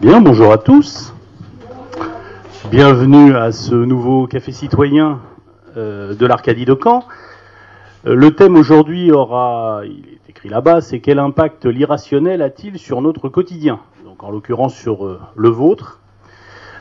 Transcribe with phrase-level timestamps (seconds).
[0.00, 1.14] Bien, bonjour à tous.
[2.70, 5.20] Bienvenue à ce nouveau café citoyen
[5.76, 7.04] euh, de l'Arcadie de Caen.
[8.04, 13.00] Euh, le thème aujourd'hui aura, il est écrit là-bas, c'est quel impact l'irrationnel a-t-il sur
[13.02, 13.78] notre quotidien?
[14.04, 16.00] Donc en l'occurrence sur euh, le vôtre.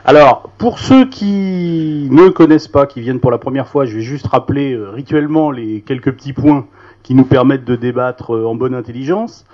[0.05, 4.01] Alors, pour ceux qui ne connaissent pas, qui viennent pour la première fois, je vais
[4.01, 6.65] juste rappeler rituellement les quelques petits points
[7.03, 9.45] qui nous permettent de débattre en bonne intelligence.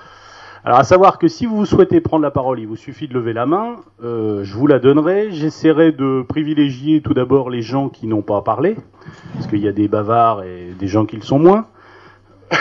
[0.66, 3.32] Alors à savoir que si vous souhaitez prendre la parole, il vous suffit de lever
[3.32, 5.32] la main, euh, je vous la donnerai.
[5.32, 8.76] J'essaierai de privilégier tout d'abord les gens qui n'ont pas parlé,
[9.36, 11.68] parce qu'il y a des bavards et des gens qui le sont moins.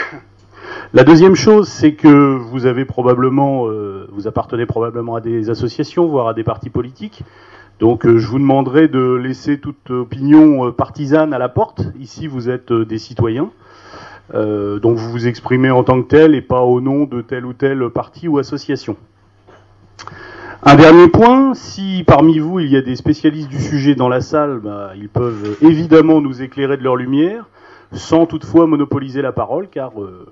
[0.95, 6.07] La deuxième chose, c'est que vous avez probablement, euh, vous appartenez probablement à des associations,
[6.07, 7.25] voire à des partis politiques.
[7.79, 11.83] Donc euh, je vous demanderai de laisser toute opinion partisane à la porte.
[11.99, 13.51] Ici, vous êtes des citoyens.
[14.35, 17.47] Euh, donc vous vous exprimez en tant que tel et pas au nom de tel
[17.47, 18.97] ou tel parti ou association.
[20.63, 24.21] Un dernier point, si parmi vous il y a des spécialistes du sujet dans la
[24.21, 27.47] salle, bah, ils peuvent évidemment nous éclairer de leur lumière,
[27.93, 30.27] sans toutefois monopoliser la parole, car euh,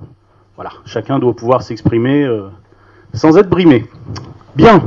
[0.57, 2.49] voilà, chacun doit pouvoir s'exprimer euh,
[3.15, 3.87] sans être brimé.
[4.57, 4.83] Bien.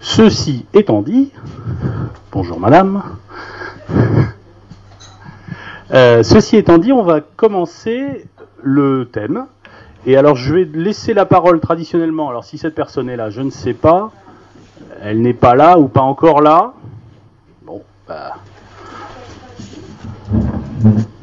[0.00, 1.32] Ceci étant dit,
[2.30, 3.02] bonjour madame.
[5.92, 8.26] Euh, ceci étant dit, on va commencer
[8.62, 9.46] le thème.
[10.06, 12.28] Et alors, je vais laisser la parole traditionnellement.
[12.28, 14.12] Alors, si cette personne est là, je ne sais pas.
[15.02, 16.72] Elle n'est pas là ou pas encore là.
[17.64, 18.36] Bon, bah.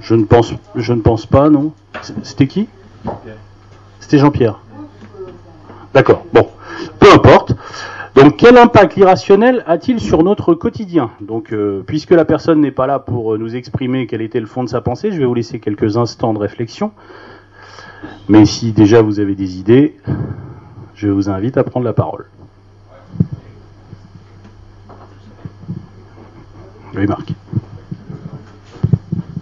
[0.02, 1.72] Je ne pense, je ne pense pas, non.
[2.24, 2.68] C'était qui?
[4.00, 4.60] C'était Jean-Pierre.
[5.94, 6.26] D'accord.
[6.34, 6.50] Bon,
[7.00, 7.53] peu importe.
[8.16, 11.12] Donc quel impact l'irrationnel a-t-il sur notre quotidien?
[11.20, 14.46] Donc euh, puisque la personne n'est pas là pour euh, nous exprimer quel était le
[14.46, 16.92] fond de sa pensée, je vais vous laisser quelques instants de réflexion.
[18.30, 19.98] Mais si déjà vous avez des idées,
[20.94, 22.26] je vous invite à prendre la parole.
[26.96, 27.34] Oui, Marc.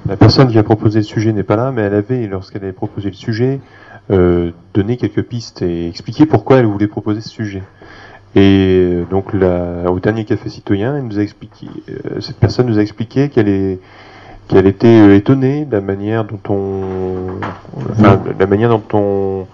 [0.07, 2.71] La personne qui a proposé le sujet n'est pas là, mais elle avait, lorsqu'elle avait
[2.71, 3.59] proposé le sujet,
[4.09, 7.63] euh, donné quelques pistes et expliqué pourquoi elle voulait proposer ce sujet.
[8.35, 12.79] Et euh, donc au dernier café citoyen, elle nous a expliqué, euh, cette personne nous
[12.79, 13.79] a expliqué qu'elle est
[14.47, 17.39] qu'elle était euh, étonnée de la manière dont on,
[17.91, 19.47] enfin, la manière dont on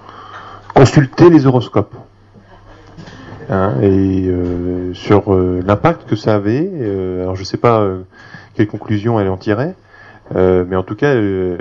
[0.76, 1.96] consultait les horoscopes.
[3.50, 4.30] Hein, et
[4.94, 6.70] sur l'impact que ça avait,
[7.22, 7.88] alors je ne sais pas
[8.56, 9.74] quelle conclusion elle en tirait,
[10.36, 11.58] mais en tout cas, elle,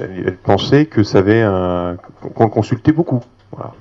[0.00, 1.98] elle, pensait que ça avait un,
[2.34, 3.20] qu'on le consultait beaucoup.
[3.52, 3.74] Voilà.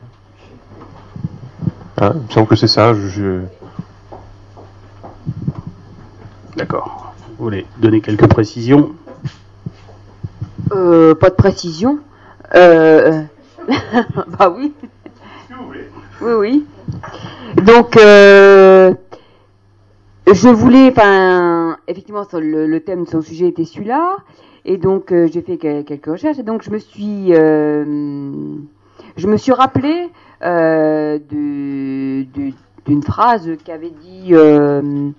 [2.04, 2.94] Hein, il me semble que c'est ça.
[2.94, 3.44] Je...
[6.58, 7.14] D'accord.
[7.38, 8.92] Vous voulez donner quelques précisions
[10.74, 12.00] euh, Pas de précision.
[12.56, 13.24] Euh...
[14.38, 14.74] bah oui.
[16.22, 16.66] Oui, oui.
[17.64, 18.94] Donc, euh,
[20.28, 24.18] je voulais, enfin, effectivement, le, thème de son sujet était celui-là,
[24.66, 27.34] et donc euh, j'ai fait quelques recherches, et donc je me suis,
[29.18, 30.10] je me suis rappelé
[30.44, 35.10] euh, d'une phrase qu'avait dit euh,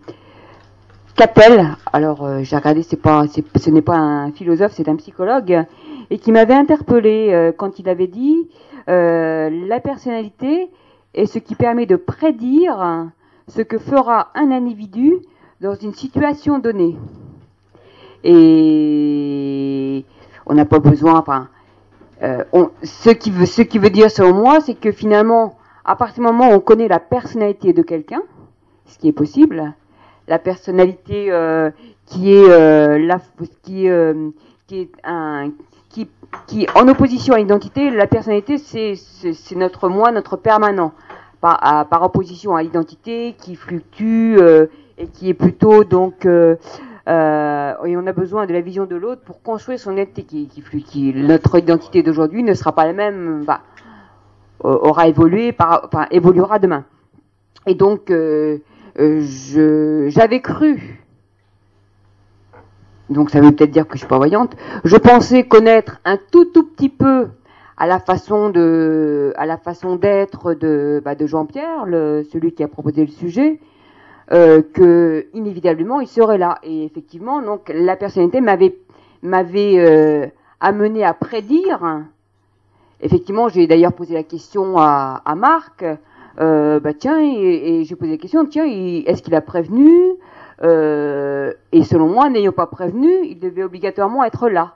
[1.17, 1.77] Capel.
[1.93, 5.65] Alors euh, j'ai regardé, c'est pas, ce n'est pas un philosophe, c'est un psychologue,
[6.11, 8.49] et qui m'avait interpellé quand il avait dit
[8.87, 10.69] la personnalité
[11.15, 13.07] est ce qui permet de prédire
[13.49, 15.15] ce que fera un individu
[15.61, 16.97] dans une situation donnée.
[18.25, 20.05] Et
[20.47, 21.49] on n'a pas besoin, enfin,
[22.23, 22.45] euh,
[22.83, 26.31] ce, qui veut, ce qui veut dire selon moi, c'est que finalement, à partir du
[26.33, 28.23] moment où on connaît la personnalité de quelqu'un,
[28.87, 29.75] ce qui est possible,
[30.29, 31.71] la personnalité euh,
[32.07, 33.19] qui est euh, la,
[33.63, 33.89] qui,
[34.67, 35.51] qui est un
[35.91, 36.09] qui,
[36.47, 40.93] qui en opposition à l'identité, la personnalité c'est notre moi, notre permanent,
[41.41, 44.39] par, par opposition à l'identité qui fluctue
[44.99, 46.27] et qui est plutôt donc
[47.07, 50.49] euh, et on a besoin de la vision de l'autre pour construire son identité qui,
[50.49, 53.61] qui, qui notre identité d'aujourd'hui ne sera pas la même, bah,
[54.61, 56.85] aura évolué, par, enfin, évoluera demain.
[57.67, 58.59] Et donc, euh,
[58.99, 59.21] euh
[60.09, 61.05] j'avais cru,
[63.11, 66.47] donc ça veut peut-être dire que je suis pas voyante, je pensais connaître un tout
[66.47, 67.29] tout petit peu
[67.77, 71.85] à la façon de, à la façon d'être de, bah, de Jean-Pierre,
[72.33, 73.61] celui qui a proposé le sujet,
[74.33, 76.59] euh, que inévitablement il serait là.
[76.63, 78.77] Et effectivement, donc la personnalité m'avait
[79.23, 80.27] m'avait euh,
[80.61, 82.03] amené à prédire.
[83.01, 85.85] Effectivement, j'ai d'ailleurs posé la question à, à Marc.
[86.41, 89.95] Euh, bah tiens, et, j'ai posé la question, tiens, est-ce qu'il a prévenu?
[90.63, 94.75] Euh, Et selon moi, n'ayant pas prévenu, il devait obligatoirement être là,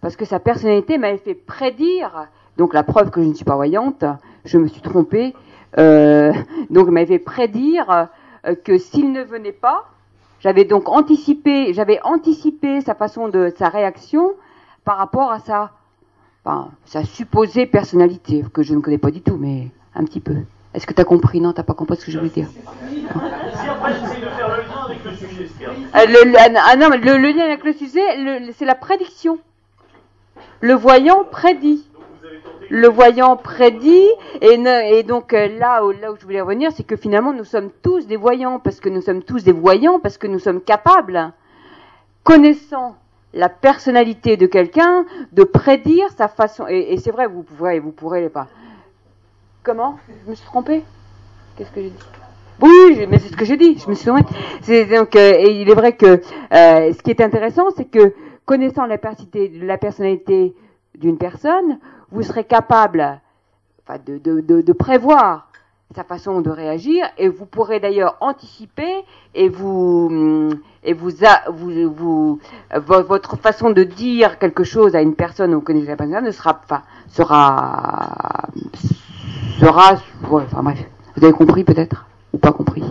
[0.00, 2.28] parce que sa personnalité m'avait fait prédire.
[2.56, 4.04] Donc la preuve que je ne suis pas voyante,
[4.44, 5.34] je me suis trompée
[5.78, 6.32] euh,
[6.70, 8.04] Donc, m'avait prédire euh,
[8.64, 9.86] que s'il ne venait pas,
[10.40, 14.32] j'avais donc anticipé, j'avais anticipé sa façon de sa réaction
[14.84, 15.70] par rapport à sa,
[16.44, 20.36] enfin, sa supposée personnalité que je ne connais pas du tout, mais un petit peu.
[20.74, 21.40] Est-ce que tu as compris?
[21.40, 22.48] Non, tu n'as pas compris ce que je voulais dire.
[22.90, 23.06] Si
[23.68, 25.48] après j'essaie de faire le lien avec le sujet,
[25.94, 29.38] euh, le, ah non, le, le, lien avec le sujet, c'est la prédiction.
[30.60, 31.86] Le voyant prédit
[32.70, 34.08] le voyant prédit,
[34.40, 38.16] et, donc euh, là où, je voulais revenir, c'est que finalement nous sommes tous des
[38.16, 41.32] voyants, parce que nous sommes tous des voyants, parce que nous sommes capables,
[42.22, 42.96] connaissant
[43.32, 46.66] la personnalité de quelqu'un, de prédire sa façon.
[46.68, 48.46] Et, c'est vrai, vous pourrez, vous pourrez pas.
[49.62, 49.98] Comment?
[50.24, 50.82] Je me suis trompé
[51.56, 52.04] Qu'est-ce que j'ai dit?
[52.60, 53.78] Oui, mais c'est ce que j'ai dit.
[53.78, 54.10] Je me suis.
[54.62, 58.14] C'est donc, euh, et il est vrai que euh, ce qui est intéressant, c'est que
[58.44, 60.54] connaissant la personnalité
[60.98, 61.78] d'une personne,
[62.10, 63.20] vous serez capable
[64.06, 65.48] de, de, de, prévoir
[65.94, 69.04] sa façon de réagir et vous pourrez d'ailleurs anticiper
[69.34, 70.50] et vous
[70.82, 72.40] et vous,
[72.86, 76.60] votre façon de dire quelque chose à une personne ou connaissez la personne ne sera
[76.64, 78.48] enfin, sera
[79.60, 80.84] sera enfin bref.
[81.16, 82.06] Vous avez compris peut-être?
[82.32, 82.82] Ou pas compris?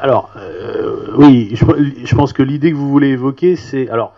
[0.00, 1.64] Alors euh, oui je,
[2.04, 4.14] je, pense que l'idée que vous voulez évoquer c'est alors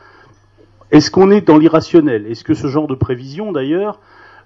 [0.93, 2.27] est-ce qu'on est dans l'irrationnel?
[2.27, 3.99] Est-ce que ce genre de prévision, d'ailleurs,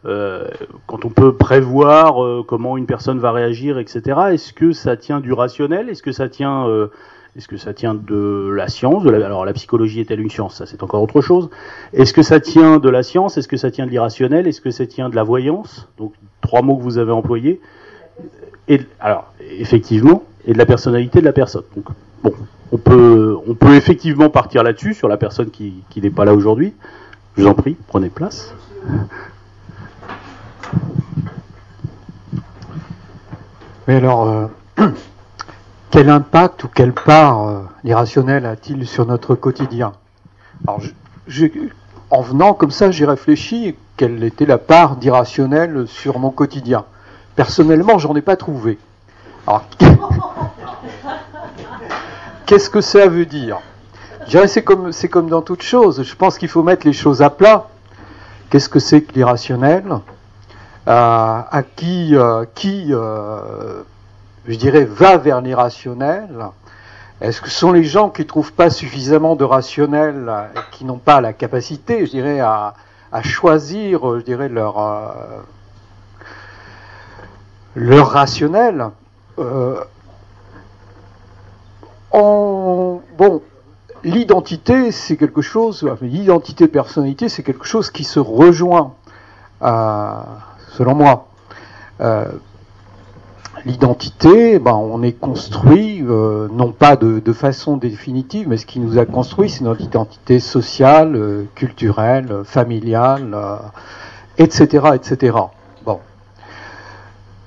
[0.06, 0.48] euh,
[0.86, 4.02] quand on peut prévoir euh, comment une personne va réagir, etc.,
[4.32, 5.88] est-ce que ça tient du rationnel?
[5.88, 6.88] Est-ce que ça tient euh,
[7.36, 9.04] est-ce que ça tient de la science?
[9.06, 10.56] Alors la psychologie est-elle une science?
[10.56, 11.48] Ça c'est encore autre chose.
[11.92, 13.38] Est-ce que ça tient de la science?
[13.38, 14.46] Est-ce que ça tient de l'irrationnel?
[14.46, 15.88] Est-ce que ça tient de la voyance?
[15.98, 16.12] Donc
[16.42, 17.60] trois mots que vous avez employés.
[18.68, 21.64] Et, alors effectivement, et de la personnalité de la personne.
[22.24, 22.34] Bon,
[22.72, 26.74] on peut, on peut effectivement partir là-dessus, sur la personne qui, n'est pas là aujourd'hui.
[27.36, 28.52] Je vous en prie, prenez place.
[33.86, 34.46] Mais alors, euh,
[35.90, 39.92] quel impact ou quelle part euh, l'irrationnel a-t-il sur notre quotidien?
[40.66, 40.80] Alors,
[42.10, 46.84] en venant comme ça, j'ai réfléchi quelle était la part d'irrationnel sur mon quotidien.
[47.36, 48.78] Personnellement, j'en ai pas trouvé.
[49.46, 49.64] Alors,
[52.46, 53.58] Qu'est-ce que ça veut dire?
[54.46, 56.02] C'est comme, c'est comme dans toute chose.
[56.02, 57.68] Je pense qu'il faut mettre les choses à plat.
[58.50, 59.84] Qu'est-ce que c'est que l'irrationnel?
[60.86, 63.82] Euh, À qui, euh, qui euh,
[64.46, 66.28] je dirais, va vers l'irrationnel?
[67.20, 70.30] Est-ce que ce sont les gens qui ne trouvent pas suffisamment de rationnel
[70.72, 72.74] qui n'ont pas la capacité, je dirais, à,
[73.12, 75.14] à choisir, je dirais, leur,
[77.74, 78.90] leur rationnel?
[82.20, 83.42] Bon,
[84.04, 88.94] l'identité, c'est quelque chose, l'identité de personnalité, c'est quelque chose qui se rejoint,
[89.62, 90.12] euh,
[90.70, 91.26] selon moi.
[92.00, 92.26] Euh,
[93.64, 98.98] l'identité, ben, on est construit, euh, non pas de, façon définitive, mais ce qui nous
[98.98, 103.36] a construit, c'est notre identité sociale, culturelle, familiale,
[104.38, 105.36] etc., etc.
[105.84, 106.00] Bon.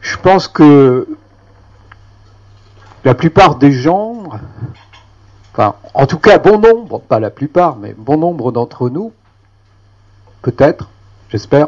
[0.02, 1.08] Je pense que
[3.04, 4.17] la plupart des gens,
[5.58, 9.12] en tout cas, bon nombre, pas la plupart, mais bon nombre d'entre nous,
[10.42, 10.90] peut-être,
[11.30, 11.68] j'espère,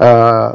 [0.00, 0.52] euh,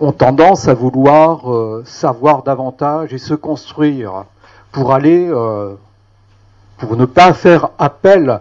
[0.00, 4.24] ont tendance à vouloir euh, savoir davantage et se construire
[4.72, 5.74] pour aller, euh,
[6.78, 8.40] pour ne pas faire appel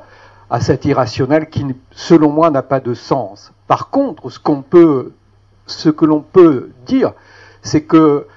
[0.50, 3.52] à cet irrationnel qui, selon moi, n'a pas de sens.
[3.68, 5.14] Par contre, ce qu'on peut,
[5.66, 7.14] ce que l'on peut dire,
[7.64, 8.28] c'est que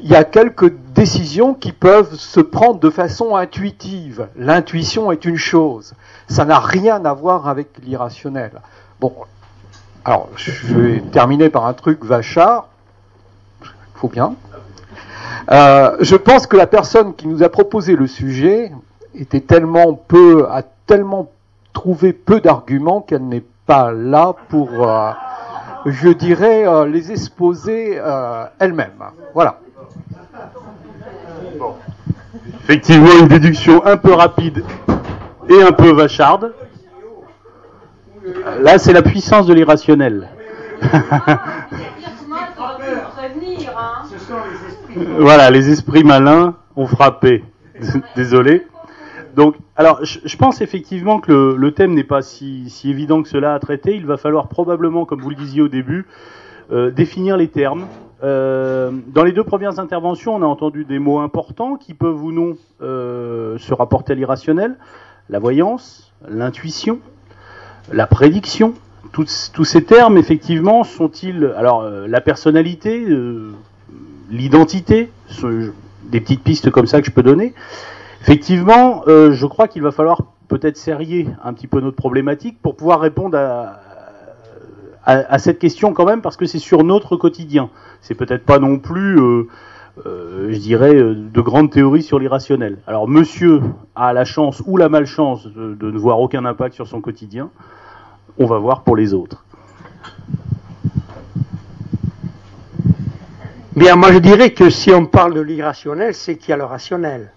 [0.00, 4.28] il y a quelques décisions qui peuvent se prendre de façon intuitive.
[4.36, 5.94] L'intuition est une chose.
[6.28, 8.52] Ça n'a rien à voir avec l'irrationnel.
[9.00, 9.12] Bon,
[10.04, 12.68] alors je vais terminer par un truc vachard.
[13.94, 14.34] Faut bien.
[15.50, 18.72] Euh, je pense que la personne qui nous a proposé le sujet
[19.14, 21.30] était tellement peu, a tellement
[21.72, 25.10] trouvé peu d'arguments qu'elle n'est pas là pour, euh,
[25.86, 28.00] je dirais, euh, les exposer
[28.58, 29.02] elle-même.
[29.34, 29.58] Voilà.
[32.64, 34.64] Effectivement, une déduction un peu rapide
[35.48, 36.54] et un peu vacharde.
[38.60, 40.28] Là, c'est la puissance de l'irrationnel.
[45.18, 47.44] voilà, les esprits malins ont frappé.
[48.16, 48.66] Désolé.
[49.34, 53.58] Donc, alors, je, pense effectivement que le, thème n'est pas si, évident que cela à
[53.58, 53.96] traiter.
[53.96, 56.06] Il va falloir probablement, comme vous le disiez au début,
[56.70, 57.86] euh, définir les termes,
[58.22, 62.30] euh, dans les deux premières interventions, on a entendu des mots importants qui peuvent ou
[62.30, 64.76] non euh, se rapporter à l'irrationnel.
[65.28, 67.00] La voyance, l'intuition,
[67.92, 68.74] la prédiction.
[69.12, 69.26] Tous,
[69.64, 71.52] ces termes, effectivement, sont-ils...
[71.56, 73.04] Alors, euh, la personnalité,
[74.30, 75.10] l'identité,
[76.04, 77.54] des petites pistes comme ça que je peux donner.
[78.22, 83.00] Effectivement, je crois qu'il va falloir peut-être serrer un petit peu notre problématique pour pouvoir
[83.00, 83.81] répondre à,
[85.04, 87.70] à, cette question quand même, parce que c'est sur notre quotidien.
[88.00, 89.48] C'est peut-être pas non plus, euh,
[90.06, 92.78] euh, je dirais, de grandes théories sur l'irrationnel.
[92.86, 93.60] Alors, monsieur
[93.96, 97.50] a la chance ou la malchance de, de ne voir aucun impact sur son quotidien.
[98.38, 99.44] On va voir pour les autres.
[103.74, 106.64] Bien, moi je dirais que si on parle de l'irrationnel, c'est qu'il y a le
[106.64, 107.32] rationnel.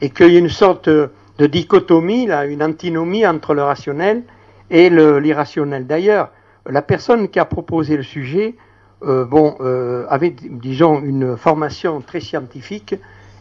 [0.00, 4.22] Et qu'il y a une sorte de dichotomie, là, une antinomie entre le rationnel
[4.70, 5.86] et l'irrationnel.
[5.86, 6.30] D'ailleurs,
[6.66, 8.54] la personne qui a proposé le sujet,
[9.02, 12.94] euh, bon, euh, avait, disons, une formation très scientifique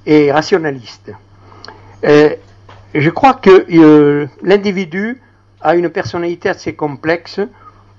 [0.06, 1.12] et rationaliste.
[2.06, 2.30] Euh,
[2.96, 5.22] je crois que l'individu
[5.62, 7.40] a une personnalité assez complexe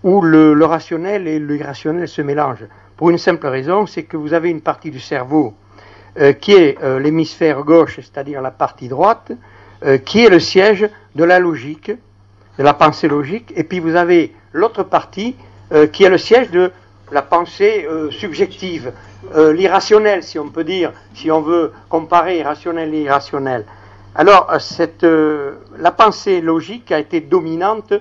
[0.03, 2.67] où le, le rationnel et l'irrationnel se mélangent.
[2.97, 5.55] Pour une simple raison, c'est que vous avez une partie du cerveau
[6.19, 9.31] euh, qui est euh, l'hémisphère gauche, c'est-à-dire la partie droite,
[9.85, 11.93] euh, qui est le siège de la logique,
[12.59, 15.37] de la pensée logique, et puis vous avez l'autre partie
[15.93, 16.73] qui est le siège de
[17.13, 18.93] la pensée subjective,
[19.35, 23.65] l'irrationnel, si on peut dire, si on veut comparer irrationnel et irrationnel.
[24.17, 25.07] Alors, cette,
[25.79, 27.93] la pensée logique a été dominante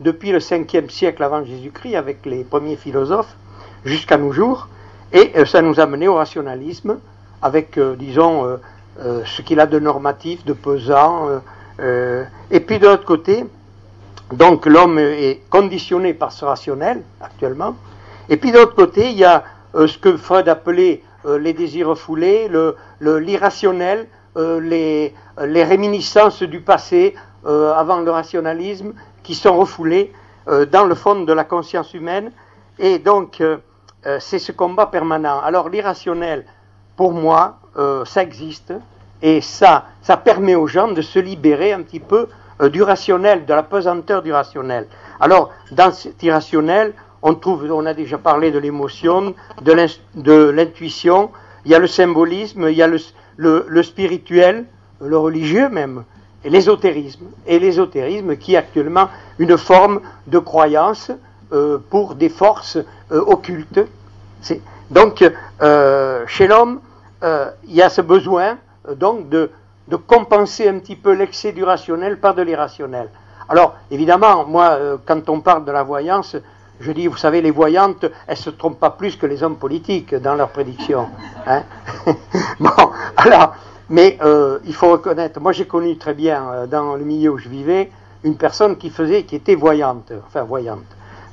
[0.00, 3.34] depuis le 5e siècle avant Jésus-Christ avec les premiers philosophes,
[3.84, 4.68] jusqu'à nos jours,
[5.12, 6.98] et euh, ça nous a mené au rationalisme,
[7.42, 11.28] avec, euh, disons, euh, ce qu'il a de normatif, de pesant,
[12.50, 13.44] et puis de l'autre côté,
[14.32, 17.76] donc l'homme est conditionné par ce rationnel actuellement,
[18.28, 19.44] et puis de l'autre côté, il y a
[19.74, 22.50] ce que Freud appelait les désirs refoulés,
[23.00, 24.06] l'irrationnel,
[24.36, 25.14] le, les,
[25.46, 28.92] les, réminiscences du passé avant le rationalisme,
[29.22, 30.12] qui sont refoulées
[30.46, 32.30] dans le fond de la conscience humaine,
[32.78, 33.42] et donc
[34.06, 35.40] euh, c'est ce combat permanent.
[35.40, 36.44] Alors l'irrationnel,
[36.96, 38.72] pour moi, euh, ça existe.
[39.20, 42.28] Et ça, ça permet aux gens de se libérer un petit peu
[42.60, 44.86] euh, du rationnel, de la pesanteur du rationnel.
[45.20, 51.30] Alors dans cet irrationnel, on trouve, on a déjà parlé de l'émotion, de l'intuition,
[51.64, 54.64] il y a le symbolisme, il y a le, le spirituel,
[55.00, 56.04] le religieux même,
[56.44, 57.26] et l'ésotérisme.
[57.46, 61.10] Et l'ésotérisme qui est actuellement une forme de croyance
[61.52, 62.78] euh, pour des forces
[63.10, 63.80] euh, occultes.
[64.90, 65.18] Donc,
[66.28, 66.80] chez l'homme,
[67.22, 68.56] il y a ce besoin
[68.96, 69.50] donc de,
[69.88, 73.08] de, compenser un petit peu l'excès du rationnel par de l'irrationnel.
[73.48, 76.36] Alors, évidemment, moi, quand on parle de la voyance,
[76.80, 79.56] je dis, vous savez, les voyantes, elles ne se trompent pas plus que les hommes
[79.56, 81.08] politiques dans leurs prédictions.
[81.46, 81.62] Hein
[82.60, 83.54] bon, alors,
[83.88, 84.18] mais
[84.64, 87.90] il faut reconnaître, moi j'ai connu très bien dans le milieu où je vivais
[88.24, 90.84] une personne qui faisait, qui était voyante, enfin voyante.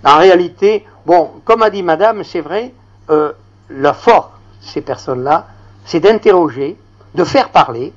[0.04, 2.74] En réalité, bon, comme a dit Madame, c'est vrai,
[3.10, 3.34] euh,
[3.70, 4.30] la force
[4.62, 5.48] ces personnes-là,
[5.86, 6.76] c'est d'interroger,
[7.14, 7.94] de faire parler,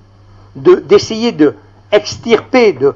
[0.58, 1.54] d'essayer de,
[1.92, 2.94] extirper de,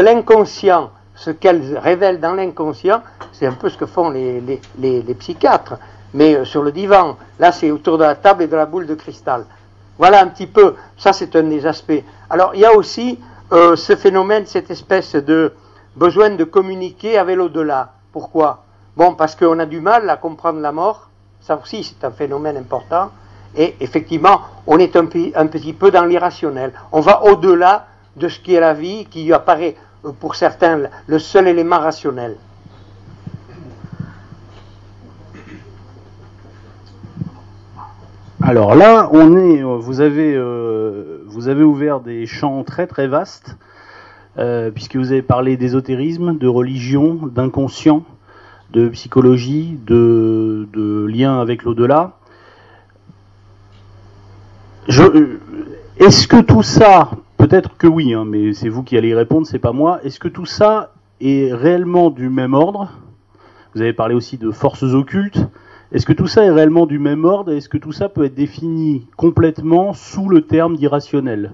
[0.00, 3.02] l'inconscient ce qu'elles révèlent dans l'inconscient.
[3.32, 4.42] C'est un peu ce que font les,
[4.78, 5.74] les, psychiatres.
[6.14, 8.86] Mais euh, sur le divan, là c'est autour de la table et de la boule
[8.86, 9.44] de cristal.
[9.98, 12.02] Voilà un petit peu, ça c'est un des aspects.
[12.30, 13.18] Alors il y a aussi
[13.52, 15.52] euh, ce phénomène, cette espèce de
[15.96, 17.92] besoin de communiquer avec l'au-delà.
[18.12, 18.64] Pourquoi?
[18.96, 21.08] Bon, parce qu'on a du mal à comprendre la mort.
[21.40, 23.10] Ça aussi, c'est un phénomène important.
[23.56, 26.72] Et effectivement, on est un, petit peu dans l'irrationnel.
[26.92, 27.86] On va au-delà
[28.16, 32.36] de ce qui est la vie, qui apparaît euh, pour certains le seul élément rationnel.
[38.42, 43.06] Alors là, on est, euh, vous avez, euh, vous avez ouvert des champs très très
[43.06, 43.56] vastes.
[44.72, 48.04] Puisque vous avez parlé d'ésotérisme, de religion, d'inconscient,
[48.70, 52.17] de psychologie, de, de lien avec l'au-delà.
[54.90, 55.40] Euh,
[55.98, 59.46] est-ce que tout ça, peut-être que oui, hein, mais c'est vous qui allez y répondre,
[59.46, 60.00] c'est pas moi.
[60.04, 62.92] Est-ce que tout ça est réellement du même ordre?
[63.74, 65.46] Vous avez parlé aussi de forces occultes.
[65.92, 67.52] Est-ce que tout ça est réellement du même ordre?
[67.52, 71.52] Est-ce que tout ça peut être défini complètement sous le terme d'irrationnel?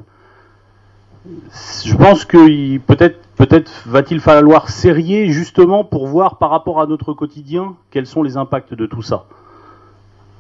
[1.85, 7.14] Je pense que peut-être peut-être va-t-il falloir serrer justement pour voir par rapport à notre
[7.14, 9.25] quotidien quels sont les impacts de tout ça.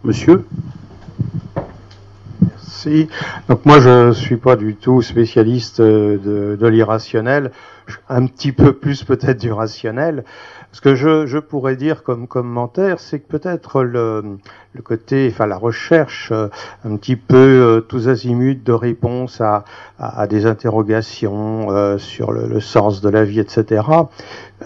[0.04, 0.44] Monsieur?
[3.48, 7.50] Donc moi je suis pas du tout spécialiste de, de l'irrationnel,
[8.08, 10.24] un petit peu plus peut-être du rationnel.
[10.74, 14.38] Ce que je, je pourrais dire comme commentaire, c'est que peut-être le,
[14.72, 16.48] le côté, enfin la recherche euh,
[16.84, 19.64] un petit peu euh, tous azimuts de réponse à,
[20.00, 23.84] à, à des interrogations euh, sur le, le, sens de la vie, etc.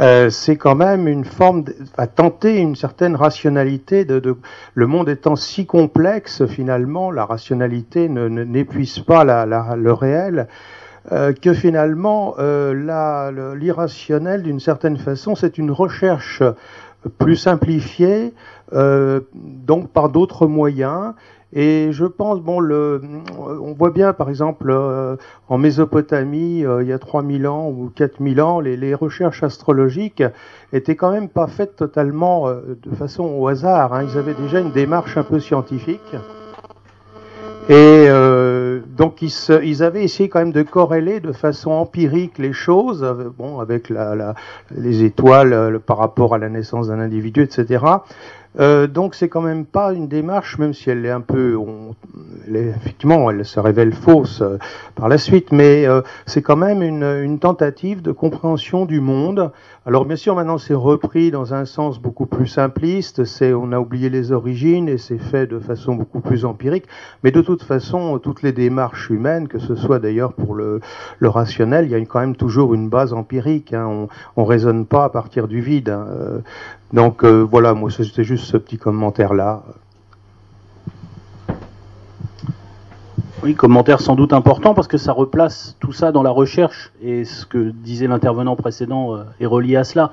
[0.01, 1.65] Euh, c'est quand même une forme
[1.99, 4.35] à tenter une certaine rationalité de, de,
[4.73, 10.49] le monde étant si complexe finalement la rationalité ne n'épuise pas la, la, le réel
[11.13, 16.43] euh, que finalement euh, l'irrationnel, d'une certaine façon, c'est une recherche
[17.19, 18.35] plus simplifiée,
[18.73, 21.15] euh, donc par d'autres moyens.
[21.55, 24.71] Et je pense, bon, on voit bien, par exemple,
[25.49, 30.23] en Mésopotamie, il y a 3000 ans ou 4000 ans, les, les, recherches astrologiques
[30.75, 33.95] étaient quand même pas faites totalement de façon au hasard.
[33.95, 34.05] Hein.
[34.13, 36.15] Ils avaient déjà une démarche un peu scientifique.
[37.69, 42.39] Et euh, donc ils, se, ils, avaient essayé quand même de corréler de façon empirique
[42.39, 43.07] les choses,
[43.37, 44.35] bon, avec la, la,
[44.75, 47.85] les étoiles le, par rapport à la naissance d'un individu, etc.
[48.59, 51.95] Euh, donc c'est quand même pas une démarche, même si elle est un peu, on,
[52.47, 54.59] elle est, effectivement, elle se révèle fausse euh,
[54.97, 59.53] par la suite, mais euh, c'est quand même une, une, tentative de compréhension du monde.
[59.87, 63.25] Alors bien sûr, maintenant c'est repris dans un sens beaucoup plus simpliste.
[63.25, 66.87] C'est, on a oublié les origines et c'est fait de façon beaucoup plus empirique.
[67.23, 70.81] Mais de toute façon, toutes les démarches humaines, que ce soit d'ailleurs pour le,
[71.19, 73.73] le, rationnel, il y a quand même toujours une base empirique.
[73.73, 73.87] Hein.
[73.87, 75.91] On, on raisonne pas à partir du vide.
[75.91, 76.07] Hein.
[76.93, 79.63] Donc euh, voilà, moi c'était juste ce petit commentaire-là.
[83.43, 87.25] Oui, commentaire sans doute important parce que ça replace tout ça dans la recherche et
[87.25, 90.13] ce que disait l'intervenant précédent euh, est relié à cela.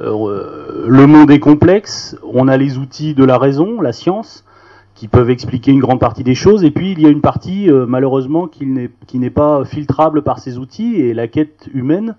[0.00, 4.44] Euh, le monde est complexe, on a les outils de la raison, la science,
[4.94, 7.70] qui peuvent expliquer une grande partie des choses et puis il y a une partie
[7.70, 12.16] malheureusement qui n'est pas filtrable par ces outils et la quête humaine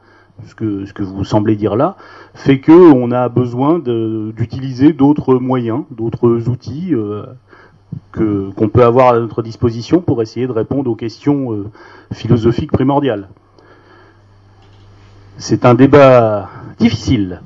[0.47, 1.95] ce que, ce que vous semblez dire là,
[2.33, 7.25] fait qu'on a besoin d'utiliser d'autres moyens, d'autres outils euh,
[8.11, 11.69] que qu'on peut avoir à notre disposition pour essayer de répondre aux questions euh,
[12.13, 13.29] philosophiques primordiales.
[15.37, 17.41] C'est un débat difficile.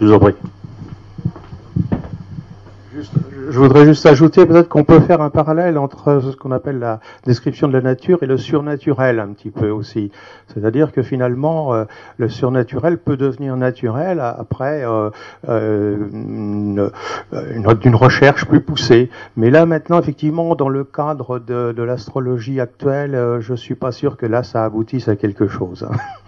[0.00, 0.34] Je vous en prie
[3.50, 7.00] je voudrais juste ajouter peut-être qu'on peut faire un parallèle entre ce qu'on appelle la
[7.24, 10.10] description de la nature et le surnaturel un petit peu aussi.
[10.48, 11.84] C'est-à-dire que finalement, euh,
[12.18, 15.10] le surnaturel peut devenir naturel après euh,
[15.48, 19.10] euh, une, recherche plus poussée.
[19.36, 23.92] Mais là maintenant, effectivement, dans le cadre de, de l'astrologie actuelle, euh, je suis pas
[23.92, 25.86] sûr que là ça aboutisse à quelque chose.
[25.90, 25.96] Hein.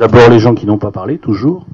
[0.00, 1.66] D'abord les gens qui n'ont pas parlé, toujours.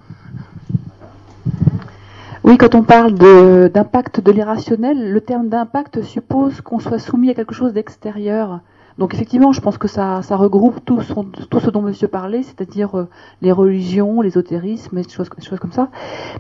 [2.43, 7.35] Oui, quand on parle d'impact de, l'irrationnel, le terme d'impact suppose qu'on soit soumis à
[7.35, 8.63] quelque chose d'extérieur.
[8.99, 13.09] Donc effectivement, je pense que ça, regroupe tout, ce dont Monsieur parlait, c'est-à-dire euh,
[13.43, 15.91] les religions, l'ésotérisme, des choses, des choses comme ça.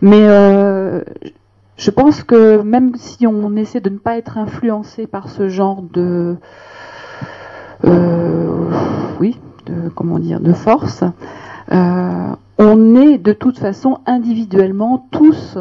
[0.03, 1.03] Mais euh,
[1.77, 5.83] je pense que même si on essaie de ne pas être influencé par ce genre
[5.83, 6.35] de,
[7.85, 8.71] euh,
[9.21, 11.05] oui, de comment dire, de force,
[11.73, 15.59] euh, on est de toute façon individuellement tous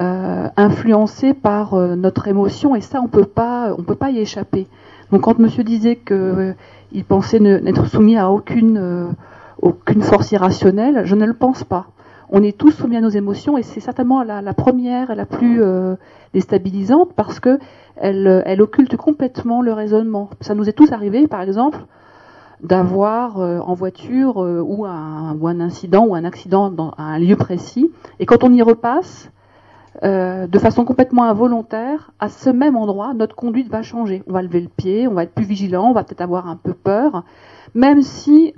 [0.00, 4.18] euh, influencés par euh, notre émotion et ça on peut pas on peut pas y
[4.18, 4.66] échapper.
[5.10, 6.54] Donc quand Monsieur disait que
[6.92, 9.14] il pensait n'être soumis à aucune
[9.60, 11.86] aucune force irrationnelle, je ne le pense pas.
[12.32, 15.26] On est tous soumis à nos émotions et c'est certainement la, la, première et la
[15.26, 15.60] plus
[16.32, 17.58] déstabilisante parce que
[17.96, 20.30] elle, elle occulte complètement le raisonnement.
[20.40, 21.80] Ça nous est tous arrivé, par exemple,
[22.62, 27.18] d'avoir euh, en voiture euh, ou, un, ou, un, incident ou un accident dans un
[27.18, 27.90] lieu précis.
[28.18, 29.30] Et quand on y repasse,
[30.04, 34.22] euh, de façon complètement involontaire, à ce même endroit, notre conduite va changer.
[34.28, 36.56] On va lever le pied, on va être plus vigilant, on va peut-être avoir un
[36.56, 37.24] peu peur,
[37.74, 38.54] même si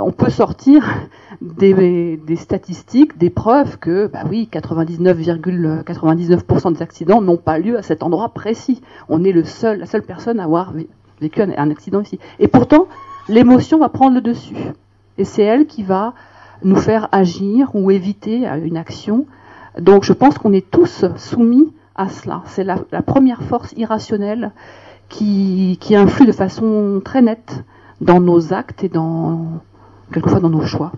[0.00, 0.84] on peut sortir
[1.40, 7.76] des, des, statistiques, des preuves que, bah oui, 99,99% ,99 des accidents n'ont pas lieu
[7.76, 8.80] à cet endroit précis.
[9.08, 10.72] On est le seul, la seule personne à avoir
[11.20, 12.18] vécu un, accident ici.
[12.38, 12.86] Et pourtant,
[13.28, 14.56] l'émotion va prendre le dessus.
[15.16, 16.14] Et c'est elle qui va
[16.62, 19.26] nous faire agir ou éviter une action.
[19.78, 22.42] Donc je pense qu'on est tous soumis à cela.
[22.46, 24.52] C'est la, la, première force irrationnelle
[25.08, 27.64] qui, qui, influe de façon très nette
[28.00, 29.60] dans nos actes et dans
[30.12, 30.92] quelquefois dans nos choix.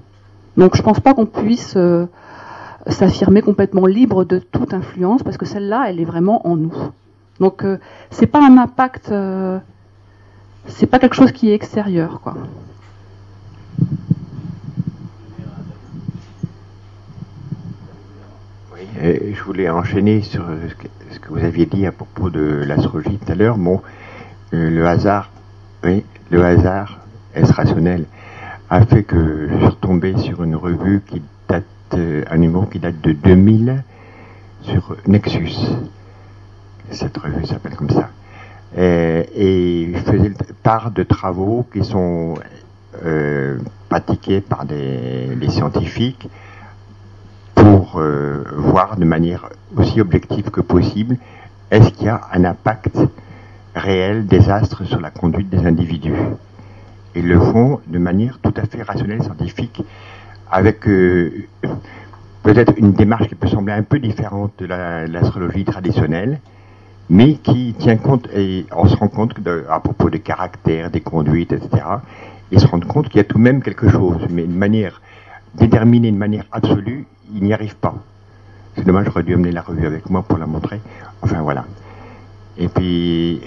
[0.57, 2.07] Donc je ne pense pas qu'on puisse euh,
[2.87, 6.75] s'affirmer complètement libre de toute influence parce que celle-là, elle est vraiment en nous.
[7.39, 7.79] Donc euh,
[8.11, 9.59] c'est pas un impact euh,
[10.67, 12.35] c'est pas quelque chose qui est extérieur, quoi.
[19.03, 20.45] je voulais enchaîner sur
[21.11, 23.57] ce que vous aviez dit à propos de l'astrologie tout à l'heure.
[23.57, 23.81] Bon,
[24.53, 25.31] le hasard,
[25.85, 27.01] oui, le hasard,
[27.35, 28.05] est-ce rationnel,
[28.69, 33.01] a fait que je suis retombé sur une revue qui date, un numéro qui date
[33.01, 33.83] de 2000
[34.63, 35.57] sur Nexus.
[36.91, 38.11] Cette revue s'appelle comme ça.
[38.77, 42.35] Et, je faisais part de travaux qui sont
[43.05, 46.29] euh, pratiqués par les scientifiques
[47.61, 51.17] pour euh, voir de manière aussi objective que possible
[51.71, 52.99] est-ce qu'il y a un impact
[53.75, 56.15] réel des astres sur la conduite des individus.
[57.15, 59.83] Ils le font de manière tout à fait rationnelle, scientifique,
[60.51, 61.47] avec euh,
[62.43, 66.41] peut-être une démarche qui peut sembler un peu différente de l'astrologie traditionnelle,
[67.11, 69.35] mais qui tient compte, et on se rend compte
[69.69, 71.85] à propos des caractères, des conduites, etc.,
[72.53, 75.03] ils se rendent compte qu'il y a tout de même quelque chose, mais de manière
[75.55, 77.95] déterminée, de manière absolue, ils n'y arrivent pas.
[78.77, 80.81] C'est dommage, j'aurais dû amener la revue avec moi pour la montrer.
[81.23, 81.65] Enfin voilà.
[82.57, 83.41] Et puis,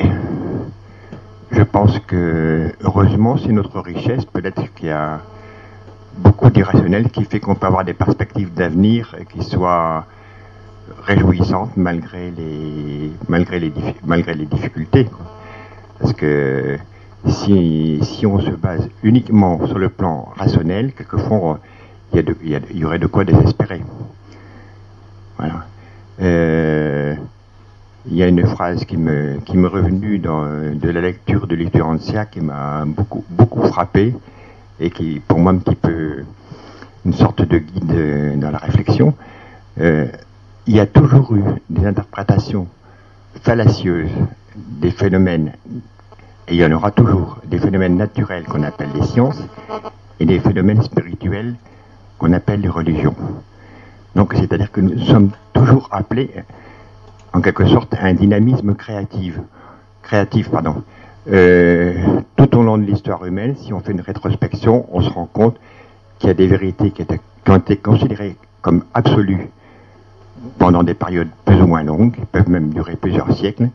[1.52, 4.26] je pense que, heureusement, c'est notre richesse.
[4.26, 5.22] Peut-être qu'il y a
[6.18, 10.06] beaucoup d'irrationnel qui fait qu'on peut avoir des perspectives d'avenir qui soient
[11.02, 13.74] réjouissantes malgré les, malgré les,
[14.06, 15.10] malgré les difficultés.
[16.00, 16.78] Parce que
[17.28, 21.60] si, si on se base uniquement sur le plan rationnel, quelquefois
[22.14, 23.82] il y, y, aurait de quoi désespérer.
[25.38, 25.66] Voilà.
[26.22, 27.16] Euh,
[28.10, 32.26] il y a une phrase qui me, qui revenue dans, de la lecture de Ancien
[32.26, 34.14] qui m'a beaucoup, beaucoup frappé
[34.80, 36.24] et qui, pour moi, un petit peu
[37.06, 39.16] une sorte de guide dans la réflexion.
[39.80, 40.08] Euh,
[40.66, 42.68] il y a toujours eu des interprétations
[43.42, 44.12] fallacieuses
[44.56, 45.54] des phénomènes,
[46.48, 49.42] et il y en aura toujours, des phénomènes naturels qu'on appelle les sciences
[50.20, 51.56] et des phénomènes spirituels
[52.18, 53.16] qu'on appelle les religions.
[54.16, 56.32] Donc, c'est-à-dire que nous sommes toujours appelés
[57.34, 59.40] en quelque sorte un dynamisme créatif,
[60.04, 60.84] créatif pardon.
[61.32, 65.26] Euh, tout au long de l'histoire humaine, si on fait une rétrospection, on se rend
[65.26, 65.58] compte
[66.20, 67.06] qu'il y a des vérités qui,
[67.50, 69.50] ont été considérées comme absolues
[70.58, 73.70] pendant des périodes plus ou moins longues, qui peuvent même durer plusieurs siècles,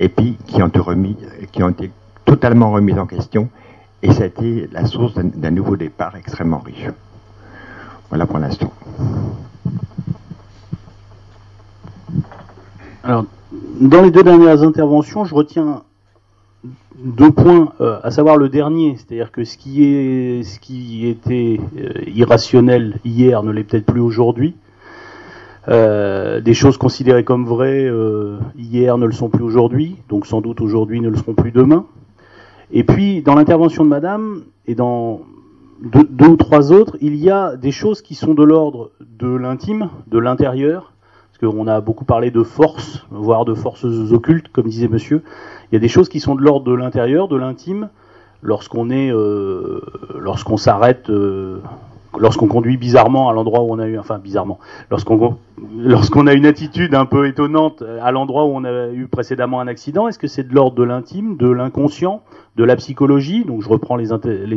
[0.00, 1.16] et puis qui ont, remis,
[1.52, 1.90] qui ont été
[2.24, 3.48] totalement remises en question,
[4.02, 6.88] et ça a été la source d'un nouveau départ extrêmement riche.
[8.08, 8.72] Voilà pour l'instant.
[13.04, 13.24] Alors,
[13.80, 15.82] dans les deux dernières interventions, je retiens
[17.02, 21.58] deux points, euh, à savoir le dernier, c'est-à-dire que ce qui, est, ce qui était
[21.78, 24.54] euh, irrationnel hier ne l'est peut-être plus aujourd'hui.
[25.68, 27.90] Euh, des choses considérées comme vraies
[28.56, 31.86] hier ne le sont plus aujourd'hui, donc sans doute aujourd'hui ne le seront plus demain.
[32.72, 35.20] Et puis, dans l'intervention de Madame et dans
[35.82, 39.90] deux, ou trois autres, il y a des choses qui sont de l'ordre de l'intime,
[40.06, 40.92] de l'intérieur,
[41.46, 45.22] on a beaucoup parlé de force, voire de forces occultes, comme disait monsieur.
[45.70, 47.88] Il y a des choses qui sont de l'ordre de l'intérieur, de l'intime,
[48.42, 49.80] lorsqu'on est, euh,
[50.18, 51.58] lorsqu'on s'arrête, euh,
[52.18, 54.58] lorsqu'on conduit bizarrement à l'endroit où on a eu, enfin bizarrement,
[54.90, 55.36] lorsqu'on
[55.76, 59.66] lorsqu'on a une attitude un peu étonnante à l'endroit où on a eu précédemment un
[59.66, 62.22] accident, est-ce que c'est de l'ordre de l'intime, de l'inconscient,
[62.56, 63.44] de la psychologie?
[63.44, 64.12] Donc je reprends les,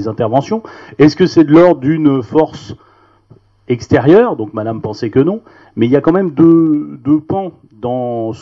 [0.07, 0.63] interventions.
[0.99, 2.75] Est-ce que c'est de l'ordre d'une force
[3.67, 4.35] extérieure?
[4.35, 5.41] Donc Madame pensait que non.
[5.75, 8.33] Mais il y a quand même deux, deux pans dans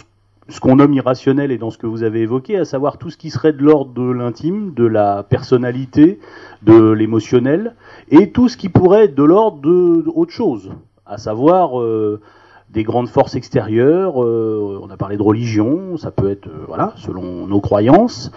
[0.50, 3.18] ce qu'on nomme irrationnel et dans ce que vous avez évoqué, à savoir tout ce
[3.18, 6.20] qui serait de l'ordre de l'intime, de la personnalité,
[6.64, 7.76] de l'émotionnel,
[8.10, 10.72] et tout ce qui pourrait être de l'ordre d'autre chose,
[11.06, 12.22] à savoir euh,
[12.70, 16.94] des grandes forces extérieures, euh, on a parlé de religion, ça peut être, euh, voilà,
[16.98, 18.32] selon nos croyances,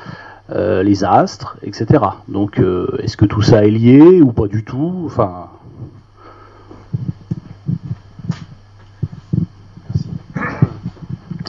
[0.49, 2.05] les astres, etc.
[2.29, 2.63] Donc,
[3.01, 5.03] est-ce que tout ça est lié ou pas du tout?
[5.05, 5.49] Enfin,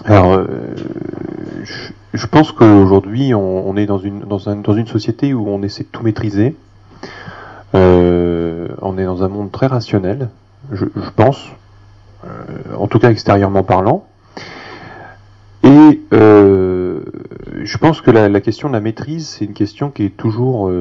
[0.07, 0.45] Alors, euh,
[2.13, 5.89] je, pense qu'aujourd'hui, on, est dans une, dans, dans, une société où on essaie de
[5.89, 6.55] tout maîtriser.
[7.75, 10.29] Euh, on est dans un monde très rationnel,
[10.71, 11.47] je, pense,
[12.23, 12.27] euh,
[12.77, 14.05] en tout cas extérieurement parlant.
[15.63, 20.71] Et je pense que la, question de la maîtrise, c'est une question qui est toujours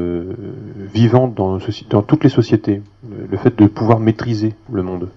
[0.94, 1.58] vivante dans,
[1.90, 2.82] dans, toutes les sociétés.
[3.30, 5.08] Le, fait de pouvoir maîtriser le monde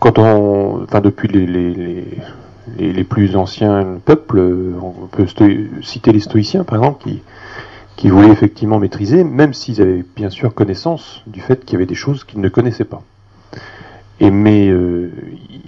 [0.00, 1.74] quand on, enfin depuis les, les,
[2.78, 4.40] les, les, plus anciens peuples,
[4.80, 5.26] on peut
[5.82, 7.22] citer les stoïciens par exemple, qui,
[8.00, 11.84] qui voulaient effectivement maîtriser, même s'ils avaient bien sûr connaissance du fait qu'il y avait
[11.84, 13.02] des choses qu'ils ne connaissaient pas.
[14.20, 15.10] Et mais euh,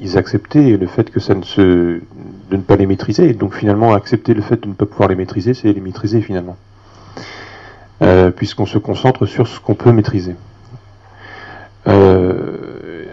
[0.01, 3.55] ils acceptaient le fait que ça ne se, de ne pas les maîtriser, et donc
[3.55, 6.57] finalement accepter le fait de ne pas pouvoir les maîtriser, c'est les maîtriser finalement,
[8.01, 10.35] euh, puisqu'on se concentre sur ce qu'on peut maîtriser.
[11.87, 13.05] Euh,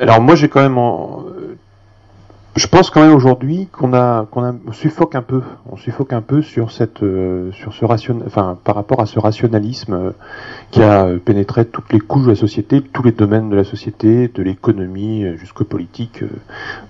[0.00, 1.24] alors moi j'ai quand même en,
[2.58, 6.12] je pense quand même aujourd'hui qu'on a, qu'on a, on suffoque un peu, on suffoque
[6.12, 10.10] un peu sur cette, euh, sur ce ration, enfin, par rapport à ce rationalisme euh,
[10.70, 14.28] qui a pénétré toutes les couches de la société, tous les domaines de la société,
[14.28, 16.24] de l'économie euh, jusqu'au politique,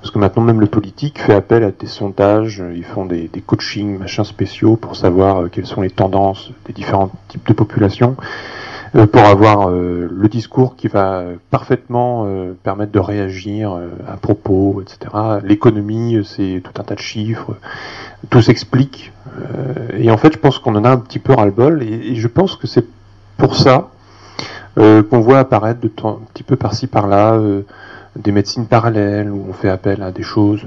[0.01, 3.41] parce que maintenant même le politique fait appel à des sondages, ils font des, des
[3.41, 8.17] coachings, machins spéciaux pour savoir quelles sont les tendances des différents types de populations.
[8.97, 14.83] Euh, pour avoir euh, le discours qui va parfaitement euh, permettre de réagir à propos,
[14.83, 15.15] etc.
[15.43, 17.57] L'économie, c'est tout un tas de chiffres,
[18.31, 19.13] tout s'explique.
[19.97, 22.57] et en fait, je pense qu'on en a un petit peu ras-le-bol, et, je pense
[22.57, 22.87] que c'est
[23.37, 23.91] pour ça
[24.77, 27.41] qu'on voit apparaître de temps, un petit peu par-ci par-là
[28.17, 30.65] des médecines parallèles où on fait appel à des choses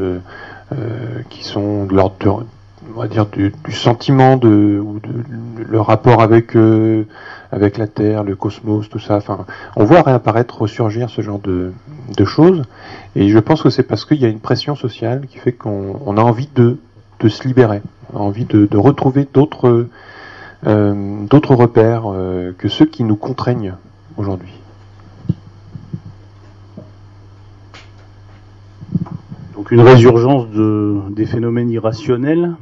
[1.29, 2.45] qui sont de l'ordre
[2.93, 6.55] on va dire du, sentiment de ou de, le rapport avec
[7.51, 9.17] avec la Terre, le cosmos, tout ça.
[9.17, 11.73] Enfin, on voit réapparaître, ressurgir ce genre de,
[12.17, 12.63] de choses.
[13.15, 16.17] Et je pense que c'est parce qu'il y a une pression sociale qui fait qu'on
[16.17, 16.77] a envie de,
[17.19, 17.81] de se libérer,
[18.13, 19.87] on a envie de, de retrouver d'autres
[20.67, 23.73] euh, d'autres repères euh, que ceux qui nous contraignent
[24.17, 24.53] aujourd'hui.
[29.55, 32.55] Donc une résurgence de, des phénomènes irrationnels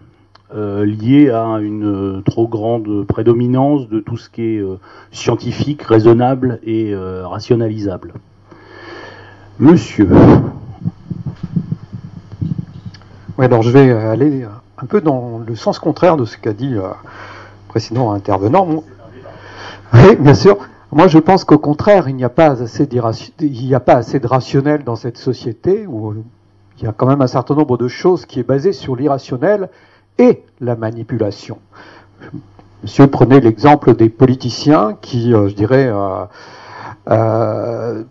[0.56, 0.84] euh,
[1.30, 4.80] à une euh, trop grande prédominance de tout ce qui est euh,
[5.12, 8.14] scientifique, raisonnable et rationalisable.
[9.60, 10.10] Monsieur.
[13.38, 14.48] Oui, alors je vais aller
[14.80, 16.82] un peu dans le sens contraire de ce qu'a dit le
[17.68, 18.84] précédent intervenant.
[19.94, 20.58] Oui, bien sûr.
[20.92, 22.88] Moi, je pense qu'au contraire, il n'y a pas assez
[23.40, 23.66] il
[24.20, 26.16] de rationnel dans cette société où
[26.80, 29.70] il y a quand même un certain nombre de choses qui est basé sur l'irrationnel
[30.19, 31.58] et la manipulation.
[32.84, 36.25] Monsieur prenait l'exemple des politiciens qui, euh, je dirais, euh,
[37.10, 38.03] euh,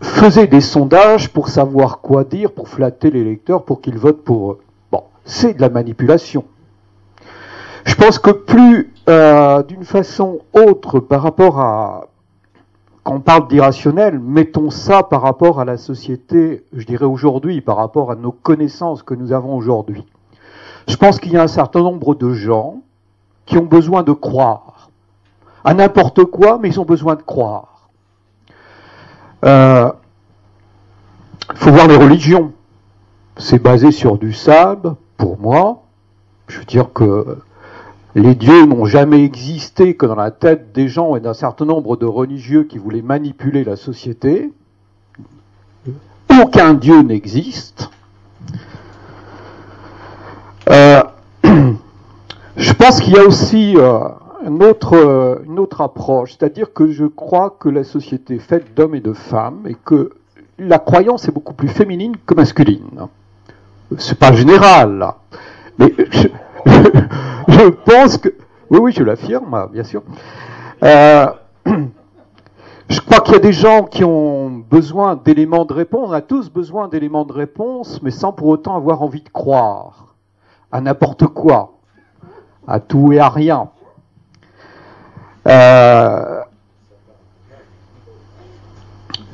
[0.00, 4.52] faisaient des sondages pour savoir quoi dire, pour flatter les lecteurs, pour qu'ils votent pour
[4.52, 4.58] eux.
[4.92, 6.44] Bon, c'est de la manipulation.
[7.84, 8.92] Je pense que plus
[9.68, 12.08] d'une façon autre par rapport à
[13.02, 17.76] quand on parle d'irrationnel, mettons ça par rapport à la société, je dirais aujourd'hui, par
[17.76, 20.04] rapport à nos connaissances que nous avons aujourd'hui.
[20.88, 22.80] Je pense qu'il y a un certain nombre de gens
[23.44, 24.90] qui ont besoin de croire.
[25.64, 27.90] À n'importe quoi, mais ils ont besoin de croire.
[29.42, 29.90] Il euh,
[31.54, 32.52] faut voir les religions.
[33.36, 35.82] C'est basé sur du sable, pour moi.
[36.48, 37.38] Je veux dire que
[38.14, 41.96] les dieux n'ont jamais existé que dans la tête des gens et d'un certain nombre
[41.98, 44.50] de religieux qui voulaient manipuler la société.
[46.42, 47.90] Aucun dieu n'existe.
[50.70, 51.02] Euh,
[52.56, 54.00] je pense qu'il y a aussi euh,
[54.44, 59.00] euh, une autre approche, c'est-à-dire que je crois que la société est faite d'hommes et
[59.00, 60.12] de femmes et que
[60.58, 63.06] la croyance est beaucoup plus féminine que masculine.
[63.96, 65.14] C'est pas général,
[65.78, 66.28] mais je,
[67.86, 68.28] pense que
[68.70, 70.02] oui, oui, je l'affirme, bien sûr.
[70.82, 71.30] je
[73.06, 76.10] crois qu'il y a des gens qui ont besoin d'éléments de réponse.
[76.10, 80.07] On a tous besoin d'éléments de réponse, mais sans pour autant avoir envie de croire
[80.72, 81.74] à n'importe quoi,
[82.66, 83.70] à tout et à rien.
[85.46, 86.40] Euh,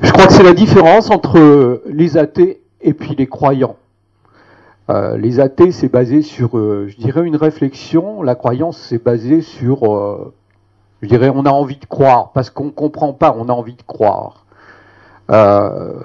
[0.00, 3.76] je crois que c'est la différence entre les athées et puis les croyants.
[4.90, 8.22] Euh, les athées, c'est basé sur, euh, je dirais, une réflexion.
[8.22, 10.32] La croyance, c'est basé sur,
[11.02, 13.74] je dirais, on a envie de croire parce qu'on ne comprend pas, on a envie
[13.74, 14.44] de croire.
[15.28, 16.04] je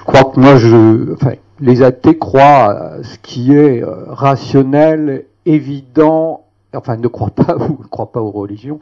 [0.00, 6.44] crois que moi, je, enfin, les athées croient à ce qui est euh, rationnel, évident,
[6.74, 8.78] enfin ne croient pas ne croient pas aux religions,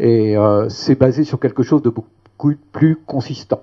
[0.00, 3.62] et euh, c'est basé sur quelque chose de beaucoup plus consistant.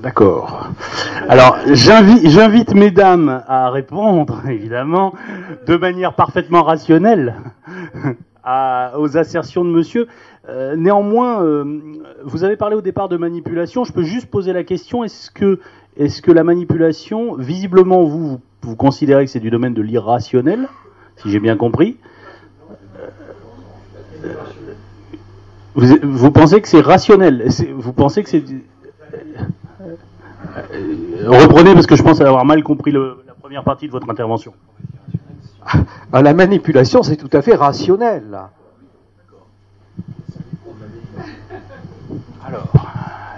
[0.00, 0.70] D'accord.
[1.28, 5.12] Alors, j'invite mesdames à répondre, évidemment,
[5.66, 7.34] de manière parfaitement rationnelle
[8.96, 10.06] aux assertions de monsieur.
[10.48, 11.80] Euh, néanmoins, euh,
[12.24, 13.84] vous avez parlé au départ de manipulation.
[13.84, 15.60] Je peux juste poser la question est-ce que,
[16.32, 20.68] la manipulation, visiblement, vous, vous, considérez que c'est du domaine de l'irrationnel,
[21.16, 21.98] si j'ai bien compris
[24.24, 28.42] euh, vous, pensez que c'est rationnel Vous pensez que c'est.
[31.24, 34.54] reprenez parce que je pense avoir mal compris la première partie de votre intervention.
[36.12, 38.48] Ah, la manipulation, c'est tout à fait rationnel.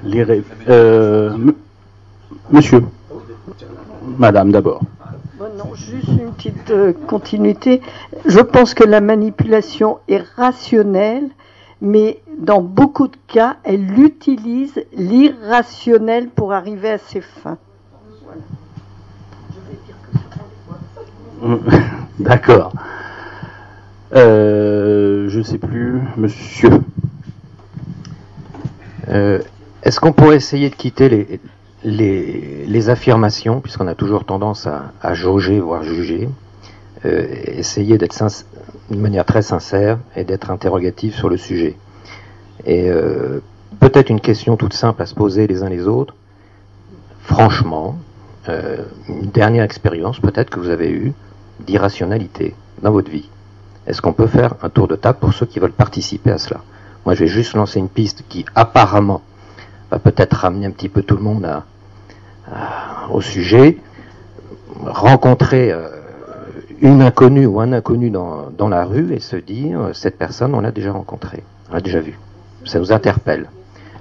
[0.04, 1.36] Les euh,
[2.50, 2.82] monsieur,
[4.18, 4.82] madame d'abord.
[5.74, 7.80] Juste une petite euh, continuité.
[8.26, 11.28] Je pense que la manipulation est rationnelle,
[11.80, 17.58] mais dans beaucoup de cas, elle utilise l'irrationnel pour arriver à ses fins.
[22.18, 22.72] D'accord.
[24.14, 26.70] Euh, je sais plus, monsieur.
[29.08, 29.40] Euh,
[29.82, 35.14] est-ce qu'on pourrait essayer de quitter les, les, affirmations, puisqu'on a toujours tendance à, à
[35.14, 36.28] jauger, voire juger,
[37.04, 38.16] euh, essayer d'être
[38.90, 41.76] d'une manière très sincère et d'être interrogatif sur le sujet?
[42.66, 43.40] Et euh,
[43.78, 46.14] peut-être une question toute simple à se poser les uns les autres.
[47.22, 47.96] Franchement,
[48.48, 51.12] euh, une dernière expérience peut-être que vous avez eue
[51.60, 53.28] d'irrationalité dans votre vie.
[53.86, 56.60] Est-ce qu'on peut faire un tour de table pour ceux qui veulent participer à cela?
[57.06, 59.22] Moi, je vais juste lancer une piste qui apparemment
[59.90, 61.64] va peut-être ramener un petit peu tout le monde à,
[63.10, 63.78] au sujet.
[64.82, 65.88] Rencontrer euh,
[66.80, 70.60] une inconnue ou un inconnu dans, dans la rue et se dire cette personne, on
[70.60, 72.18] l'a déjà rencontrée, on l'a déjà vue.
[72.64, 73.50] Ça nous interpelle.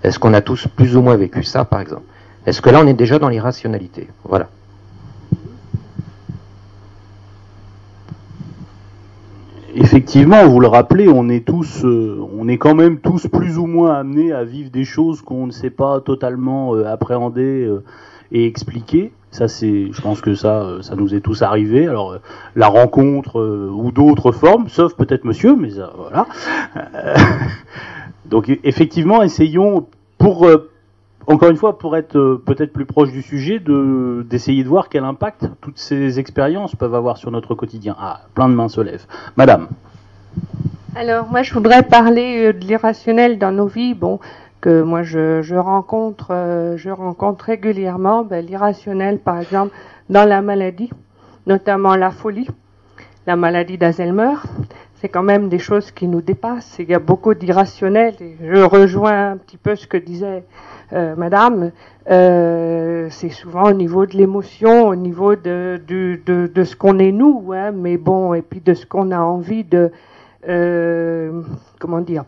[0.04, 2.06] Est-ce qu'on a tous plus ou moins vécu ça, par exemple?
[2.46, 4.08] Est-ce que là, on est déjà dans l'irrationalité?
[4.24, 4.48] Voilà.
[9.76, 13.68] Effectivement, vous le rappelez, on est tous, euh, on est quand même tous plus ou
[13.68, 17.84] moins amenés à vivre des choses qu'on ne sait pas totalement euh, appréhender euh,
[18.32, 19.12] et expliquer.
[19.32, 21.88] Ça, c'est, je pense que ça, ça nous est tous arrivé.
[21.88, 22.18] Alors,
[22.56, 23.40] la rencontre
[23.72, 26.26] ou d'autres formes, sauf peut-être Monsieur, mais voilà.
[28.26, 29.86] donc, effectivement, essayons
[30.18, 30.48] pour
[31.30, 34.90] encore une fois, pour être euh, peut-être plus proche du sujet, de, d'essayer de voir
[34.90, 37.96] quel impact toutes ces expériences peuvent avoir sur notre quotidien.
[38.00, 39.06] Ah, plein de mains se lèvent.
[39.38, 39.68] Madame.
[40.96, 43.94] Alors, moi, je voudrais parler euh, de l'irrationnel dans nos vies.
[43.94, 44.20] Bon,
[44.60, 48.24] que moi, je, rencontre, euh, je rencontre régulièrement.
[48.24, 49.72] Ben, l'irrationnel, par exemple,
[50.10, 50.90] dans la maladie,
[51.46, 52.48] notamment la folie,
[53.28, 54.34] la maladie d'Alzheimer.
[54.96, 56.78] C'est quand même des choses qui nous dépassent.
[56.80, 58.16] Il y a beaucoup d'irrationnel.
[58.44, 60.44] Je rejoins un petit peu ce que disait
[60.92, 61.72] euh, madame,
[62.10, 67.72] euh, c'est souvent au niveau de l'émotion, au niveau de, ce qu'on est nous, hein,
[67.72, 69.92] mais bon, et puis de ce qu'on a envie de,
[70.48, 71.44] euh,
[71.80, 72.26] comment dire,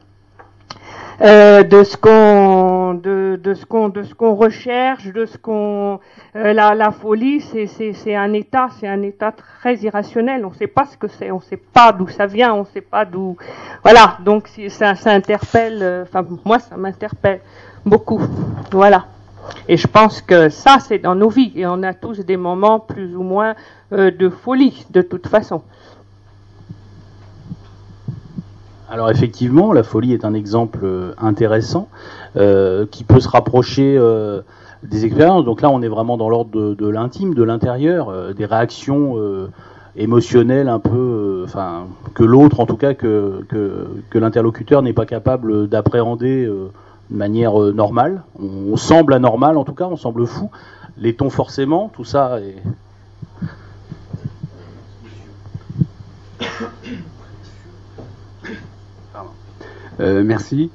[1.21, 5.99] de ce qu'on de, ce qu'on de ce qu'on recherche de ce qu'on
[6.33, 10.45] la, folie c'est c'est un état c'est un état très irrationnel.
[10.45, 12.61] On ne sait pas ce que c'est on ne sait pas d'où ça vient on
[12.61, 13.37] ne sait pas d'où
[13.83, 14.17] voilà.
[14.23, 17.41] Donc ça ça interpelle enfin moi ça m'interpelle
[17.85, 18.21] beaucoup.
[18.71, 19.05] Voilà.
[19.67, 21.51] Et je pense que ça, c'est dans nos vies.
[21.55, 23.55] Et on a tous des moments plus ou moins
[23.93, 25.61] euh, de folie, de toute façon.
[28.89, 31.87] Alors effectivement, la folie est un exemple euh, intéressant
[32.35, 33.99] euh, qui peut se rapprocher
[34.83, 35.45] des expériences.
[35.45, 39.15] Donc là, on est vraiment dans l'ordre de, l'intime, de l'intérieur, des réactions
[39.95, 43.45] émotionnelles un peu, enfin que l'autre, en tout cas que,
[44.13, 46.49] l'interlocuteur n'est pas capable d'appréhender
[47.11, 48.23] de manière euh, normale.
[48.41, 50.49] On, semble anormal en tout cas, on semble fou.
[50.97, 52.55] Les tons forcément, tout ça est...
[59.99, 60.71] Euh, merci.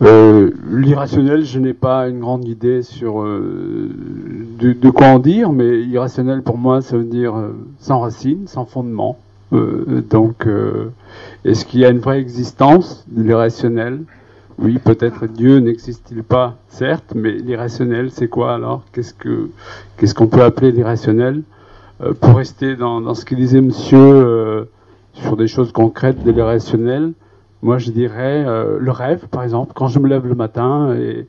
[0.00, 6.40] Euh, l'irrationnel, je n'ai pas une grande idée sur de, quoi en dire, mais irrationnel
[6.42, 7.34] pour moi, ça veut dire
[7.78, 9.18] sans racine, sans fondement.
[9.52, 10.46] donc,
[11.44, 14.04] est-ce qu'il y a une vraie existence de l'irrationnel?
[14.62, 18.84] Oui, peut-être Dieu n'existe-t-il pas, certes, mais l'irrationnel, c'est quoi alors?
[18.92, 19.48] Qu'est-ce que
[19.96, 21.42] qu'est-ce qu'on peut appeler l'irrationnel?
[22.02, 24.64] Euh, Pour rester dans, ce que disait Monsieur euh,
[25.14, 27.12] sur des choses concrètes de l'irrationnel,
[27.62, 31.26] moi je dirais euh, le rêve, par exemple, quand je me lève le matin et,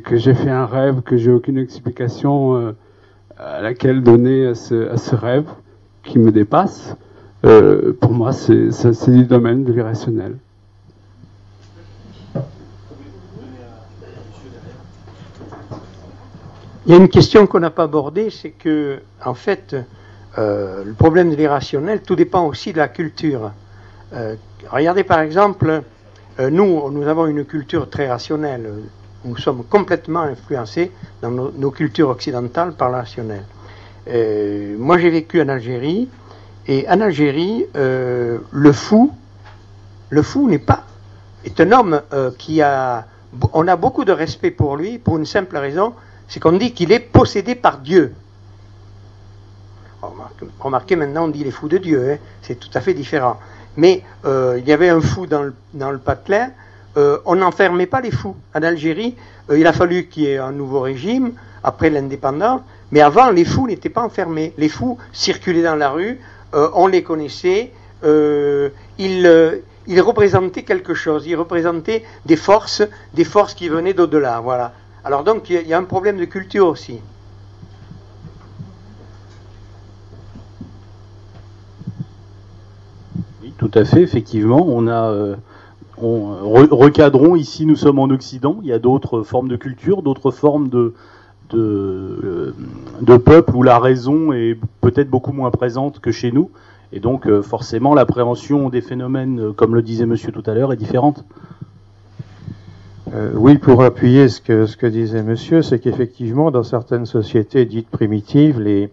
[0.00, 2.74] que j'ai fait un rêve que j'ai aucune explication
[3.38, 5.46] à laquelle donner à ce, à ce, rêve
[6.02, 6.94] qui me dépasse.
[7.42, 10.36] pour moi, c'est du domaine de l'irrationnel.
[16.88, 19.76] Il y a une question qu'on n'a pas abordée, c'est que, en fait,
[20.38, 23.52] euh, le problème de l'irrationnel, tout dépend aussi de la culture.
[24.14, 24.36] Euh,
[24.70, 25.82] regardez par exemple,
[26.40, 28.70] euh, nous, nous avons une culture très rationnelle.
[29.26, 33.44] Nous sommes complètement influencés dans nos, cultures occidentales par le rationnel.
[34.78, 36.08] moi, j'ai vécu en Algérie,
[36.68, 39.12] et en Algérie, le fou,
[40.08, 40.84] le fou n'est pas,
[41.44, 42.00] est un homme
[42.38, 43.04] qui a,
[43.52, 45.92] on a beaucoup de respect pour lui, pour une simple raison,
[46.28, 48.14] c'est qu'on dit qu'il est possédé par Dieu.
[50.60, 52.18] Remarquez, maintenant, on dit les fous de Dieu, hein.
[52.42, 53.38] c'est tout à fait différent.
[53.76, 55.92] Mais euh, il y avait un fou dans le, dans
[56.96, 58.36] euh, on n'enfermait pas les fous.
[58.54, 59.16] En Algérie,
[59.50, 61.32] euh, il a fallu qu'il y ait un nouveau régime.
[61.64, 62.60] après l'indépendance,
[62.92, 64.52] mais avant, les fous n'étaient pas enfermés.
[64.58, 66.20] Les fous circulaient dans la rue,
[66.52, 67.72] on les connaissait,
[68.04, 74.72] ils, ils représentaient quelque chose, ils représentaient des forces, des forces qui venaient d'au-delà, voilà.
[75.08, 77.00] Alors donc, il y a- un problème de culture aussi.
[83.42, 84.64] Oui, tout à fait, effectivement.
[84.68, 85.36] On a, euh,
[85.96, 88.58] on, re- recadrons ici, nous sommes en Occident.
[88.62, 90.94] Il y a d'autres formes de culture, d'autres formes de,
[91.50, 92.56] de, euh,
[93.02, 96.50] de peuples où la raison est peut-être beaucoup moins présente que chez nous.
[96.92, 100.76] Et donc, euh, forcément, l'appréhension des phénomènes, comme le disait monsieur tout à l'heure, est
[100.76, 101.24] différente.
[103.14, 107.64] Euh, oui, pour appuyer ce que, ce que disait monsieur, c'est qu'effectivement, dans certaines sociétés
[107.64, 108.90] dites primitives, les,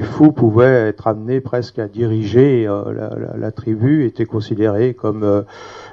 [0.00, 5.42] fous pouvaient être amenés presque à diriger euh, la, la- tribu, étaient considérés comme euh,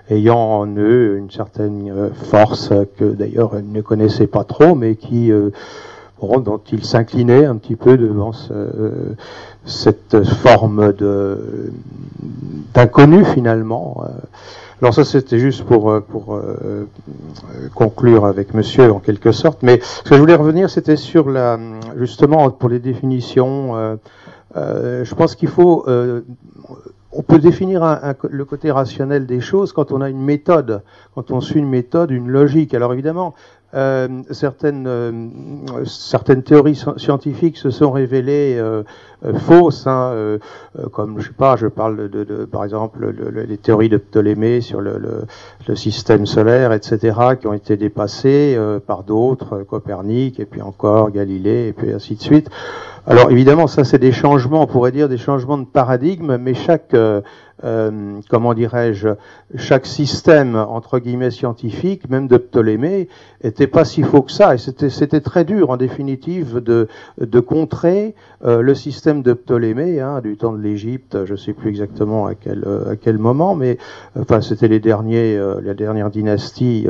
[0.09, 5.31] ayant en eux une certaine force que d'ailleurs ils ne connaissaient pas trop, mais qui,
[6.21, 9.15] dont ils s'inclinaient un petit peu devant ce-
[9.65, 10.93] cette forme
[12.73, 14.03] d'inconnu finalement.
[14.83, 16.85] Alors ça c'était juste pour euh, pour euh, euh,
[17.73, 21.57] conclure avec Monsieur en quelque sorte, mais ce que je voulais revenir c'était sur la
[21.97, 23.77] justement pour les définitions.
[23.77, 23.95] euh,
[24.57, 26.23] euh, je pense qu'il faut euh,
[27.13, 27.97] on peut définir
[28.29, 30.81] le côté rationnel des choses quand on a une méthode,
[31.15, 32.73] quand on suit une méthode, une logique.
[32.73, 33.35] Alors évidemment,
[33.75, 35.11] euh, certaines, euh,
[35.85, 38.83] certaines théories sci- scientifiques se sont révélées euh,
[39.25, 40.37] euh, fausses, hein, euh,
[40.91, 43.97] comme je sais pas, je parle de, de- par exemple le- le- les théories de
[43.97, 44.97] Ptolémée sur le,
[45.67, 51.67] le- système solaire, etc., qui ont été dépassées par d'autres, Copernic et puis encore Galilée
[51.69, 52.49] et puis ainsi de suite.
[53.07, 56.95] Alors évidemment, ça c'est des changements, on pourrait dire des changements de paradigme, mais chaque,
[57.63, 59.09] euh, comment dirais-je,
[59.55, 63.07] chaque système entre guillemets scientifique, même de Ptolémée,
[63.41, 68.61] était pas si faux que ça, et c'était très dur en définitive de contrer euh,
[68.61, 72.63] le système de Ptolémée hein, du temps de l'Égypte, je sais plus exactement à quel
[72.65, 73.77] euh, à quel moment, mais
[74.19, 76.87] enfin c'était les derniers la dernière dynastie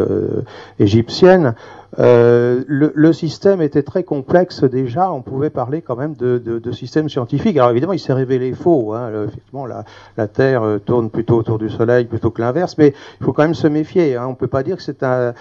[0.80, 1.55] égyptienne.
[1.99, 6.59] Euh, le, le système était très complexe déjà, on pouvait parler quand même de, de,
[6.59, 7.55] de système scientifique.
[7.57, 8.93] Alors évidemment, il s'est révélé faux.
[8.93, 9.11] Hein.
[9.27, 9.85] Effectivement, la,
[10.17, 13.43] la Terre euh, tourne plutôt autour du Soleil plutôt que l'inverse, mais il faut quand
[13.43, 14.15] même se méfier.
[14.15, 14.27] Hein.
[14.27, 15.33] On peut pas dire que c'est un,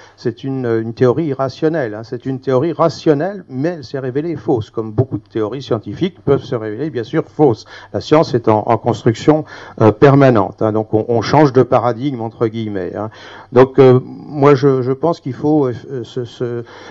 [0.42, 1.94] une, une théorie irrationnelle.
[1.94, 2.02] Hein.
[2.04, 6.42] C'est une théorie rationnelle, mais elle s'est révélée fausse, comme beaucoup de théories scientifiques peuvent
[6.44, 7.64] se révéler bien sûr fausses.
[7.92, 9.44] La science est en, en construction
[9.80, 10.72] euh, permanente, hein.
[10.72, 12.94] donc on, on change de paradigme entre guillemets.
[12.94, 13.10] Hein.
[13.52, 16.24] Donc euh, moi, je, je pense qu'il faut euh, se,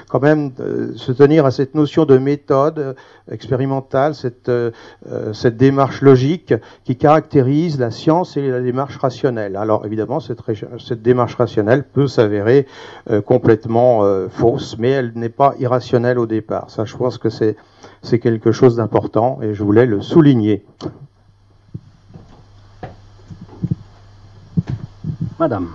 [0.09, 2.93] quand même euh, se tenir à cette notion de méthode euh,
[3.29, 4.71] expérimentale, cette, euh,
[5.33, 9.55] cette démarche logique qui caractérise la science et la démarche rationnelle.
[9.55, 12.67] Alors évidemment, cette, démarche rationnelle peut s'avérer
[13.25, 16.69] complètement fausse, mais elle n'est pas irrationnelle au départ.
[16.69, 20.65] Ça, je pense que c'est quelque chose d'important et je voulais le souligner.
[25.39, 25.69] Madame.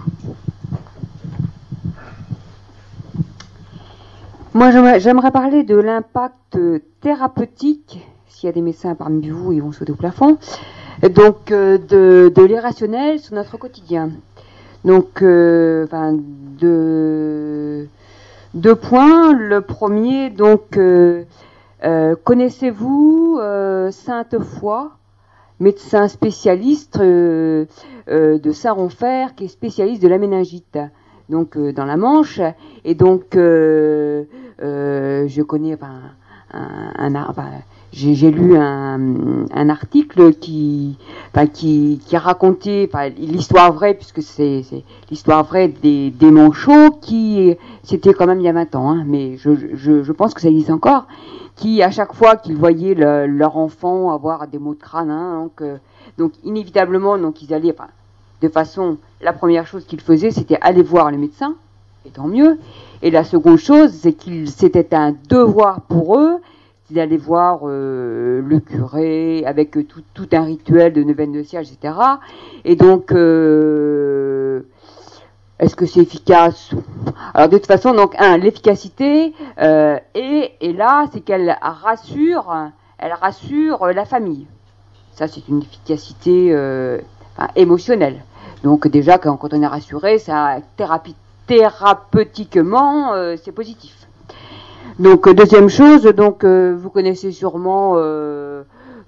[4.57, 6.59] Moi, j'aimerais- parler de l'impact
[7.03, 10.39] thérapeutique, s'il y a des médecins parmi vous, ils vont sauter au plafond,
[11.15, 14.13] donc euh, de, l'irrationnel sur notre quotidien.
[14.83, 16.17] Donc, euh, enfin,
[16.59, 17.87] deux,
[18.81, 19.35] points.
[19.35, 21.27] Le premier, donc, euh,
[22.25, 23.39] connaissez-vous
[23.91, 24.89] Sainte Foy,
[25.61, 27.67] médecin spécialiste de
[28.55, 30.79] Saint-Ronfer, qui est spécialiste de la méningite,
[31.29, 32.41] donc euh, dans la Manche,
[32.85, 34.25] et donc euh,
[34.63, 36.01] euh, je connais enfin,
[36.53, 37.47] un, un enfin,
[37.93, 40.99] j'ai lu un, un article qui,
[41.35, 46.91] enfin, qui, qui racontait enfin, l'histoire vraie, puisque c'est c'est l'histoire vraie des, des manchots,
[47.01, 50.35] qui c'était quand même il y a 20 ans, hein, mais je, je, je pense
[50.35, 51.07] que ça existe encore,
[51.57, 55.41] qui à chaque fois qu'ils voyaient le- leur enfant avoir des maux de crâne, hein,
[55.43, 55.77] donc, euh,
[56.19, 57.89] donc inévitablement donc ils allaient, enfin,
[58.43, 61.57] de façon, la première chose qu'ils faisaient, c'était aller voir le médecin,
[62.07, 62.61] et tant mieux.
[63.03, 66.37] Et la seconde chose, c'est qu'il c'était un devoir pour eux
[66.93, 71.95] d'aller voir euh, le curé avec tout, un rituel de neuvaine de cierge, etc.
[72.65, 74.61] Et donc, euh,
[75.59, 76.71] est-ce que c'est efficace?
[77.35, 82.55] Alors de toute façon, donc un, l'efficacité euh, et, là, c'est qu'elle rassure,
[82.99, 84.47] elle rassure la famille.
[85.15, 86.99] Ça, c'est une efficacité euh,
[87.57, 88.23] émotionnelle.
[88.67, 90.57] Donc déjà, quand, on est rassuré, ça
[91.47, 93.95] thérapeutiquement, euh, c'est positif.
[94.99, 97.95] Donc euh, deuxième chose, donc euh, vous connaissez sûrement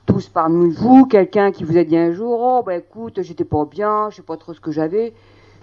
[0.06, 3.64] tous parmi vous quelqu'un qui vous a dit un jour, oh bah écoute, j'étais pas
[3.64, 5.12] bien, je sais pas trop ce que j'avais,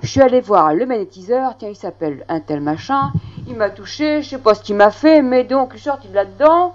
[0.02, 3.14] Je suis allé voir le magnétiseur, tiens, il s'appelle un tel machin,
[3.48, 6.16] il m'a touché, je sais pas ce qu'il m'a fait, mais donc je sorti de
[6.16, 6.74] là-dedans,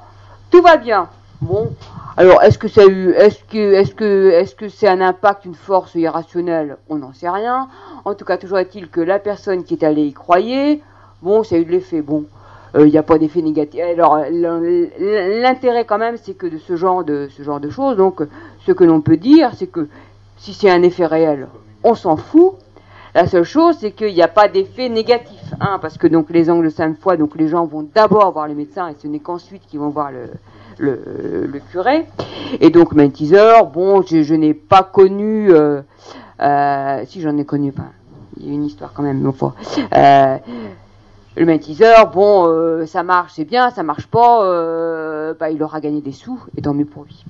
[0.51, 1.11] tout va bien.
[1.43, 1.70] Bon,
[2.18, 5.95] alors est-ce que ça est-ce que, est-ce que, est-ce que c'est un impact, une force
[5.95, 6.76] irrationnelle?
[6.91, 7.68] On n'en sait rien.
[8.05, 10.80] En tout cas, toujours est-il que la personne qui est allée y croyait,
[11.22, 12.03] bon, ça a eu de l'effet.
[12.03, 12.26] Bon,
[12.78, 13.80] il n'y a pas d'effet négatif.
[13.80, 18.20] Alors l'intérêt quand même, c'est que de ce genre de ce genre de choses, donc
[18.66, 19.88] ce que l'on peut dire, c'est que
[20.36, 21.49] si c'est un effet réel,
[21.84, 22.53] on s'en fout.
[23.14, 26.51] La seule chose, c'est qu'il n'y a pas d'effet négatif, hein, parce que donc les
[26.51, 29.62] angles cinq fois, donc les gens vont d'abord voir le médecin et ce n'est qu'ensuite
[29.66, 30.28] qu'ils vont voir le,
[30.81, 32.07] le, curé.
[32.61, 35.83] Et donc magnétiseur, bon, je, n'ai pas connu, euh,
[36.41, 37.91] euh, si j'en ai connu, pas,
[38.39, 39.55] il y a une histoire quand même, une fois.
[39.97, 40.37] Euh,
[41.37, 45.81] le magnétiseur, bon, euh, ça marche, c'est bien, ça marche pas, euh, bah, il aura
[45.81, 47.24] gagné des sous, et tant mieux pour lui.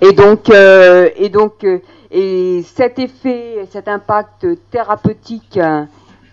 [0.00, 1.66] Et donc, euh, et donc,
[2.10, 5.58] et cet effet, cet impact thérapeutique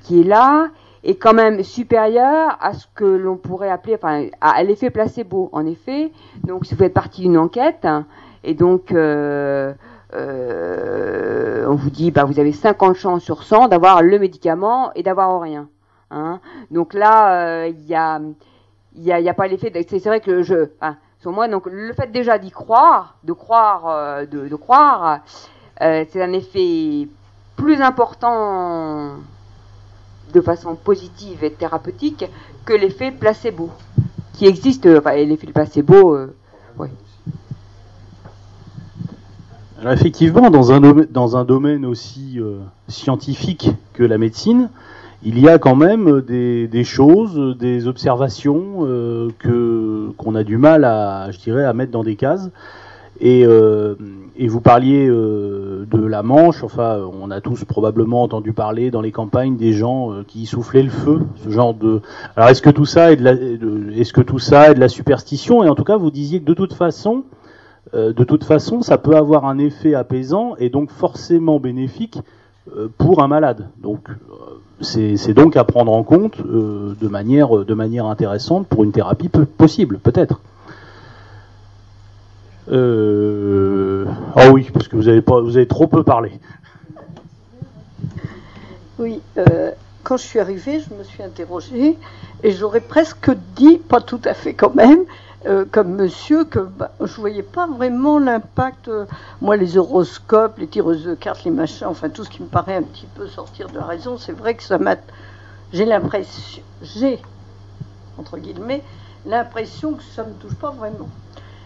[0.04, 0.68] qui est là,
[1.04, 5.66] est quand même supérieur à ce que l'on pourrait appeler, enfin, à l'effet placebo, en
[5.66, 6.12] effet.
[6.44, 7.88] Donc, si vous faites partie d'une enquête,
[8.44, 9.74] et donc, euh,
[10.14, 15.04] euh, on vous dit, bah, vous avez 50 chances sur 100 d'avoir le médicament et
[15.04, 15.68] d'avoir rien.
[16.12, 16.40] Hein.
[16.70, 18.20] Donc là, il n'y a,
[18.96, 19.72] y a, y a pas l'effet.
[19.88, 24.26] C'est vrai que je, enfin, sur moi, donc le fait déjà d'y croire, de croire,
[24.28, 25.22] de, de croire,
[25.82, 27.08] euh, c'est un effet
[27.56, 29.16] plus important
[30.32, 32.26] de façon positive et thérapeutique
[32.66, 33.70] que l'effet placebo,
[34.34, 36.34] qui existe, enfin, l'effet placebo, euh.
[39.82, 44.70] Alors effectivement, dans un, domaine, dans un domaine aussi euh, scientifique que la médecine,
[45.24, 50.58] il y a quand même des, des choses, des observations euh, que qu'on a du
[50.58, 52.52] mal à, je dirais, à mettre dans des cases.
[53.22, 53.96] Et, euh,
[54.36, 56.64] et vous parliez euh, de la Manche.
[56.64, 60.82] Enfin, on a tous probablement entendu parler dans les campagnes des gens euh, qui soufflaient
[60.82, 62.02] le feu, ce genre de.
[62.36, 63.34] Alors, est-ce que tout ça est de la,
[63.96, 65.64] est-ce que tout ça est de la superstition?
[65.64, 67.24] Et en tout cas, vous disiez que de toute façon,
[67.94, 72.18] euh, de toute façon, ça peut avoir un effet apaisant et donc forcément bénéfique
[72.76, 73.68] euh, pour un malade.
[73.84, 74.08] Donc,
[74.80, 80.00] c'est donc à prendre en compte de manière de manière intéressante pour une thérapie possible,
[80.00, 80.42] peut-être.
[82.72, 84.06] Euh...
[84.36, 86.32] Ah oui, parce que vous avez pas, vous avez trop peu parlé.
[88.98, 89.72] Oui, euh,
[90.04, 91.98] quand je suis arrivée, je me suis interrogée
[92.44, 95.00] et j'aurais presque dit, pas tout à fait quand même,
[95.48, 98.90] euh, comme monsieur, que bah, je voyais pas vraiment l'impact.
[99.42, 102.76] moi, les horoscopes, les tireuses de cartes, les machins, enfin tout ce qui me paraît
[102.76, 104.96] un petit peu sortir de la raison, c'est vrai que ça m'a.
[105.74, 107.20] J'ai l'impression, j'ai
[108.18, 108.84] entre guillemets
[109.26, 111.10] l'impression que ça me touche pas vraiment.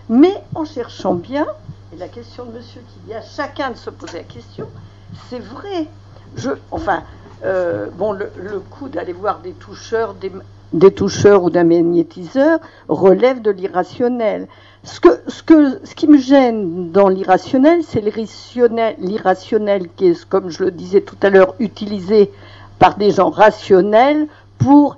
[0.10, 1.48] Mais en cherchant bien,
[1.94, 4.68] et la question de monsieur qui dit à chacun de se poser la question,
[5.30, 5.88] c'est vrai.
[6.36, 7.04] Je, enfin,
[7.44, 10.32] euh, bon, le, le coup d'aller voir des toucheurs, des,
[10.74, 14.48] des toucheurs ou d'un magnétiseur relève de l'irrationnel.
[14.84, 20.26] Ce, que, ce, que, ce qui me gêne dans l'irrationnel, c'est l'irrationnel, l'irrationnel qui est,
[20.26, 22.32] comme je le disais tout à l'heure, utilisé
[22.78, 24.28] par des gens rationnels
[24.58, 24.98] pour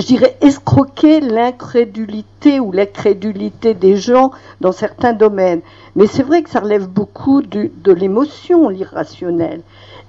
[0.00, 4.30] je dirais, escroquer l'incrédulité ou la crédulité des gens
[4.60, 5.60] dans certains domaines.
[5.94, 9.62] Mais c'est vrai que ça relève beaucoup de l'émotion, l'irrationnel.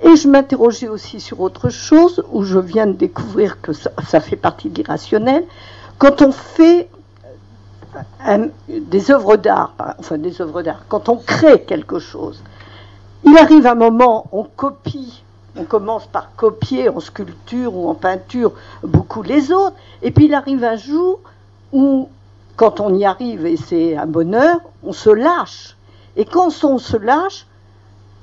[0.04, 4.36] Et je m'interrogeais aussi sur autre chose, où je viens de découvrir que ça, fait
[4.36, 5.44] partie de l'irrationnel.
[6.00, 6.89] Quand on fait
[8.26, 12.42] un- des œuvres d'art, enfin des œuvres d'art, quand on crée quelque chose,
[13.26, 15.24] il arrive un moment, on copie,
[15.58, 20.34] on commence par copier en sculpture ou en peinture beaucoup les autres, et puis il
[20.34, 21.20] arrive un jour
[21.74, 22.10] où,
[22.56, 25.76] quand on y arrive, et c'est un bonheur, on se lâche.
[26.16, 27.45] Et quand on se lâche,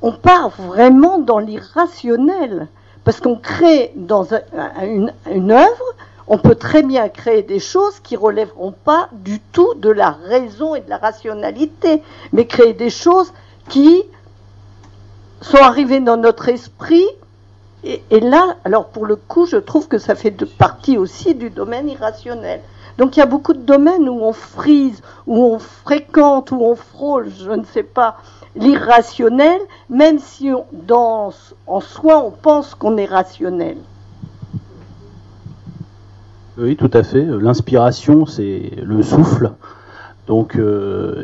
[0.03, 2.69] on part vraiment dans l'irrationnel,
[3.05, 5.85] parce qu'on crée dans un- un- une, une œuvre,
[6.27, 10.75] on peut très bien créer des choses qui relèveront pas du tout de la raison
[10.75, 12.03] et de la rationalité,
[12.33, 13.33] mais créer des choses
[13.71, 14.03] qui
[15.41, 17.07] sont arrivées dans notre esprit.
[17.85, 21.89] Et, là, alors pour le coup, je trouve que ça fait partie aussi du domaine
[21.89, 22.61] irrationnel.
[22.99, 26.75] Donc il y a beaucoup de domaines où on frise, où on fréquente, où on
[26.75, 28.17] frôle, je ne sais pas,
[28.57, 31.33] l'irrationnel, même si on- dans,
[31.69, 33.77] en soi on pense qu'on est rationnel.
[36.59, 37.25] Oui, tout à fait.
[37.25, 39.53] L'inspiration, c'est le souffle.
[40.27, 41.23] Donc, euh,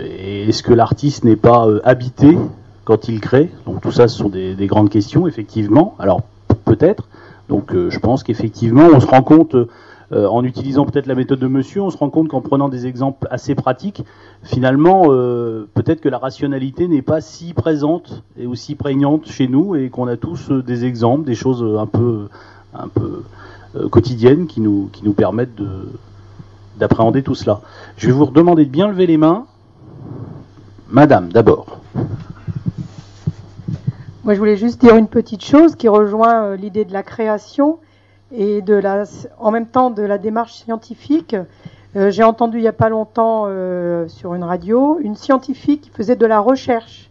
[0.48, 2.38] est-ce que l'artiste n'est pas euh, habité?
[2.84, 5.94] Quand il crée Donc, tout ça, ce sont des, des grandes questions, effectivement.
[5.98, 6.22] Alors,
[6.64, 7.08] peut-être.
[7.48, 9.54] Donc, euh, je pense qu'effectivement, on se rend compte.
[10.12, 12.86] euh, en utilisant peut-être la méthode de monsieur, on se rend compte qu'en prenant des
[12.86, 14.04] exemples assez pratiques,
[14.42, 19.74] finalement, euh, peut-être que la rationalité n'est pas si présente et aussi prégnante chez nous
[19.74, 22.28] et qu'on a tous des exemples, des choses un peu,
[22.74, 23.24] un peu
[23.90, 25.88] quotidiennes qui nous, permettent de,
[26.78, 27.62] d'appréhender tout cela.
[27.96, 29.46] Je vais vous redemander de bien lever les mains.
[30.90, 31.80] Madame, d'abord.
[34.24, 37.76] Moi, je voulais juste dire une petite chose qui rejoint euh, l'idée de la création
[38.32, 39.04] et de la,
[39.38, 41.36] en même temps de la démarche scientifique.
[41.94, 45.90] Euh, J'ai entendu il n'y a pas longtemps euh, sur une radio une scientifique qui
[45.90, 47.10] faisait de la recherche.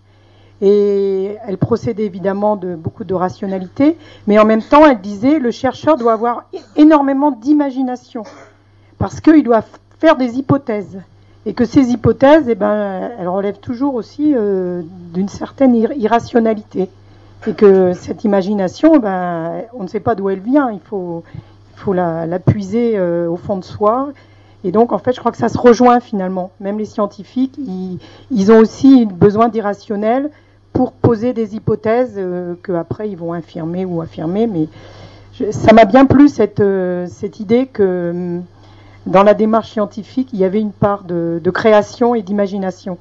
[0.59, 3.95] Et elle procédait évidemment de beaucoup de rationalité,
[4.25, 6.45] mais en même temps, elle disait le chercheur doit avoir
[6.75, 8.23] énormément d'imagination
[8.97, 9.63] parce qu'il doit
[9.99, 10.99] faire des hypothèses
[11.45, 14.33] et que ces hypothèses, eh ben, elles relèvent toujours aussi
[15.13, 16.89] d'une certaine ir irrationalité
[17.47, 21.23] et que cette imagination, ben, on ne sait pas d'où elle vient, il faut,
[21.75, 24.09] il faut la, puiser euh, au fond de soi.
[24.63, 26.51] Et donc, en fait, je crois que ça se rejoint finalement.
[26.61, 27.99] Même les scientifiques, ils,
[28.31, 30.29] ils ont aussi besoin d'irrationnel
[30.71, 34.47] pour poser des hypothèses euh, qu'après ils vont infirmer ou affirmer.
[34.47, 34.67] Mais
[35.51, 38.43] ça m'a bien plu cette, euh, cette idée que hum,
[39.05, 42.97] dans la démarche scientifique, il y avait une part de, de création et d'imagination.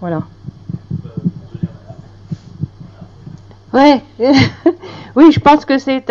[0.00, 0.22] Voilà.
[3.72, 4.02] Ouais,
[5.14, 6.10] oui, je pense que c'est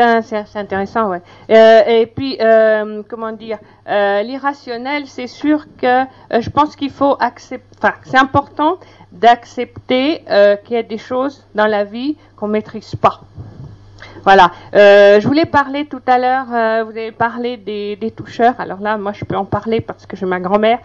[0.55, 1.21] intéressant, ouais.
[1.49, 3.57] Euh, et puis, euh, comment dire,
[3.89, 6.05] euh, l'irrationnel, c'est sûr que
[6.39, 8.77] je pense qu'il faut accepter, enfin, c'est important
[9.11, 10.23] d'accepter
[10.63, 13.21] qu'il y a des choses dans la vie qu'on maîtrise pas.
[14.23, 14.51] Voilà.
[14.73, 18.55] Je voulais parler tout à l'heure, vous avez parlé des, des toucheurs.
[18.59, 20.79] Alors là, moi, je peux en parler parce que j'ai ma grand-mère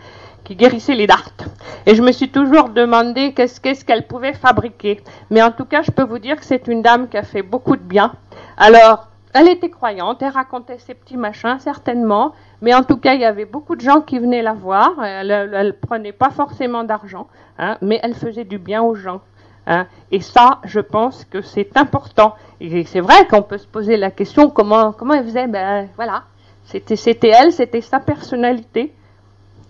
[0.44, 1.44] qui guérissait les dartes.
[1.86, 5.00] Et je me suis toujours demandé qu'est-ce qu'elle pouvait fabriquer.
[5.30, 7.42] Mais en tout cas, je peux vous dire que c'est une dame qui a fait
[7.42, 8.12] beaucoup de bien.
[8.56, 12.34] Alors, elle était croyante, elle racontait ses petits machins, certainement.
[12.62, 14.92] Mais en tout cas, il y avait beaucoup de gens qui venaient la voir.
[15.02, 17.26] Elle, elle prenait pas forcément d'argent,
[17.58, 19.22] hein, mais elle faisait du bien aux gens.
[19.66, 19.86] Hein.
[20.12, 22.36] Et ça, je pense que c'est important.
[22.60, 25.46] Et c'est vrai qu'on peut se poser la question comment comment elle faisait?
[25.46, 26.24] Ben voilà,
[26.64, 28.94] c'était c'était elle, c'était sa personnalité.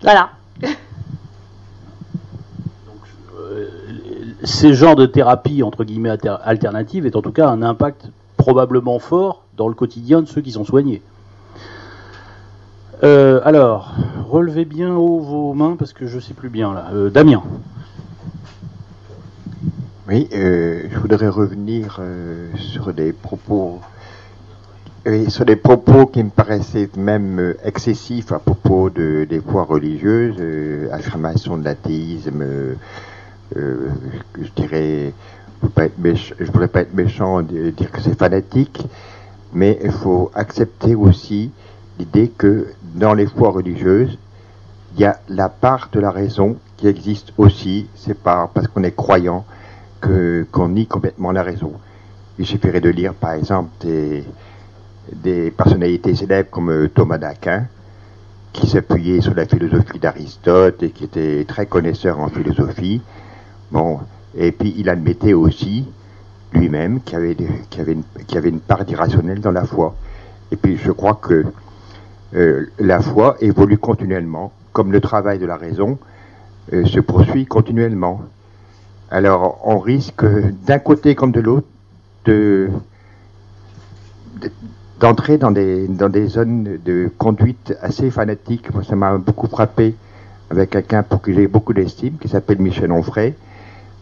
[0.01, 0.29] Voilà.
[4.43, 8.99] Ces genres de thérapie, entre guillemets, alter- alternative, est en tout cas un impact probablement
[8.99, 11.01] fort dans le quotidien de ceux qui sont soignés.
[13.03, 13.93] Euh, alors,
[14.29, 16.87] relevez bien haut vos mains parce que je sais plus bien là.
[16.93, 17.43] Euh, Damien.
[20.07, 23.79] Oui, euh, je voudrais revenir euh, sur des propos,
[25.05, 29.63] oui, sur des propos qui me paraissaient même euh, excessifs à propos de, des foi
[29.63, 32.41] religieuses, euh, affirmation de l'athéisme.
[32.41, 32.75] euh,
[33.55, 33.89] euh,
[34.41, 35.13] je dirais,
[35.61, 38.81] je ne voudrais pas être méchant de dire que c'est fanatique,
[39.53, 41.51] mais il faut accepter aussi
[41.99, 44.17] l'idée que dans les foi religieuses,
[44.95, 47.87] il y a la part de la raison qui existe aussi.
[47.95, 49.45] C'est pas parce qu'on est croyant
[50.01, 51.73] que qu'on nie complètement la raison.
[52.39, 54.23] Il suffirait de lire par exemple des,
[55.13, 57.67] des personnalités célèbres comme euh, Thomas d'Aquin,
[58.53, 63.01] qui s'appuyait sur la philosophie d'Aristote et qui était très connaisseur en philosophie.
[63.71, 63.99] Bon,
[64.35, 65.85] et puis il admettait aussi
[66.53, 67.35] lui-même qu'il avait,
[67.79, 69.95] avait, une, part d'irrationnel dans la foi.
[70.51, 71.45] Et puis je crois que
[72.33, 75.97] euh, la foi évolue continuellement, comme le travail de la raison
[76.73, 78.21] euh, se poursuit continuellement.
[79.11, 80.25] Alors on risque
[80.65, 81.67] d'un côté comme de l'autre
[82.25, 82.69] de-
[84.99, 88.73] d'entrer dans des, dans des zones de conduite assez fanatiques.
[88.73, 89.95] Moi, ça m'a beaucoup frappé
[90.49, 93.33] avec quelqu'un pour qui j'ai beaucoup d'estime, qui s'appelle Michel Onfray,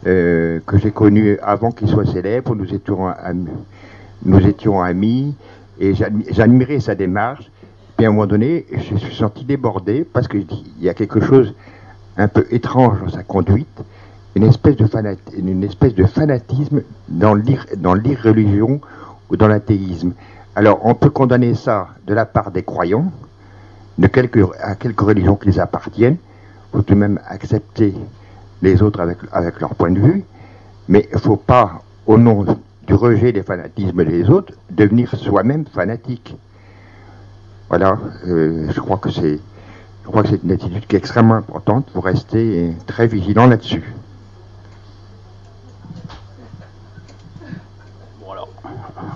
[0.06, 2.56] euh, que j'ai connu avant qu'il soit célèbre.
[2.56, 3.08] Nous étions,
[4.82, 5.36] amis,
[5.80, 7.50] et j'admi- j'admirais sa démarche.
[7.98, 10.46] Puis à un moment donné, je suis senti débordé parce qu'il
[10.80, 11.54] y a quelque chose
[12.18, 13.82] un peu étrange dans sa conduite,
[14.36, 14.86] une espèce de,
[15.38, 18.82] une espèce de fanatisme dans l'irreligion
[19.30, 20.14] ou dans l'athéisme.
[20.56, 23.12] Alors, on peut condamner ça de la part des croyants,
[23.97, 26.18] de quelque, à quelque religion qui les appartiennent,
[26.72, 27.93] faut tout de même accepter
[28.62, 28.99] les autres
[29.32, 30.24] avec, leur point de vue,
[30.88, 32.45] mais il ne faut pas, au nom
[32.86, 36.36] du rejet des fanatismes des autres, devenir soi-même fanatique.
[37.70, 37.97] Voilà,
[38.28, 39.39] euh, je crois que c'est
[40.04, 41.88] je crois que c'est une attitude qui est extrêmement importante.
[41.95, 43.84] Vous restez très vigilant là-dessus.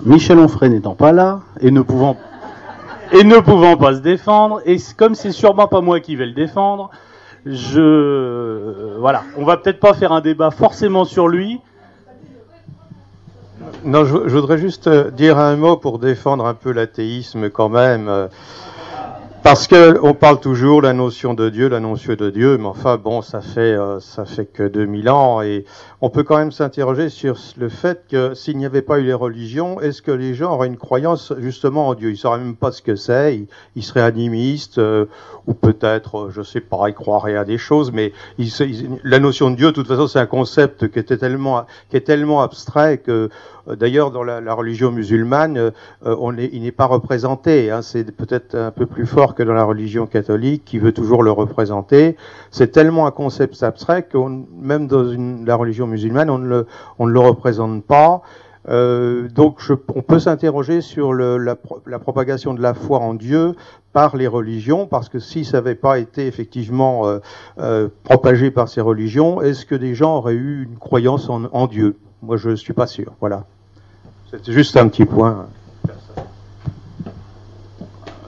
[0.05, 2.17] Michel Onfray n'étant pas là et ne pouvant
[3.13, 6.33] et ne pouvant pas se défendre, et comme c'est sûrement pas moi qui vais le
[6.33, 6.89] défendre,
[7.45, 11.61] je voilà, on va peut-être pas faire un débat forcément sur lui.
[13.83, 18.07] Non, je, voudrais juste euh, dire un mot pour défendre un peu l'athéisme quand même.
[18.07, 18.27] Euh,
[19.43, 22.97] Parce que on parle toujours la notion de Dieu, la notion de Dieu, mais enfin
[22.97, 25.65] bon, ça fait euh, ça fait que 2000 ans et
[25.99, 29.15] on peut quand même s'interroger sur le fait que s'il n'y avait pas eu les
[29.15, 32.11] religions, est-ce que les gens auraient une croyance justement en Dieu?
[32.11, 35.05] Ils sauraient même pas ce que c'est, ils, ils, seraient animistes euh,
[35.47, 38.51] ou peut-être, euh, je sais pas, ils croiraient à des choses, mais ils,
[39.03, 42.01] la notion de Dieu, de toute façon, c'est un concept qui était tellement qui est
[42.01, 43.29] tellement abstrait que
[43.75, 45.73] D'ailleurs, dans la, la, religion musulmane,
[46.05, 47.69] on est, il n'est pas représenté.
[47.69, 51.21] Hein, c'est peut-être un peu plus fort que dans la religion catholique, qui veut toujours
[51.21, 52.15] le représenter.
[52.49, 54.17] C'est tellement un concept abstrait que
[54.57, 56.67] même dans une, la religion musulmane, on ne le,
[56.99, 58.21] on ne le représente pas.
[58.69, 59.61] Euh, donc
[59.95, 63.55] on peut s'interroger sur la, propagation de la foi en Dieu
[63.93, 67.19] par les religions, parce que si ça n'avait pas été effectivement euh,
[67.59, 71.95] euh, propagé par ces religions, est-ce que des gens auraient eu une croyance en, Dieu?
[72.21, 73.13] Moi je ne suis pas sûr.
[73.21, 73.45] Voilà.
[74.29, 75.47] C'était juste un petit point.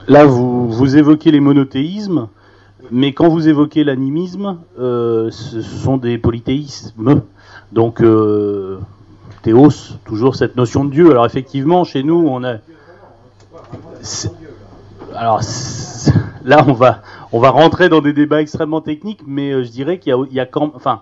[0.08, 2.28] Là, vous, évoquez les monothéismes,
[2.90, 7.22] mais quand vous évoquez l'animisme, ce sont des polythéismes.
[7.72, 8.78] Donc, euh,
[9.42, 11.10] théos, toujours cette notion de Dieu.
[11.10, 12.56] Alors, effectivement, chez nous, on a.
[15.14, 15.40] Alors,
[16.44, 17.02] là, on va,
[17.32, 20.40] on va rentrer dans des débats extrêmement techniques, mais euh, je dirais qu'il y y
[20.40, 21.00] a quand, enfin,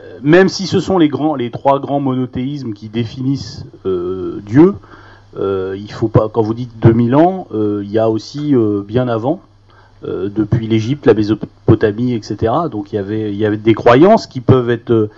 [0.00, 4.74] euh, même si ce sont les grands, les trois grands monothéismes qui définissent Dieu,
[5.38, 8.54] euh, il faut pas, quand vous dites 2000 ans, il y a aussi
[8.86, 9.40] bien avant,
[10.02, 12.52] depuis l'Égypte, la Mésopotamie, etc.
[12.70, 15.10] Donc il y avait, il y avait des croyances qui peuvent être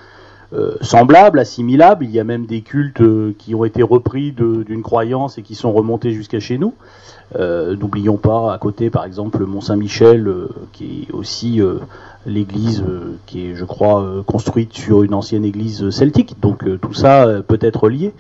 [0.81, 2.05] semblables, assimilables.
[2.05, 3.03] Il y a même des cultes
[3.39, 6.75] qui ont été repris d'une croyance et qui sont remontés jusqu'à chez nous.
[7.39, 10.31] N'oublions pas à côté, par exemple, le Mont Saint-Michel,
[10.73, 11.61] qui est aussi
[12.27, 12.85] l'église
[13.27, 16.37] qui est, je crois, construite sur une ancienne église celtique.
[16.41, 18.13] Donc tout ça peut être lié.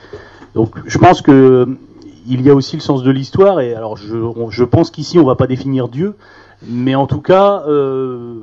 [0.54, 1.66] Donc je pense que
[2.26, 4.16] il y a aussi le sens de l'histoire et alors je,
[4.50, 6.14] je pense qu'ici on va pas définir Dieu,
[6.66, 8.34] mais en tout cas euh,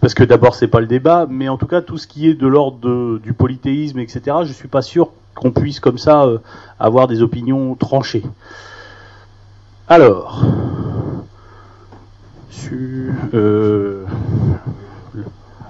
[0.00, 2.34] parce que d'abord c'est pas le débat, mais en tout cas tout ce qui est
[2.34, 4.38] de l'ordre du polythéisme etc.
[4.44, 6.38] Je suis pas sûr qu'on puisse comme ça euh,
[6.78, 8.24] avoir des opinions tranchées.
[9.88, 10.42] Alors,
[13.34, 14.04] euh,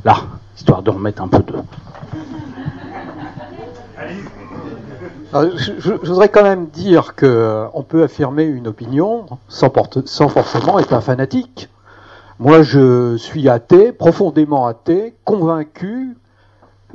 [0.04, 0.16] là,
[0.56, 1.54] histoire de remettre un peu de
[5.34, 9.70] je, voudrais quand même dire qu'on euh, peut affirmer une opinion sans
[10.28, 11.68] forcément être un fanatique.
[12.40, 16.16] Moi, je suis athée, profondément athée, convaincu.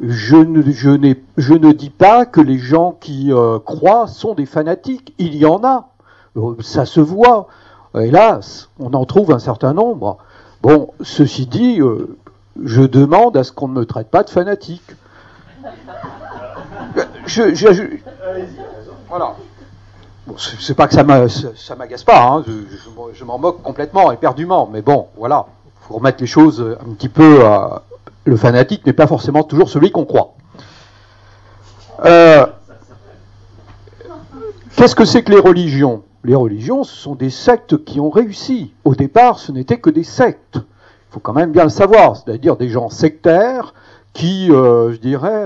[0.01, 4.45] Je ne, je, je ne dis pas que les gens qui euh, croient sont des
[4.45, 5.13] fanatiques.
[5.17, 5.89] Il y en a.
[6.37, 7.47] Euh, ça se voit.
[7.95, 10.17] Hélas, on en trouve un certain nombre.
[10.61, 12.17] Bon, ceci dit, euh,
[12.63, 14.83] je demande à ce qu'on ne me traite pas de fanatique.
[17.25, 17.83] Je, je, je,
[19.07, 19.35] voilà.
[20.29, 22.45] Bon, c'est pas que ça m'agace pas, hein.
[23.13, 25.47] je, m'en moque complètement, éperdument, mais bon, voilà,
[25.81, 27.39] faut remettre les choses un petit peu.
[28.25, 30.35] Le fanatique n'est pas forcément toujours celui qu'on croit.
[32.05, 32.45] Euh...
[34.75, 36.03] Qu'est-ce que c'est que les religions?
[36.23, 38.71] Les religions, ce sont des sectes qui ont réussi.
[38.85, 40.57] Au départ, ce n'étaient que des sectes.
[40.57, 43.73] Il faut quand même bien le savoir, c'est-à-dire des gens sectaires
[44.13, 45.43] qui, euh, je dirais,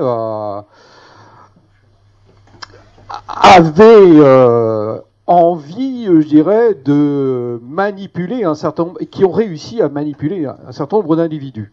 [3.27, 9.89] avaient euh, envie, euh, je dirais, de manipuler un certain nombre, qui ont réussi à
[9.89, 11.71] manipuler un, certain nombre d'individus.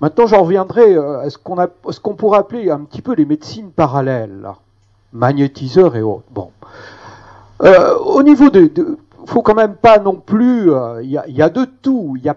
[0.00, 4.48] Maintenant, j'en reviendrai euh, à ce qu'on pourrait appeler un petit peu les médecines parallèles,
[5.12, 6.24] magnétiseurs et autres.
[6.30, 6.50] Bon,
[7.62, 10.70] euh, au niveau de, de, faut quand même pas non plus,
[11.02, 12.16] il y, a, de tout.
[12.22, 12.36] Y a,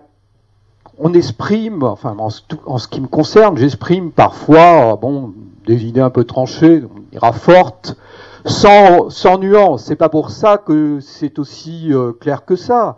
[1.00, 2.30] on exprime, enfin en,
[2.66, 5.34] en ce qui me concerne, j'exprime parfois, bon,
[5.66, 7.98] des idées un peu tranchées, on dira fortes,
[8.46, 9.86] sans, sans nuance.
[9.86, 12.98] C'est pas pour ça que c'est aussi euh, clair que ça.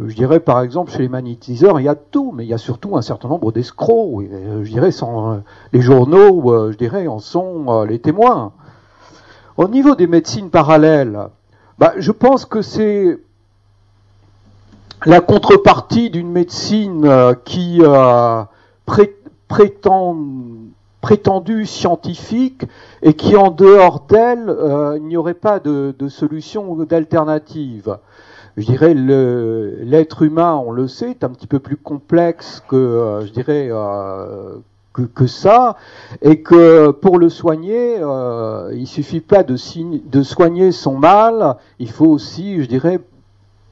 [0.00, 2.54] Euh, je dirais par exemple chez les magnétiseurs, il y a tout, mais il y
[2.54, 4.24] a surtout un certain nombre d'escrocs.
[4.30, 8.52] Euh, je dirais sans les journaux, je dirais en sont les témoins.
[9.56, 11.28] Au niveau des médecines parallèles,
[11.78, 13.18] bah, je pense que c'est
[15.04, 17.82] la contrepartie d'une médecine qui
[19.48, 20.16] prétend
[21.02, 22.64] prétendue scientifique
[23.02, 27.98] et qui, en dehors d'elle, euh, il n'y aurait pas de, de solution ou d'alternative.
[28.56, 33.26] Je dirais l'être humain, on le sait, est un petit peu plus complexe que, euh,
[33.26, 34.56] je dirais, euh,
[34.92, 35.76] que, que, ça,
[36.20, 39.56] et que pour le soigner, euh, il suffit pas de,
[40.06, 43.00] de soigner son mal, il faut aussi, je dirais,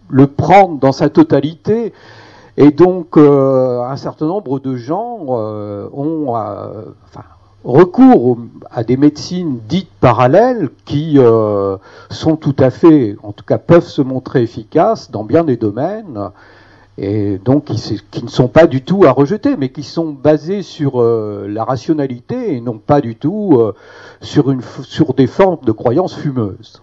[0.09, 1.93] le prendre dans sa totalité.
[2.63, 6.93] Et donc, euh, un certain nombre de gens euh, ont, euh,
[7.65, 8.37] recours
[8.71, 11.19] à des médecines dites parallèles qui
[12.11, 16.31] sont tout à fait, en tout cas peuvent se montrer efficaces dans bien des domaines
[16.99, 21.03] et donc qui, ne sont pas du tout à rejeter, mais qui sont basés sur
[21.03, 23.59] la rationalité et non pas du tout
[24.21, 26.83] sur des formes de croyances fumeuses.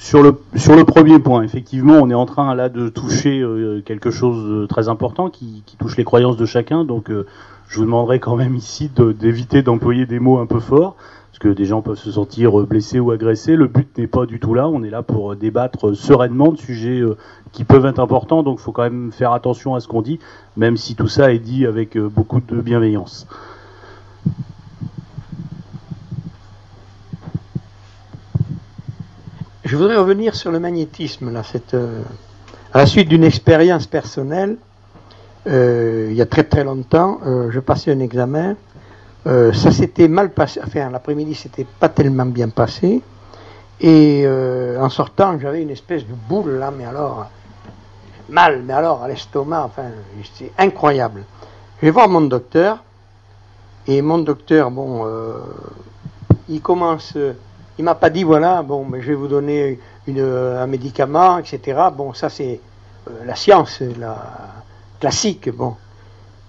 [0.00, 3.82] Sur le, sur le premier point, effectivement, on est en train là de toucher euh,
[3.84, 6.86] quelque chose de très important qui, touche les croyances de chacun.
[6.86, 7.26] Donc, euh,
[7.68, 10.96] je vous demanderai quand même ici d'éviter d'employer des mots un peu forts,
[11.30, 13.56] parce que des gens peuvent se sentir euh, blessés ou agressés.
[13.56, 14.70] Le but n'est pas du tout là.
[14.70, 17.02] On est là pour débattre sereinement de sujets
[17.52, 18.42] qui peuvent être importants.
[18.42, 20.18] Donc, il faut quand même faire attention à ce qu'on dit,
[20.56, 23.26] même si tout ça est dit avec beaucoup de bienveillance.
[29.70, 31.42] Je voudrais revenir sur le magnétisme, là,
[31.74, 32.02] euh,
[32.72, 34.56] à la suite d'une expérience personnelle.
[35.46, 38.56] euh, il y a très très longtemps, euh, je passais un examen.
[39.24, 43.00] Ça s'était mal passé, enfin l'après-midi c'était pas tellement bien passé.
[43.80, 47.30] Et en sortant, j'avais une espèce de boule là, mais alors
[48.28, 49.84] mal, mais alors à l'estomac, enfin
[50.34, 51.22] c'est incroyable.
[51.80, 52.82] Je vais voir mon docteur
[53.86, 55.06] et mon docteur, bon,
[56.48, 57.16] il commence,
[57.80, 61.80] il m'a pas dit voilà, bon, mais je vais vous donner une, un médicament, etc.
[61.90, 62.60] Bon, ça c'est
[63.08, 64.18] euh, la science, la
[65.00, 65.48] classique.
[65.48, 65.76] Bon,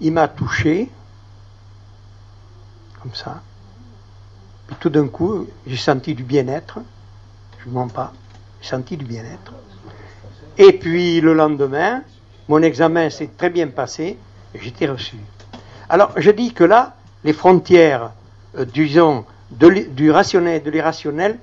[0.02, 0.90] il m'a touché
[3.02, 3.42] comme ça.
[4.68, 6.80] Puis tout d'un coup, j'ai senti du bien-être.
[7.64, 8.12] Je ne mens pas.
[8.62, 9.54] J'ai senti du bien-être.
[10.58, 12.02] Et puis le lendemain,
[12.50, 14.18] mon examen s'est très bien passé.
[14.54, 15.16] et J'étais reçu.
[15.88, 18.12] Alors je dis que là, les frontières,
[18.58, 21.38] euh, disons, du rationnel et de l'irrationnel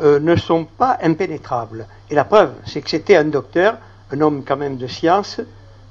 [0.00, 1.86] euh, ne sont pas impénétrables.
[2.10, 3.76] Et la preuve, c'est que c'était un docteur,
[4.10, 5.40] un homme quand même de science,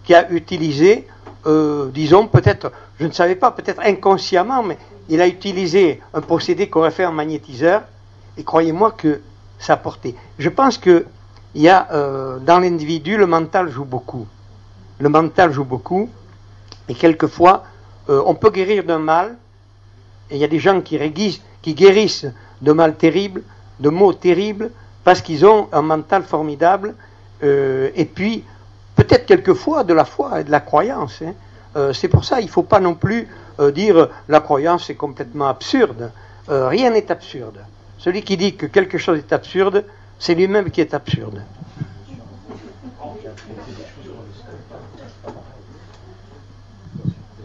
[0.04, 1.08] qui a utilisé,
[1.46, 4.78] euh, disons, peut-être, je ne savais pas, peut-être inconsciemment, mais
[5.10, 7.84] il a utilisé un procédé qu'aurait fait un magnétiseur,
[8.38, 9.22] et croyez-moi que
[9.60, 10.16] ça porté.
[10.40, 11.06] Je pense que
[11.54, 14.26] il y a euh, dans l'individu, le mental joue beaucoup.
[15.00, 16.10] Le mental joue beaucoup,
[16.90, 17.64] et quelquefois,
[18.08, 19.38] on peut guérir d'un mal,
[20.32, 20.98] et il y a des gens qui,
[21.62, 22.26] qui guérissent
[22.62, 23.44] de mal terribles,
[23.80, 24.72] de maux terribles,
[25.04, 26.96] parce qu'ils ont un mental formidable,
[27.44, 28.44] euh, et puis
[28.96, 31.22] peut-être quelquefois de la foi et de la croyance.
[31.22, 31.34] hein.
[31.76, 33.30] Euh, c'est pour ça il ne faut pas non plus
[33.60, 36.12] euh, dire la croyance est complètement absurde.
[36.48, 37.60] Rien n'est absurde.
[37.98, 39.86] Celui qui dit que quelque chose est absurde,
[40.20, 41.44] c'est lui-même qui est absurde.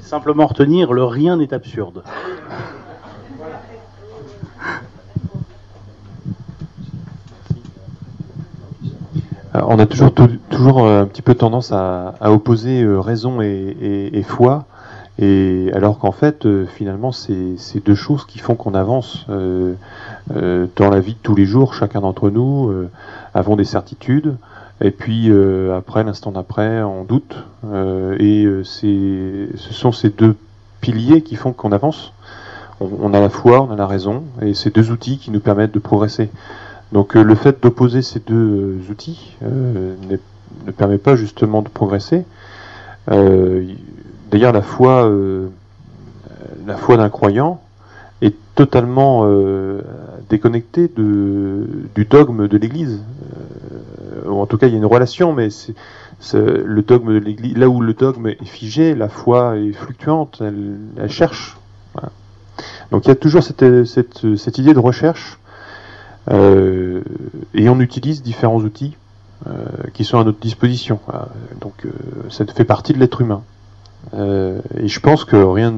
[0.07, 2.05] Simplement retenir, le rien n'est absurde.
[9.55, 14.23] On a toujours, tou- toujours euh, un petit peu tendance à, opposer euh, raison et,
[14.23, 14.67] foi,
[15.19, 21.01] et alors qu'en fait, euh, finalement, c'est deux choses qui font qu'on avance dans la
[21.01, 21.75] vie de tous les jours.
[21.75, 22.71] Chacun d'entre nous
[23.35, 24.37] avons des certitudes,
[24.81, 30.37] et puis euh, après, l'instant d'après, on doute, euh, et euh, ce sont ces deux
[30.81, 32.13] piliers qui font qu'on avance.
[32.81, 35.73] On, a la foi, on a la raison, et ces deux outils qui nous permettent
[35.73, 36.29] de progresser.
[36.93, 40.21] Donc euh, le fait d'opposer ces deux euh, outils n'est-
[40.67, 42.25] ne permet pas justement de progresser.
[43.09, 45.09] D'ailleurs, la foi,
[46.67, 47.61] la foi d'un croyant
[48.21, 49.25] est totalement
[50.29, 53.01] déconnectée de, du dogme de l'Église.
[54.27, 55.49] Euh, en tout cas, il y a une relation, mais
[56.35, 57.57] le dogme de l'Église.
[57.57, 60.43] Là où le dogme est figé, la foi est fluctuante.
[60.43, 61.57] Elle, cherche.
[62.91, 65.39] Donc il y a toujours cette, idée de recherche.
[66.31, 67.03] Euh,
[67.55, 68.97] et on utilise différents outils
[69.47, 69.53] euh,
[69.95, 71.01] qui sont à notre disposition.
[71.61, 71.87] Donc
[72.31, 73.43] ça fait partie de l'être humain.
[74.15, 75.75] Et je pense que rien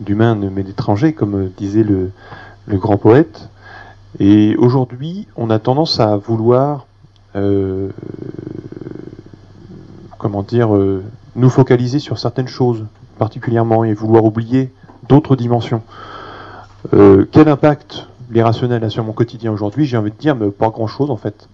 [0.00, 2.10] d'humain ne m'est étranger, comme disait le
[2.78, 3.48] grand poète.
[4.18, 6.86] Et aujourd'hui, on a tendance à vouloir,
[7.36, 7.88] euh,
[10.18, 11.02] comment dire, euh,
[11.36, 12.84] nous focaliser sur certaines choses
[13.18, 14.72] particulièrement et vouloir oublier
[15.08, 15.82] d'autres dimensions.
[16.94, 19.84] Euh, quel impact l'irrationnel a sur mon quotidien aujourd'hui?
[19.86, 21.48] J'ai envie de dire, mais pas grand-chose en fait.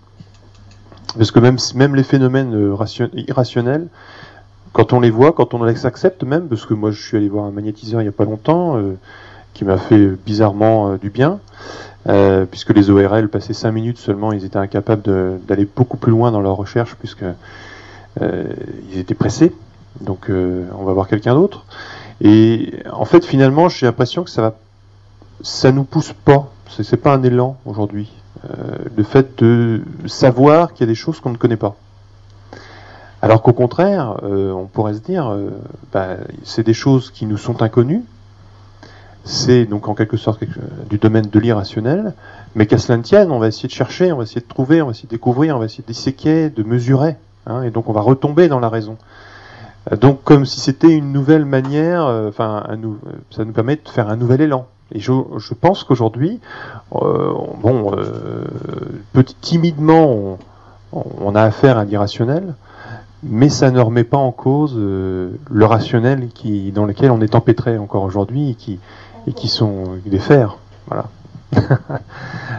[1.16, 3.88] Parce que même, même les phénomènes euh, ration- irrationnels,
[4.72, 7.28] quand on les voit, quand on les accepte même, parce que moi je suis allé
[7.28, 8.76] voir un magnétiseur il n'y a pas longtemps,
[9.54, 11.40] qui m'a fait bizarrement du bien,
[12.08, 15.02] euh, puisque les ORL passaient 5 minutes seulement, ils étaient incapables
[15.46, 17.24] d'aller beaucoup plus loin dans leur recherche, puisque
[18.22, 18.44] euh,
[18.90, 19.54] ils étaient pressés.
[20.00, 21.64] Donc euh, on va voir quelqu'un d'autre.
[22.20, 24.54] Et en fait, finalement, j'ai l'impression que ça va,
[25.42, 26.50] ça nous pousse pas.
[26.68, 28.12] C'est pas un élan aujourd'hui.
[28.96, 31.76] Le fait de savoir qu'il y a des choses qu'on ne connaît pas.
[33.20, 35.34] Alors qu'au contraire, on pourrait se dire,
[35.92, 38.04] bah, c'est des choses qui nous sont inconnues,
[39.30, 40.42] c'est donc en quelque sorte
[40.88, 42.14] du domaine de l'irrationnel,
[42.54, 44.80] mais qu'à cela ne tienne, on va essayer de chercher, on va essayer de trouver,
[44.80, 47.16] on va essayer de découvrir, on va essayer de disséquer, de mesurer,
[47.46, 48.96] hein, et donc on va retomber dans la raison.
[49.92, 52.76] Euh, Donc comme si c'était une nouvelle manière, euh, enfin, euh,
[53.30, 54.66] ça nous permet de faire un nouvel élan.
[54.94, 56.40] Et je, je pense qu'aujourd'hui,
[56.90, 58.44] bon, euh,
[59.12, 60.38] petit timidement,
[60.92, 62.54] on, on a affaire à l'irrationnel,
[63.22, 67.76] mais ça ne remet pas en cause le rationnel qui, dans lequel on est empêtré
[67.76, 68.78] encore aujourd'hui et qui,
[69.26, 70.56] et qui sont des fers.
[70.86, 71.06] Voilà.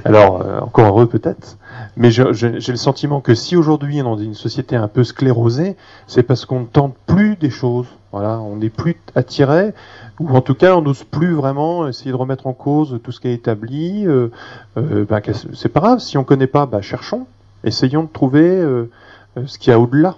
[0.06, 1.58] Alors, euh, encore heureux peut-être,
[1.96, 5.76] mais j'ai le sentiment que si aujourd'hui on est dans une société un peu sclérosée,
[6.08, 7.88] c'est parce qu'on ne tente plus des choses.
[8.12, 9.74] Voilà, on n'est plus attiré,
[10.20, 13.20] ou en tout cas on n'ose plus vraiment essayer de remettre en cause tout ce
[13.20, 14.08] qui est établi.
[14.08, 14.30] Euh,
[14.78, 17.28] euh, qu'est-ce- c'est pas grave, si on connaît pas, bah, cherchons,
[17.64, 18.90] essayons de trouver euh,
[19.38, 20.16] euh, ce qu'il y a au-delà.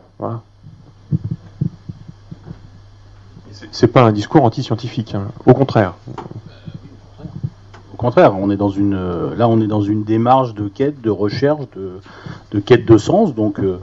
[3.72, 5.28] C'est- pas un discours anti-scientifique, hein.
[5.46, 5.94] au contraire.
[7.94, 11.02] Au contraire, on est dans une, euh, là, on est dans une démarche de quête,
[11.02, 11.92] de recherche, de,
[12.52, 13.36] de quête de sens.
[13.36, 13.78] Donc, euh,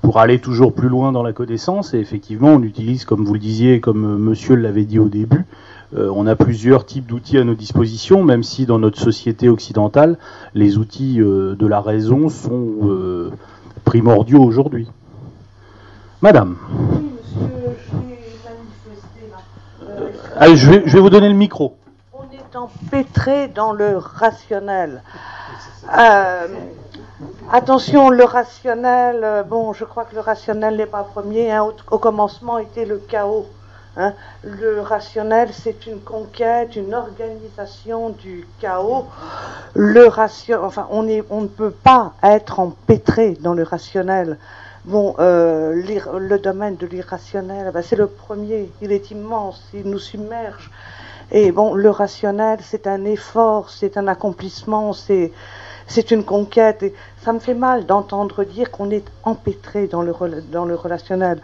[0.00, 3.40] pour aller toujours plus loin dans la connaissance, et effectivement, on utilise, comme vous le
[3.40, 5.44] disiez, comme euh, Monsieur l'avait dit au début,
[5.96, 10.18] euh, on a plusieurs types d'outils à nos dispositions, même si dans notre société occidentale,
[10.54, 13.30] les outils euh, de la raison sont euh,
[13.84, 14.86] primordiaux aujourd'hui.
[16.22, 16.56] Madame,
[20.36, 21.76] allez, je vais, vous donner le micro.
[22.12, 25.02] On est empêtré dans le rationnel.
[25.96, 26.46] Euh,
[27.52, 31.52] attention, le rationnel, euh, bon, je crois que le rationnel n'est pas premier.
[31.52, 31.68] hein.
[31.90, 33.46] au, commencement était le chaos.
[33.96, 34.12] hein.
[34.42, 39.06] Le rationnel, c'est une conquête, une organisation du chaos.
[39.74, 44.38] Le enfin, on, on ne peut pas être empêtré dans le rationnel.
[44.88, 45.74] Bon, euh,
[46.18, 48.72] le domaine de l'irrationnel, ben, c'est le premier.
[48.80, 50.70] Il est immense, il nous submerge.
[51.30, 55.30] Et bon, le rationnel, c'est un effort, c'est un accomplissement, c'est
[55.88, 56.82] c'est une conquête.
[56.82, 60.14] Et ça me fait mal d'entendre dire qu'on est empêtré dans le
[60.50, 61.38] dans le relationnel.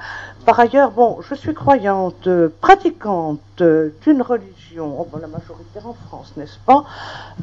[0.46, 2.26] Par ailleurs, bon, je suis croyante,
[2.62, 3.62] pratiquante
[4.02, 6.84] d'une religion, oh, bon, la majorité en France, n'est-ce pas?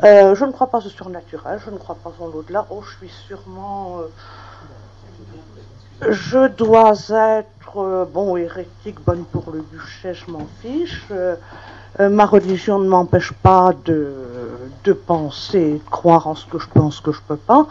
[0.03, 2.65] Euh, Je ne crois pas au surnaturel, je ne crois pas en l'au-delà.
[2.71, 4.07] Oh, je suis sûrement euh,
[6.09, 11.05] je dois être, euh, bon, hérétique, bonne pour le bûcher, je m'en fiche.
[11.11, 11.35] Euh,
[12.09, 14.13] ma religion ne m'empêche pas de,
[14.85, 17.67] de penser, de croire en ce que je pense que je peux pas.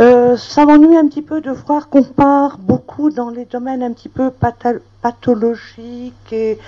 [0.00, 3.92] Euh, ça m'ennuie un petit peu de voir qu'on part beaucoup dans les domaines un
[3.92, 6.58] petit peu patho- pathologiques et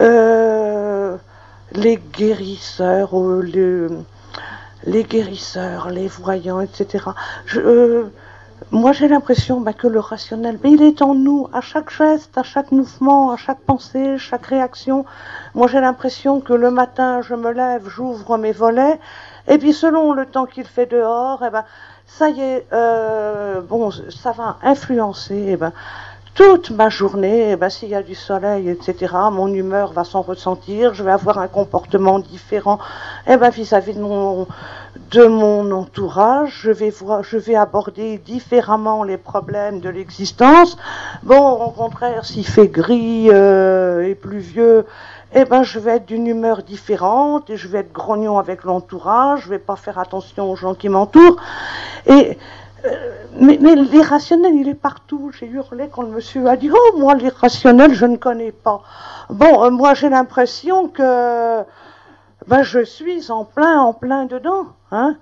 [0.00, 1.16] euh,
[1.70, 3.86] les guérisseurs, les,
[4.84, 7.04] les guérisseurs, les voyants, etc.
[7.46, 8.06] Je,
[8.70, 12.42] moi, j'ai l'impression bah, que le rationnel, il est en nous, à chaque geste, à
[12.42, 15.04] chaque mouvement, à chaque pensée, chaque réaction.
[15.54, 19.00] Moi, j'ai l'impression que le matin, je me lève, j'ouvre mes volets,
[19.48, 21.64] et puis selon le temps qu'il fait dehors, eh ben,
[22.06, 25.72] ça y est, euh, bon, ça va influencer, eh ben,
[26.34, 30.22] toute ma journée, eh ben, s'il y a du soleil, etc., mon humeur va s'en
[30.22, 32.78] ressentir, je vais avoir un comportement différent,
[33.26, 39.80] eh ben, vis-à-vis de mon, entourage, je vais voir, je vais aborder différemment les problèmes
[39.80, 40.78] de l'existence.
[41.22, 44.86] Bon, au contraire, s'il fait gris euh, et pluvieux,
[45.34, 49.42] eh ben, je vais être d'une humeur différente et je vais être grognon avec l'entourage,
[49.44, 51.36] je vais pas faire attention aux gens qui m'entourent.
[52.06, 52.38] Et
[53.38, 55.30] mais, mais l'irrationnel, il est partout.
[55.38, 58.82] J'ai hurlé quand le monsieur a dit Oh, moi, l'irrationnel, je ne connais pas.
[59.30, 61.62] Bon, euh, moi, j'ai l'impression que
[62.46, 64.66] ben, je suis en plein, en plein dedans.
[64.90, 65.16] Hein.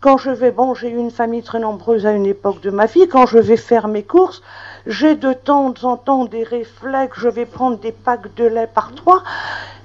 [0.00, 2.86] Quand je vais, bon, j'ai eu une famille très nombreuse à une époque de ma
[2.86, 4.42] vie, quand je vais faire mes courses,
[4.86, 8.94] j'ai de temps en temps des réflexes, je vais prendre des packs de lait par
[8.94, 9.24] trois,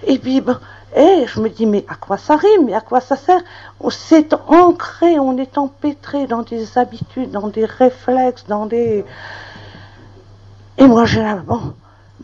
[0.06, 0.60] et puis, ben,
[0.96, 3.42] et je me dis, mais à quoi ça rime, mais à quoi ça sert?
[3.80, 9.04] On s'est ancré, on est empêtré dans des habitudes, dans des réflexes, dans des...
[10.78, 11.06] Et moi,
[11.46, 11.74] bon,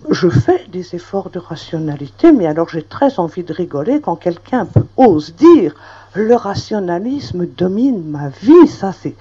[0.09, 4.67] je fais des efforts de rationalité, mais alors j'ai très envie de rigoler quand quelqu'un
[4.97, 5.75] ose dire
[6.13, 8.67] le rationalisme domine ma vie.
[8.67, 9.15] Ça, c'est.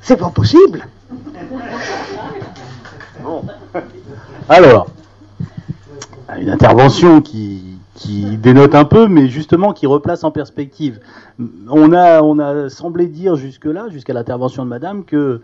[0.00, 0.86] C'est pas possible.
[4.48, 4.86] Alors,
[6.36, 7.62] une intervention qui,
[7.94, 11.00] qui dénote un peu, mais justement qui replace en perspective.
[11.68, 15.40] On a, on a semblé dire jusque-là, jusqu'à l'intervention de Madame, que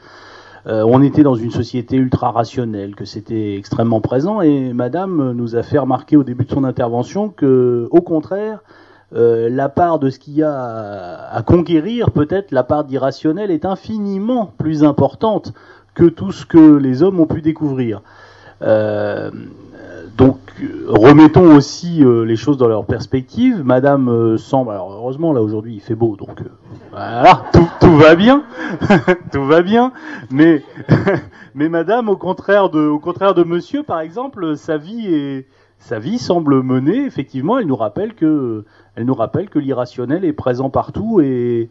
[0.67, 5.57] euh, on était dans une société ultra rationnelle, que c'était extrêmement présent, et Madame nous
[5.57, 8.61] a fait remarquer au début de son intervention que, au contraire,
[9.15, 13.65] euh, la part de ce qu'il y a à, conquérir, peut-être la part d'irrationnel, est
[13.65, 15.53] infiniment plus importante
[15.95, 18.01] que tout ce que les hommes ont pu découvrir.
[18.63, 19.31] Euh,
[20.17, 20.39] donc
[20.87, 23.63] remettons aussi euh, les choses dans leur perspective.
[23.65, 26.49] Madame euh, semble, heureusement là aujourd'hui il fait beau, donc euh,
[26.91, 27.45] voilà,
[27.81, 28.45] tout, va bien,
[29.33, 29.93] tout va bien.
[30.31, 30.63] Mais
[31.55, 37.59] Madame, au contraire de, Monsieur par exemple, sa vie semble mener effectivement.
[37.59, 38.65] Elle nous rappelle que,
[38.97, 41.71] elle nous rappelle que l'irrationnel est présent partout et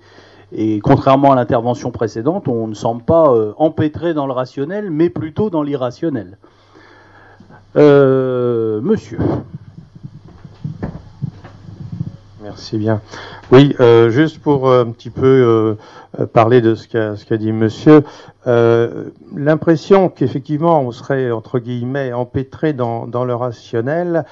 [0.56, 5.10] et contrairement à l'intervention précédente, on ne semble pas euh, empêtré dans le rationnel, mais
[5.10, 6.38] plutôt dans l'irrationnel.
[7.76, 9.18] Euh, monsieur.
[12.44, 13.02] Merci bien.
[13.52, 15.76] Oui, euh, juste pour euh, un petit peu
[16.34, 18.04] parler de ce qu'a dit Monsieur,
[18.46, 24.26] l'impression qu'effectivement on serait entre guillemets empêtré dans, le rationnel.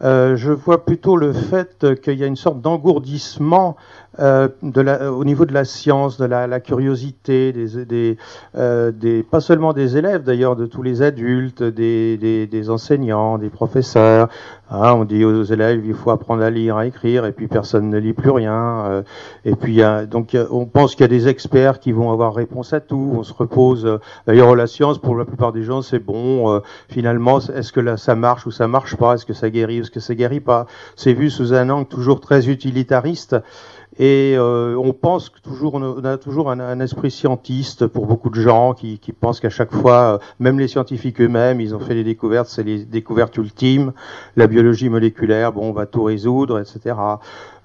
[0.00, 3.76] je vois plutôt le fait qu'il y a une sorte d'engourdissement
[4.20, 8.16] euh, de la, au niveau de la science, de la, la curiosité, des, des,
[8.56, 13.38] euh, des, pas seulement des élèves d'ailleurs, de tous les adultes, des, des, des enseignants,
[13.38, 14.28] des professeurs.
[14.70, 17.88] Hein, on dit aux élèves il faut apprendre à lire, à écrire, et puis personne
[17.88, 18.84] ne lit plus rien.
[18.86, 19.02] euh,
[19.44, 22.34] et puis a, donc a- on pense qu'il y a des experts qui vont avoir
[22.34, 23.12] réponse à tout.
[23.16, 23.86] On se repose.
[23.86, 26.52] euh, D'ailleurs la science pour la plupart des gens c'est bon.
[26.52, 26.60] euh,
[26.90, 29.14] finalement est-ce que là ça marche ou ça marche pas?
[29.14, 30.66] Est-ce que ça guérit ou est-ce que ça guérit pas?
[30.96, 33.36] C'est vu sous un angle toujours très utilitariste.
[33.98, 38.40] Et euh, on pense que toujours, on a toujours un, esprit scientiste pour beaucoup de
[38.40, 42.04] gens qui, pensent qu'à chaque fois, euh, même les scientifiques eux-mêmes, ils ont fait des
[42.04, 43.92] découvertes, c'est les découvertes ultimes,
[44.36, 46.94] la biologie moléculaire, bon, on va tout résoudre, etc.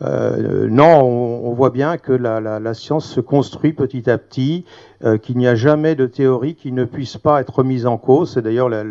[0.03, 4.17] Euh, non, on, on voit bien que la, la, la science se construit petit à
[4.17, 4.65] petit,
[5.03, 8.33] euh, qu'il n'y a jamais de théorie qui ne puisse pas être remise en cause.
[8.33, 8.83] C'est d'ailleurs la,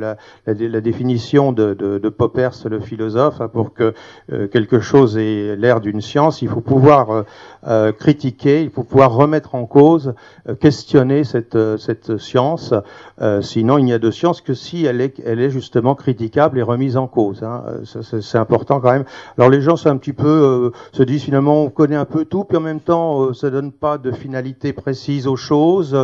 [0.47, 3.95] la définition de, de, de Poppers, le philosophe, hein, pour que
[4.33, 7.25] euh, quelque chose ait l'air d'une science, il faut pouvoir
[7.67, 10.15] euh, critiquer, il faut pouvoir remettre en cause,
[10.49, 12.75] euh, questionner cette, euh, cette science.
[13.21, 16.59] Euh, sinon, il n'y a de science que si elle est, elle est justement critiquable
[16.59, 17.43] et remise en cause.
[17.43, 17.63] Hein.
[17.85, 19.05] C'est- important quand même.
[19.37, 22.57] Alors les gens, un petit peu se disent finalement on connaît un peu tout, puis
[22.57, 25.97] en même temps ça donne pas de finalité précise aux choses.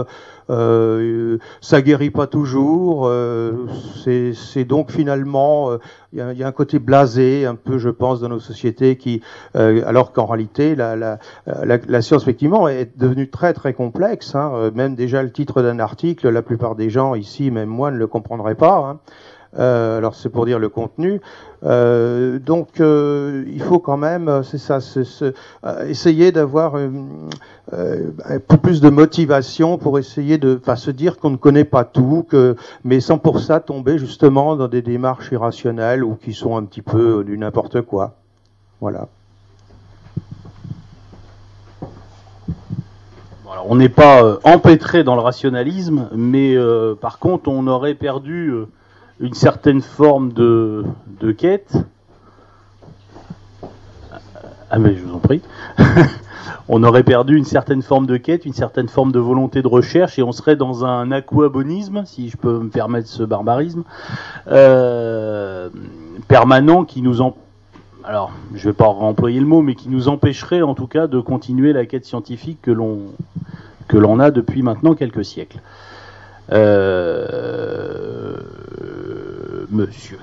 [0.50, 3.06] Euh, ça guérit pas toujours.
[3.06, 3.52] euh,
[4.04, 5.78] c'est donc finalement euh,
[6.12, 8.38] il y, a, il y a un côté blasé un peu, je pense, dans nos
[8.40, 9.20] sociétés qui,
[9.56, 14.34] euh, alors qu'en réalité la, la, la, science effectivement est devenue très très complexe.
[14.34, 17.90] Hein, Euh, même déjà le titre d'un article, la plupart des gens ici, même moi,
[17.90, 18.76] ne le comprendraient pas.
[18.78, 18.98] Hein.
[19.58, 21.20] Euh, alors c'est pour dire le contenu.
[21.64, 25.34] Euh, donc euh, il faut quand même, euh, c'est ça, c'est- c'est,
[25.64, 26.90] euh, essayer d'avoir euh,
[28.24, 31.84] un peu plus de motivation pour essayer de, enfin, se dire qu'on ne connaît pas
[31.84, 36.56] tout, que, mais sans pour ça tomber justement dans des démarches irrationnelles ou qui sont
[36.56, 38.14] un petit peu du n'importe quoi.
[38.80, 39.08] Voilà.
[43.70, 46.56] On n'est pas empêtré dans le rationalisme, mais
[47.00, 48.52] par contre, on aurait perdu
[49.20, 50.84] une certaine forme de,
[51.36, 51.76] quête.
[54.70, 55.40] Ah, mais je vous en prie.
[56.68, 60.18] on aurait perdu une certaine forme de quête, une certaine forme de volonté de recherche,
[60.18, 63.84] et on serait dans un aquabonisme, si je peux me permettre ce barbarisme,
[64.48, 65.70] euh,
[66.28, 67.22] permanent qui nous
[69.40, 72.70] le mot, mais qui nous empêcherait en tout cas de continuer la quête scientifique que
[72.70, 75.60] l'on a depuis maintenant quelques siècles.
[76.50, 78.36] Euh,
[79.70, 80.18] monsieur.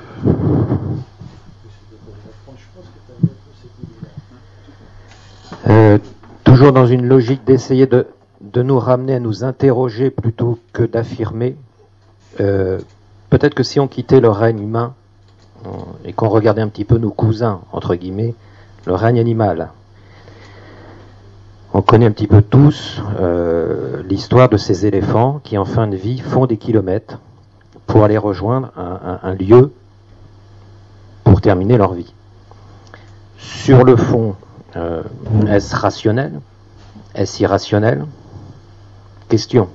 [5.68, 5.98] Euh,
[6.44, 8.08] toujours dans une logique d'essayer de,
[8.56, 11.56] nous ramener à nous interroger plutôt que d'affirmer.
[12.40, 12.80] Euh,
[13.30, 14.94] Peut-être que si on quittait le règne humain
[16.06, 18.34] et qu'on regardait un petit peu nos cousins, entre guillemets,
[18.86, 19.72] le règne animal,
[21.76, 25.98] on connaît un petit peu tous euh, l'histoire de ces éléphants qui, en fin de
[25.98, 27.20] vie, font des kilomètres
[27.86, 29.74] pour aller rejoindre un, un- un lieu
[31.26, 32.14] pour terminer leur vie.
[33.38, 34.36] Sur le fond,
[34.78, 35.04] euh,
[35.50, 36.40] est-ce rationnel?
[37.14, 38.06] Est-ce irrationnel?
[39.28, 39.68] Question.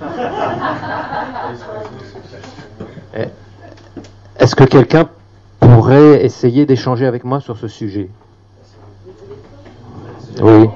[3.18, 3.28] Eh,
[4.38, 5.08] Est-ce que quelqu'un
[5.60, 8.08] pourrait essayer d'échanger avec moi sur ce sujet
[10.42, 10.68] Oui.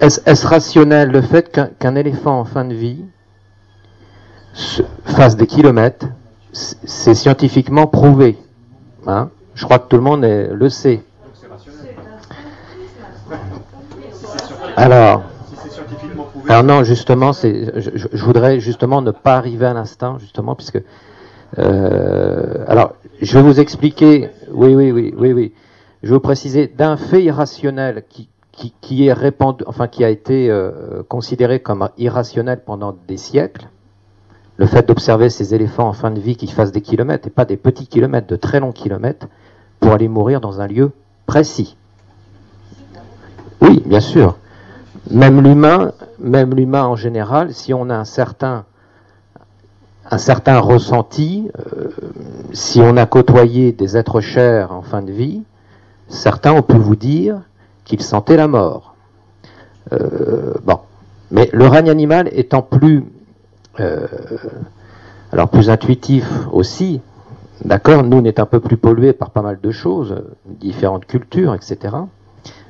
[0.00, 3.04] Est-ce rationnel le fait qu'un éléphant en fin de vie
[4.54, 6.06] se- fasse des kilomètres?
[6.52, 8.38] C'est scientifiquement prouvé.
[9.06, 9.28] Hein?
[9.54, 11.02] Je crois que tout le monde le sait.
[14.76, 15.22] Alors,
[16.50, 20.82] alors non, justement, je, voudrais justement ne pas arriver à l'instant, justement, puisque,
[21.60, 24.30] euh, alors, je vais vous expliquer.
[24.50, 25.52] Oui, oui, oui, oui, oui.
[26.02, 28.28] je vais vous préciser d'un fait irrationnel qui
[30.02, 33.68] a été euh, considéré comme irrationnel pendant des siècles.
[34.56, 37.44] Le fait d'observer ces éléphants en fin de vie qui fassent des kilomètres et pas
[37.44, 39.28] des petits kilomètres, de très longs kilomètres,
[39.78, 40.90] pour aller mourir dans un lieu
[41.26, 41.76] précis.
[43.60, 44.36] Oui, bien sûr.
[45.08, 48.64] Même l'humain, même l'humain en général, si on a un certain
[50.10, 51.88] un certain ressenti, euh,
[52.52, 55.42] si on a côtoyé des êtres chers en fin de vie,
[56.08, 57.42] certains ont pu vous dire
[57.84, 58.96] qu'ils sentaient la mort.
[59.92, 60.80] Euh, bon,
[61.30, 63.04] mais le règne animal étant plus,
[63.78, 64.06] euh,
[65.32, 67.00] alors plus intuitif aussi,
[67.64, 68.02] d'accord.
[68.02, 71.96] Nous, on est un peu plus pollué par pas mal de choses, différentes cultures, etc.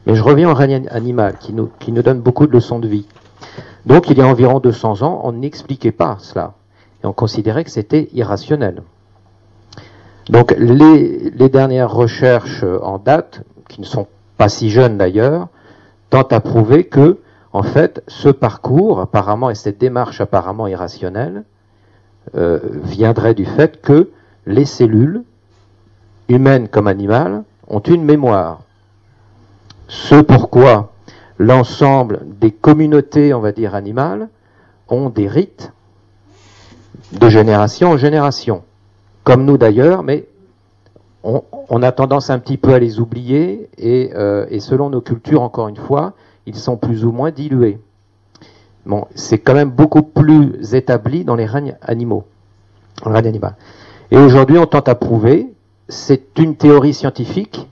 [0.06, 1.70] Mais je reviens au règne animal qui nous,
[2.02, 3.06] donne beaucoup de leçons de vie.
[3.86, 6.54] Donc, il y a environ 200 ans, on n'expliquait pas cela
[7.02, 8.82] et on considérait que c'était irrationnel.
[10.28, 14.06] Donc les, dernières recherches en date, qui ne sont
[14.36, 15.48] pas si jeunes d'ailleurs,
[16.08, 17.18] tentent à prouver que,
[17.52, 21.44] en fait, ce parcours apparemment et cette démarche apparemment irrationnelle
[22.36, 24.10] euh, viendrait du fait que
[24.46, 25.24] les cellules,
[26.28, 28.60] humaines comme animales, ont une mémoire.
[29.90, 30.92] Ce pourquoi
[31.36, 34.28] l'ensemble des communautés, on va dire, animales,
[34.88, 35.72] ont des rites
[37.10, 38.62] de génération en génération,
[39.24, 40.28] comme nous d'ailleurs, mais
[41.24, 45.66] on, a tendance un petit peu à les oublier euh, et, selon nos cultures, encore
[45.66, 46.12] une fois,
[46.46, 47.80] ils sont plus ou moins dilués.
[48.86, 52.26] Bon, c'est quand même beaucoup plus établi dans les règnes animaux.
[54.12, 55.52] Et aujourd'hui, on tente à prouver,
[55.88, 57.66] c'est une théorie scientifique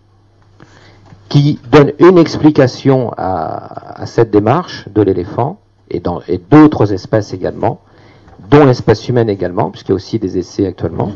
[1.28, 5.58] qui donne une explication à, à cette démarche de l'éléphant
[5.90, 6.00] et
[6.50, 7.80] d'autres espèces également,
[8.50, 11.12] dont l'espèce humaine également, puisqu'il y a aussi des essais actuellement,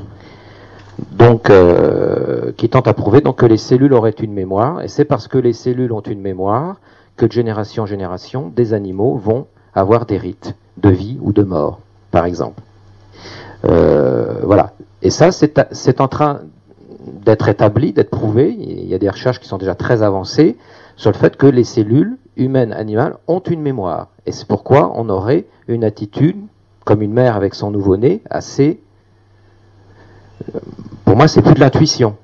[1.13, 5.05] donc euh, qui tentent à prouver donc, que les cellules auraient une mémoire, et c'est
[5.05, 6.77] parce que les cellules ont une mémoire
[7.17, 11.43] que de génération en génération, des animaux vont avoir des rites de vie ou de
[11.43, 11.81] mort,
[12.11, 12.63] par exemple.
[13.65, 14.73] Euh, voilà.
[15.03, 16.41] Et ça, c'est en train
[17.07, 18.55] d'être établi, d'être prouvé.
[18.59, 20.57] Il y a des recherches qui sont déjà très avancées
[20.97, 24.09] sur le fait que les cellules humaines, animales, ont une mémoire.
[24.27, 26.37] Et c'est pourquoi on aurait une attitude
[26.85, 28.81] comme une mère avec son nouveau-né, assez.
[31.05, 32.17] Pour moi, c'est plus de l'intuition.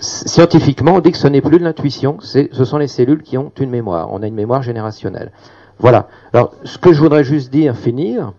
[0.00, 3.52] Scientifiquement, on dit que ce n'est plus de l'intuition, ce sont les cellules qui ont
[3.60, 4.08] une mémoire.
[4.12, 5.30] On a une mémoire générationnelle.
[5.78, 6.08] Voilà.
[6.32, 8.32] Alors, ce que je voudrais juste dire, finir,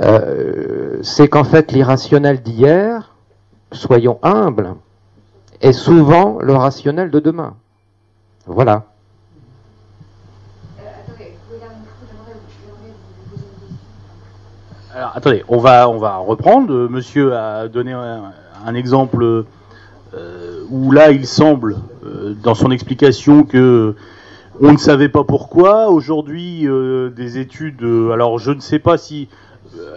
[0.00, 3.15] euh, c'est qu'en fait, l'irrationnel d'hier,
[3.72, 4.74] soyons humbles,
[5.60, 7.54] est souvent le rationnel de demain.
[8.46, 8.84] Voilà.
[14.96, 16.72] Alors, attendez, on va, on va reprendre.
[16.72, 19.44] Euh, monsieur a donné un, exemple
[20.14, 23.94] euh, où là, il semble, euh, dans son explication, que
[24.58, 25.90] on ne savait pas pourquoi.
[25.90, 26.66] Aujourd'hui,
[27.14, 27.82] des études.
[28.10, 29.28] alors, je ne sais pas si.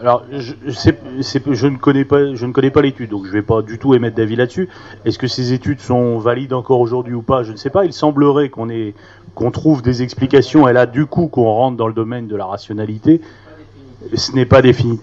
[0.02, 3.42] Alors, je, je ne connais pas, je ne connais pas l'étude, donc je ne vais
[3.42, 4.70] pas du tout émettre d'avis là-dessus.
[5.06, 7.44] Est-ce que ces études sont valides encore aujourd'hui ou pas?
[7.44, 7.86] Je ne sais pas.
[7.86, 12.28] Il semblerait qu'on trouve des explications, et là, du coup, qu'on rentre dans le domaine
[12.28, 13.22] de la rationalité
[14.16, 15.00] ce n'est pas défini.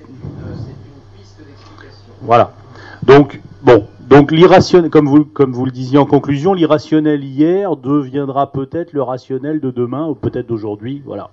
[2.23, 2.53] Voilà.
[3.03, 8.51] Donc, bon, donc l'irrationnel, comme vous, comme vous le disiez en conclusion, l'irrationnel hier deviendra
[8.53, 11.03] peut-être le rationnel de demain ou peut-être d'aujourd'hui.
[11.05, 11.31] Voilà.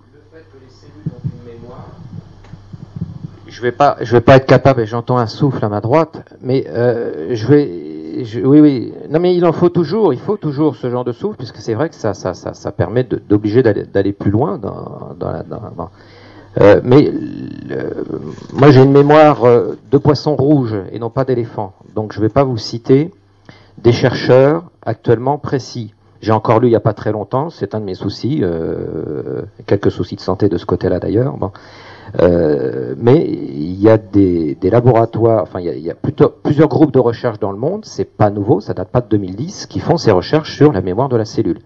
[3.53, 6.27] Je vais pas, je vais pas être capable, et j'entends un souffle à ma droite,
[6.41, 10.75] mais euh, je vais, oui, oui, non, mais il en faut toujours, il faut toujours
[10.75, 14.11] ce genre de souffle, puisque c'est vrai que ça, ça, ça, ça permet d'obliger d'aller
[14.11, 15.91] plus loin dans, dans, la, dans
[16.61, 17.11] euh, mais
[18.53, 21.73] moi j'ai une mémoire euh, de poisson rouge et non pas d'éléphant.
[21.93, 23.11] Donc je ne vais pas vous citer
[23.77, 25.93] des chercheurs actuellement précis.
[26.21, 29.43] J'ai encore lu il n'y a pas très longtemps, c'est un de mes soucis, euh,
[29.67, 31.38] quelques soucis de santé de ce côté-là d'ailleurs.
[31.38, 31.51] Bon.
[32.22, 35.95] Euh, mais il y a des, des laboratoires, enfin il y a, il y a
[35.95, 39.65] plusieurs groupes de recherche dans le monde, c'est pas nouveau, ça date pas de 2010,
[39.65, 41.60] qui font ces recherches sur la mémoire de la cellule.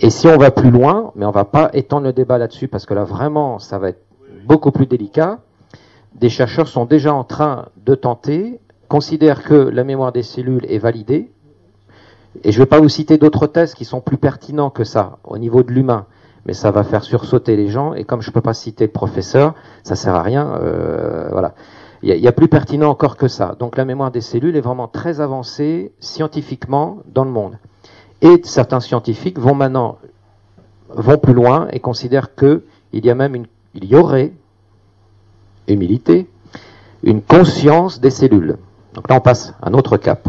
[0.00, 2.84] Et si on va plus loin, mais on va pas étendre le débat là-dessus parce
[2.84, 4.02] que là vraiment ça va être
[4.44, 5.38] beaucoup plus délicat,
[6.14, 8.58] des chercheurs sont déjà en train de tenter,
[8.88, 11.30] considèrent que la mémoire des cellules est validée,
[12.42, 15.18] et je ne vais pas vous citer d'autres tests qui sont plus pertinents que ça
[15.22, 16.06] au niveau de l'humain,
[16.46, 19.54] mais ça va faire sursauter les gens, et comme je peux pas citer le professeur,
[19.82, 21.54] ça sert à rien, euh, voilà.
[22.02, 23.56] Il y, a plus pertinent encore que ça.
[23.58, 27.56] Donc la mémoire des cellules est vraiment très avancée scientifiquement dans le monde.
[28.20, 29.96] Et certains scientifiques vont maintenant
[30.90, 34.34] vont plus loin et considèrent que il y a même une, il y aurait
[35.66, 36.28] humilité,
[37.02, 38.58] une conscience des cellules.
[38.92, 40.28] Donc là, on passe à un autre cap.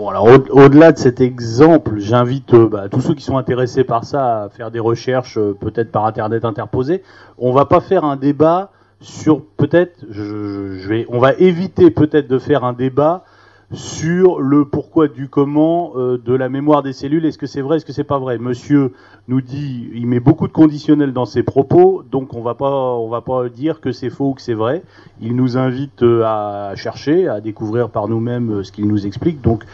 [0.00, 3.84] Bon, alors au- au-delà de cet exemple, j'invite euh, bah, tous ceux qui sont intéressés
[3.84, 7.02] par ça à faire des recherches, euh, peut-être par internet interposé.
[7.36, 8.70] On va pas faire un débat
[9.02, 13.24] sur peut-être, je vais, on va éviter peut-être de faire un débat
[13.72, 17.24] sur le pourquoi du comment euh, de la mémoire des cellules.
[17.24, 18.38] Est-ce que c'est vrai, est-ce que c'est pas vrai?
[18.38, 18.92] Monsieur
[19.28, 23.08] nous dit, il met beaucoup de conditionnels dans ses propos, donc on va pas, on
[23.08, 24.82] va pas dire que c'est faux ou que c'est vrai.
[25.20, 29.40] Il nous invite euh, à chercher, à découvrir par nous-mêmes euh, ce qu'il nous explique.
[29.40, 29.64] Donc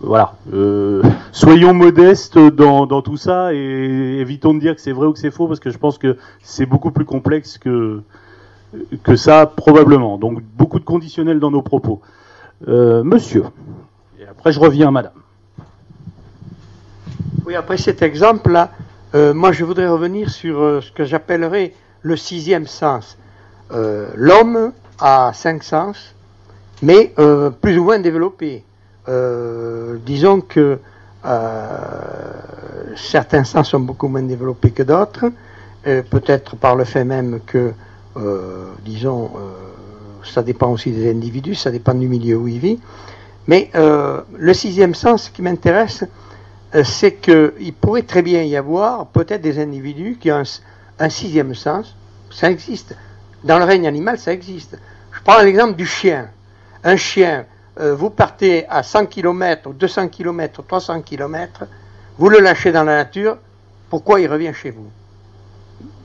[0.00, 1.02] voilà, euh,
[1.32, 5.20] soyons modestes dans, dans tout ça et évitons de dire que c'est vrai ou que
[5.20, 8.02] c'est faux parce que je pense que c'est beaucoup plus complexe que
[9.04, 10.18] que ça probablement.
[10.18, 12.00] Donc beaucoup de conditionnels dans nos propos.
[12.66, 13.44] Euh, monsieur,
[14.18, 15.12] et après je reviens à madame.
[17.44, 18.70] Oui, après cet exemple-là,
[19.14, 23.18] euh, moi je voudrais revenir sur euh, ce que j'appellerais le sixième sens.
[23.70, 26.14] L'homme a cinq sens,
[26.82, 27.12] mais
[27.60, 28.62] plus ou moins développés.
[30.06, 30.78] Disons que
[32.94, 35.32] certains sens sont beaucoup moins développés que d'autres,
[35.82, 37.72] peut-être par le fait même que,
[38.84, 39.32] disons,
[40.26, 42.78] ça dépend aussi des individus, ça dépend du milieu où il vit.
[43.46, 46.04] Mais euh, le sixième sens qui m'intéresse,
[46.74, 50.42] euh, c'est qu'il pourrait très bien y avoir peut-être des individus qui ont un,
[50.98, 51.94] un sixième sens.
[52.30, 52.96] Ça existe.
[53.44, 54.78] Dans le règne animal, ça existe.
[55.12, 56.28] Je prends l'exemple du chien.
[56.82, 57.46] Un chien,
[57.78, 61.64] euh, vous partez à 100 km, 200 km, 300 km,
[62.18, 63.36] vous le lâchez dans la nature,
[63.90, 64.90] pourquoi il revient chez vous?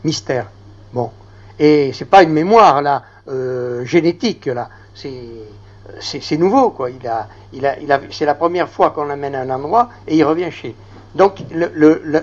[0.03, 0.47] Mystère.
[0.93, 1.11] Bon.
[1.57, 4.69] Et c'est pas une mémoire là euh, génétique là.
[4.93, 6.89] C'est nouveau quoi.
[6.89, 9.89] Il a, il a, il a, c'est la première fois qu'on l'amène à un endroit
[10.07, 10.75] et il revient chez.
[11.13, 11.39] Donc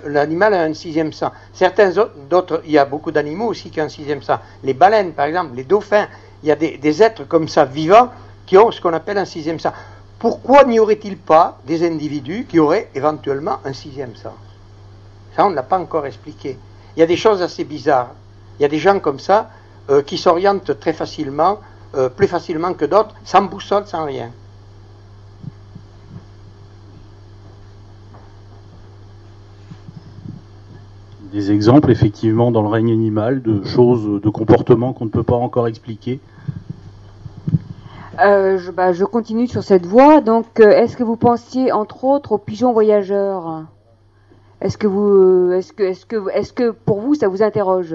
[0.07, 1.33] l'animal a un sixième sens.
[1.53, 4.39] Certains autres, d'autres, il y a beaucoup d'animaux aussi qui ont un sixième sens.
[4.65, 6.09] Les baleines par exemple, les dauphins,
[6.43, 8.11] il y a des, des êtres comme ça vivants
[8.47, 9.75] qui ont ce qu'on appelle un sixième sens.
[10.19, 14.33] Pourquoi n'y aurait-il pas des individus qui auraient éventuellement un sixième sens
[15.37, 16.59] Ça, on ne l'a pas encore expliqué.
[16.97, 18.11] Il y a des choses assez bizarres.
[18.59, 19.51] Il y a des gens comme ça
[19.91, 21.61] euh, qui s'orientent très facilement,
[21.95, 24.31] euh, plus facilement que d'autres, sans boussole, sans rien.
[31.33, 35.37] Des exemples effectivement dans le règne animal de choses, de comportements qu'on ne peut pas
[35.37, 36.21] encore expliquer.
[38.21, 40.21] Euh, je, bah, je continue sur cette voie.
[40.21, 43.65] Donc, euh, est-ce que vous pensiez, entre autres, aux pigeons voyageurs?
[44.61, 47.95] Est-ce que vous, est-ce que, est-ce que, est-ce que pour vous, ça vous interroge?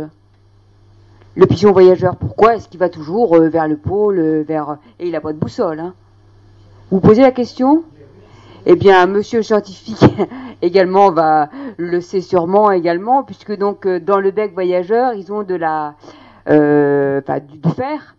[1.36, 5.08] Le pigeon voyageur, pourquoi est-ce qu'il va toujours euh, vers le pôle, euh, vers et
[5.08, 5.96] il a pas de boussole hein?
[6.92, 7.84] Vous posez la question?
[8.68, 10.06] Eh bien, Monsieur le scientifique
[10.62, 15.42] également va le sait sûrement également, puisque donc euh, dans le bec voyageur, ils ont
[15.42, 15.96] de la,
[16.50, 17.20] euh,
[17.52, 18.16] du, fer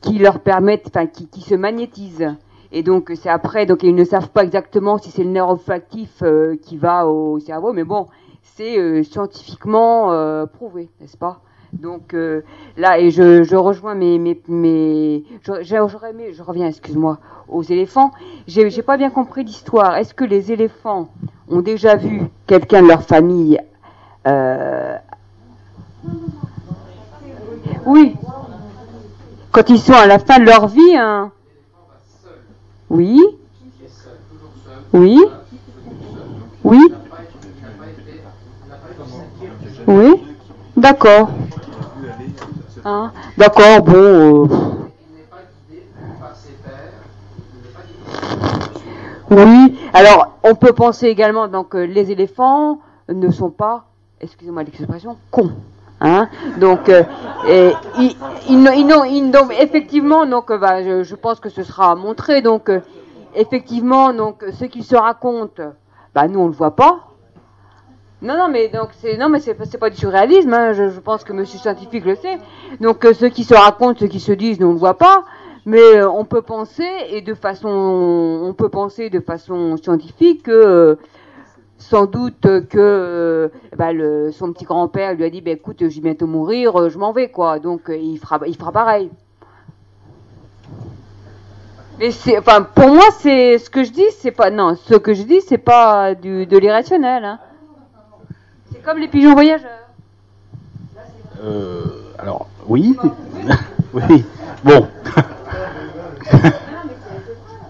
[0.00, 2.36] qui leur permettent, enfin, qui, qui se magnétisent.
[2.70, 6.22] Et donc, c'est après, donc ils ne savent pas exactement si c'est le nerf olfactif
[6.62, 8.06] qui va au cerveau, mais bon,
[8.42, 11.40] c'est scientifiquement prouvé, n'est-ce pas?
[11.80, 12.42] Donc euh,
[12.76, 17.18] là, et je, rejoins mes, mes, mes j'aurais aimé, je reviens, excuse-moi,
[17.48, 18.12] aux éléphants.
[18.46, 19.96] J'ai, j'ai pas bien compris l'histoire.
[19.96, 21.08] Est-ce que les éléphants
[21.48, 23.58] ont déjà vu quelqu'un de leur famille
[24.26, 24.96] euh,
[27.86, 28.16] Oui.
[29.50, 31.30] Quand ils sont à la fin de leur vie, hein.
[32.90, 33.20] Oui.
[34.92, 35.20] Oui.
[36.64, 36.80] Oui.
[39.86, 40.22] Oui.
[40.76, 41.30] D'accord.
[42.84, 43.12] Hein?
[43.38, 43.94] D'accord, bon.
[43.94, 44.46] euh,
[49.30, 49.78] Oui.
[49.92, 52.78] Alors, on peut penser également donc que les éléphants
[53.08, 53.84] ne sont pas,
[54.20, 55.52] excusez-moi l'expression, cons.
[56.00, 56.28] Hein?
[56.58, 57.02] Donc, euh,
[57.98, 58.14] ils,
[58.48, 62.42] ils n'ont- effectivement, donc, euh, bah, je, pense que ce sera montré.
[62.42, 62.80] Donc, euh,
[63.34, 65.72] effectivement, donc, ce qu'ils se racontent,
[66.14, 67.13] bah, nous, on le voit pas.
[68.24, 70.54] Non, non, mais donc c'est non, mais c'est pas- du surréalisme.
[70.54, 72.38] Hein, je, pense que Monsieur scientifique le sait.
[72.80, 75.24] Donc, euh, ceux qui se racontent, ceux qui se disent, nous, on le voit pas.
[75.66, 80.50] Mais euh, on peut penser et de façon, on peut penser de façon scientifique que
[80.50, 80.94] euh,
[81.76, 83.90] sans doute que bah,
[84.32, 87.28] son petit grand-père lui a dit bah, écoute je vais bientôt mourir je m'en vais
[87.30, 89.10] quoi donc il fera il fera pareil
[91.98, 95.14] mais c'est enfin pour moi c'est ce que je dis c'est pas non ce que
[95.14, 97.38] je dis c'est pas du, de l'irrationnel hein.
[98.84, 99.70] Comme les pigeons voyageurs
[101.42, 101.84] Euh,
[102.18, 102.96] alors, oui.
[103.92, 104.24] oui.
[104.62, 104.86] Bon.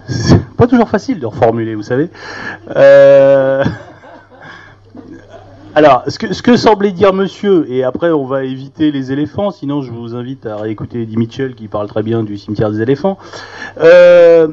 [0.09, 2.11] C'est pas toujours facile de reformuler, vous savez.
[2.77, 3.65] Euh,
[5.75, 9.51] Alors, ce que, ce que semblait dire monsieur, et après on va éviter les éléphants,
[9.51, 12.81] sinon je vous invite à réécouter Eddie Mitchell qui parle très bien du cimetière des
[12.81, 13.19] éléphants.
[13.81, 14.49] Euh,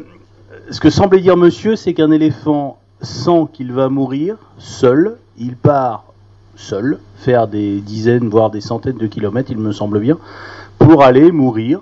[0.72, 5.18] ce que semblait dire monsieur, c'est qu'un éléphant sent qu'il va mourir seul.
[5.38, 6.06] Il part
[6.56, 10.18] seul, faire des dizaines, voire des centaines de kilomètres, il me semble bien,
[10.78, 11.82] pour aller mourir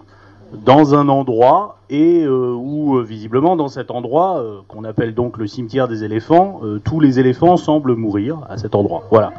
[0.53, 5.37] dans un endroit et euh, où euh, visiblement dans cet endroit euh, qu'on appelle donc
[5.37, 9.03] le cimetière des éléphants, tous les éléphants semblent mourir à cet endroit.
[9.09, 9.31] Voilà.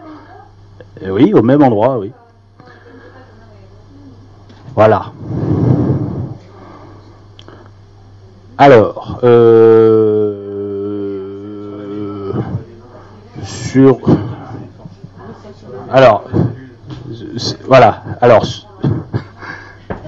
[1.01, 2.13] Et oui, au même endroit, oui.
[4.75, 5.13] Voilà.
[8.59, 9.21] Alors,
[13.43, 13.99] sur,
[15.91, 16.25] alors,
[17.67, 18.03] voilà.
[18.21, 18.47] Alors,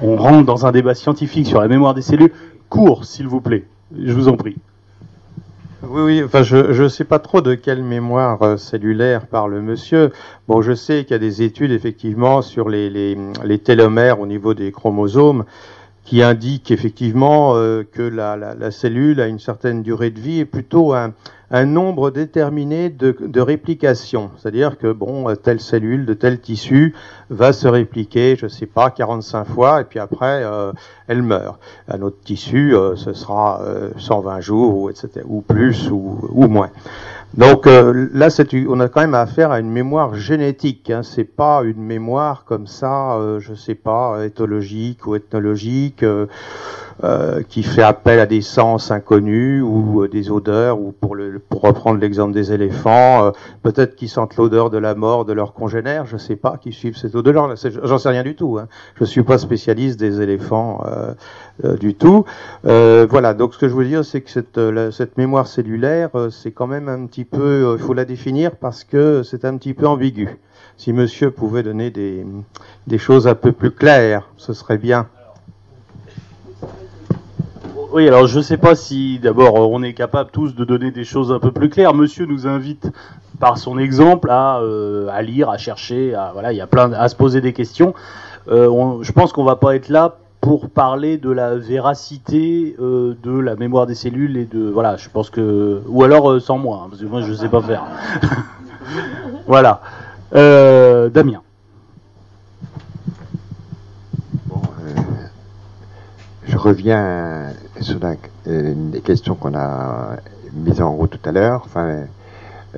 [0.01, 2.31] on rentre dans un débat scientifique sur la mémoire des cellules.
[2.69, 3.65] Court, s'il vous plaît.
[3.97, 4.55] Je vous en prie.
[5.85, 10.11] Oui, oui, enfin, je ne sais pas trop de quelle mémoire euh, cellulaire parle monsieur.
[10.47, 13.17] Bon, je sais qu'il y a des études, effectivement, sur les,
[13.63, 15.43] télomères au niveau des chromosomes
[16.05, 20.93] qui indiquent effectivement euh, que la cellule a une certaine durée de vie et plutôt
[20.93, 21.13] un,
[21.53, 24.31] un nombre déterminé de, de réplications.
[24.37, 26.95] C'est-à-dire que, bon, euh, telle cellule de tel tissu
[27.29, 30.71] va se répliquer, je sais pas, 45 fois, et puis après, euh,
[31.07, 31.59] elle meurt.
[31.87, 36.47] Un autre tissu, euh, ce sera euh, 120 jours, ou, etc., ou plus, ou, ou
[36.47, 36.71] moins.
[37.35, 38.27] Donc euh, là,
[38.69, 40.91] on a quand même affaire à une mémoire génétique.
[40.91, 41.01] Hein.
[41.01, 46.03] C'est pas une mémoire comme ça, euh, je sais pas, éthologique ou ethnologique,
[47.03, 50.79] euh, qui fait appel à des sens inconnus ou euh, des odeurs.
[50.79, 53.31] Ou pour, le, pour reprendre l'exemple des éléphants, euh,
[53.63, 56.97] peut-être qu'ils sentent l'odeur de la mort de leurs congénères, je sais pas, qui suivent
[56.97, 57.47] cette odeur.
[57.47, 58.57] Là, c'est- J'en sais rien du tout.
[58.59, 58.67] Hein.
[58.95, 60.83] Je suis pas spécialiste des éléphants
[61.63, 62.25] euh, du tout.
[62.63, 63.33] Voilà.
[63.33, 64.59] Donc ce que je veux dire, c'est que cette,
[64.91, 69.23] cette mémoire cellulaire, c'est quand même un petit peu, il faut la définir parce que
[69.23, 70.37] c'est un petit peu ambigu.
[70.77, 72.25] Si Monsieur pouvait donner des,
[72.87, 75.07] des choses un peu plus claires, ce serait bien.
[77.93, 81.03] Oui, alors je ne sais pas si d'abord on est capable tous de donner des
[81.03, 81.93] choses un peu plus claires.
[81.93, 82.87] Monsieur nous invite
[83.39, 87.07] par son exemple à, euh, lire, à chercher, à voilà, il y a plein à
[87.07, 87.93] se poser des questions.
[88.47, 93.37] Euh, je pense qu'on va pas être là pour parler de la véracité euh, de
[93.37, 96.87] la mémoire des cellules et de voilà, je pense que ou alors sans moi, hein,
[96.89, 97.83] parce que moi je sais pas faire.
[99.45, 99.81] voilà,
[100.33, 101.42] Damien.
[106.63, 107.47] Je reviens
[107.81, 108.13] sur la,
[108.47, 110.15] euh, des questions qu'on a
[110.53, 112.05] mises en route tout à l'heure, enfin,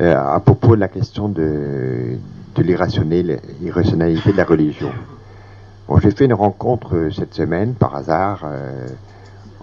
[0.02, 2.18] euh, à propos de la question de,
[2.56, 4.90] de l'irrationalité de la religion.
[5.88, 8.88] Bon, j'ai fait une rencontre euh, cette semaine, par hasard, euh,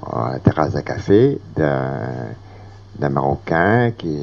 [0.07, 4.16] à la terrasse d'un café, d'un Marocain qui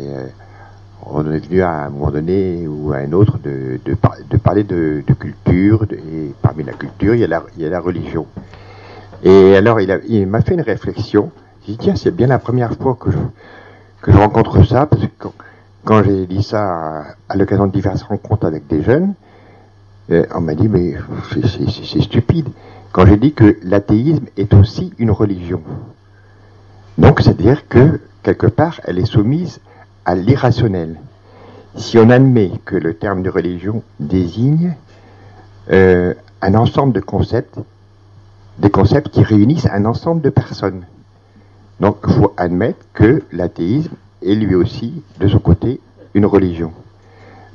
[1.06, 4.38] on est venu à un moment donné ou à un autre de, de, par- de
[4.38, 7.70] parler de, de culture, et parmi la culture, il y a la, il y a
[7.70, 8.26] la religion.
[9.24, 11.32] Et alors, il m'a fait une réflexion.
[11.66, 13.18] J'ai dit, tiens, c'est bien la première fois que je,
[14.02, 15.34] que je rencontre ça, parce que quand,
[15.84, 19.14] quand j'ai dit ça à, à l'occasion de diverses rencontres avec des jeunes,
[20.12, 20.96] euh, on m'a dit, mais
[21.46, 22.48] c'est stupide.
[22.92, 25.62] Quand j'ai dit que l'athéisme est aussi une religion.
[26.98, 29.60] Donc, c'est-à-dire que, quelque part, elle est soumise
[30.06, 30.96] à l'irrationnel.
[31.76, 34.74] Si on admet que le terme de religion désigne
[35.72, 37.60] euh, un ensemble de concepts
[38.60, 40.86] des concepts qui réunissent un ensemble de personnes.
[41.80, 45.80] Donc, il faut admettre que l'athéisme est lui aussi, de son côté,
[46.14, 46.74] une religion.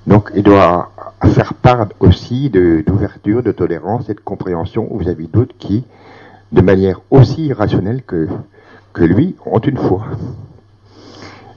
[0.07, 0.91] Donc, il doit
[1.27, 5.85] faire part aussi d'ouverture, de, tolérance et de compréhension vis-à-vis d'autres qui,
[6.53, 8.29] de manière aussi irrationnelle que,
[9.05, 10.07] lui, ont une foi.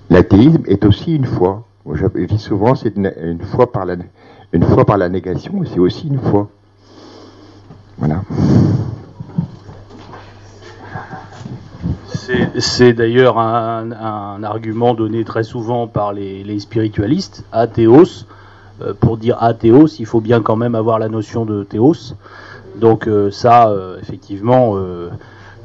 [0.09, 1.65] L'athéisme est aussi une foi.
[1.93, 3.11] Je dis souvent, c'est une,
[3.71, 3.95] par la,
[4.51, 6.49] une foi par la négation, c'est aussi une foi.
[7.97, 8.23] Voilà.
[12.13, 18.25] C'est- d'ailleurs un, un argument donné très souvent par les, les spiritualistes, athéos.
[18.81, 22.13] Euh, pour dire athéos, il faut bien quand même avoir la notion de théos.
[22.75, 25.09] Donc euh, ça, euh, effectivement, euh,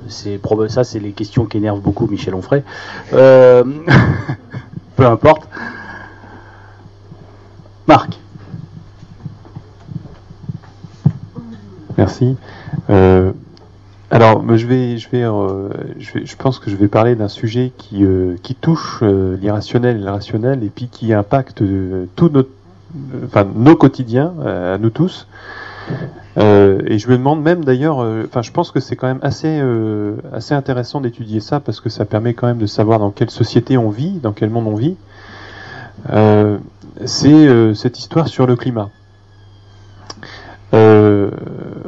[0.08, 2.62] c'est ça, c'est les questions qui énervent beaucoup Michel Onfray.
[3.12, 3.64] Euh,
[4.96, 5.48] peu importe.
[7.86, 8.18] Marc.
[11.98, 12.36] Merci.
[12.90, 13.32] Euh,
[14.12, 17.28] alors, je vais, je vais, euh, je vais, je pense que je vais parler d'un
[17.28, 22.28] sujet qui, euh, qui touche euh, l'irrationnel et l'irrationnel, et puis qui impacte euh, tout
[22.28, 22.50] notre,
[23.24, 25.26] enfin, nos quotidiens, euh, à nous tous.
[26.36, 29.60] Et je me demande même d'ailleurs, enfin, je pense que c'est quand même assez,
[30.32, 33.76] assez intéressant d'étudier ça parce que ça permet quand même de savoir dans quelle société
[33.76, 34.96] on vit, dans quel monde on vit.
[37.04, 38.90] C'est cette histoire sur le climat.
[40.74, 41.30] Euh,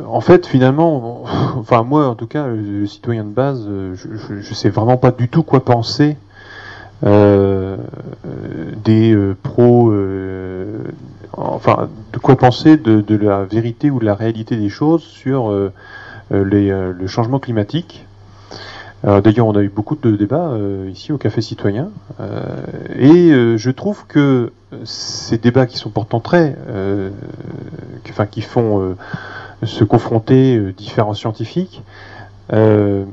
[0.06, 1.24] en fait, finalement,
[1.56, 5.10] enfin moi en tout cas, le, citoyen de base, euh, je, je, sais vraiment pas
[5.10, 6.16] du tout quoi penser
[7.04, 7.76] euh,
[8.84, 9.92] des pros,
[11.36, 15.52] enfin de quoi penser de, de, la vérité ou de la réalité des choses sur
[16.30, 18.06] les, le changement climatique.
[19.04, 20.52] D'ailleurs, on a eu beaucoup de débats
[20.88, 21.90] ici au Café Citoyen,
[22.96, 24.50] et je trouve que
[24.84, 26.56] ces débats qui sont pourtant très,
[28.08, 28.96] enfin qui font
[29.66, 31.82] se confronter euh, différents scientifiques,
[32.52, 33.04] euh,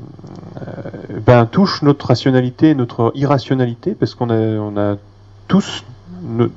[0.60, 4.96] euh, ben, touche notre rationalité notre irrationalité, parce qu'on a, a
[5.48, 5.84] tous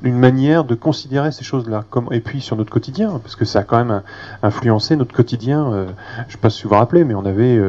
[0.02, 3.60] une manière de considérer ces choses-là, comme et puis sur notre quotidien, parce que ça
[3.60, 4.02] a quand même
[4.42, 5.70] influencé notre quotidien.
[5.72, 7.60] je ne sais pas si vous vous rappelez, mais on avait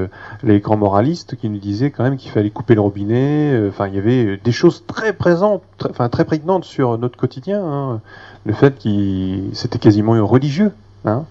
[0.43, 3.67] les grands moralistes qui nous disaient quand même qu'il fallait couper le robinet.
[3.67, 7.63] Enfin, il y avait des choses très présentes, très, enfin très prégnantes sur notre quotidien.
[7.63, 8.01] Hein.
[8.45, 10.71] Le fait qu'il c'était quasiment religieux.
[11.05, 11.25] Hein.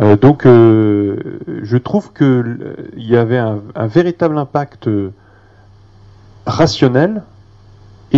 [0.00, 4.88] Euh, donc, euh, je trouve qu'il y avait un, véritable impact
[6.46, 7.22] rationnel,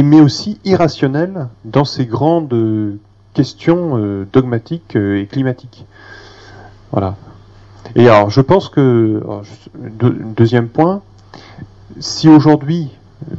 [0.02, 2.98] mais aussi irrationnel dans ces grandes
[3.34, 5.86] questions euh, dogmatiques et climatiques.
[6.92, 7.16] Voilà.
[7.94, 9.22] Et alors, je pense que,
[10.36, 11.02] deuxième point,
[12.00, 12.90] si aujourd'hui,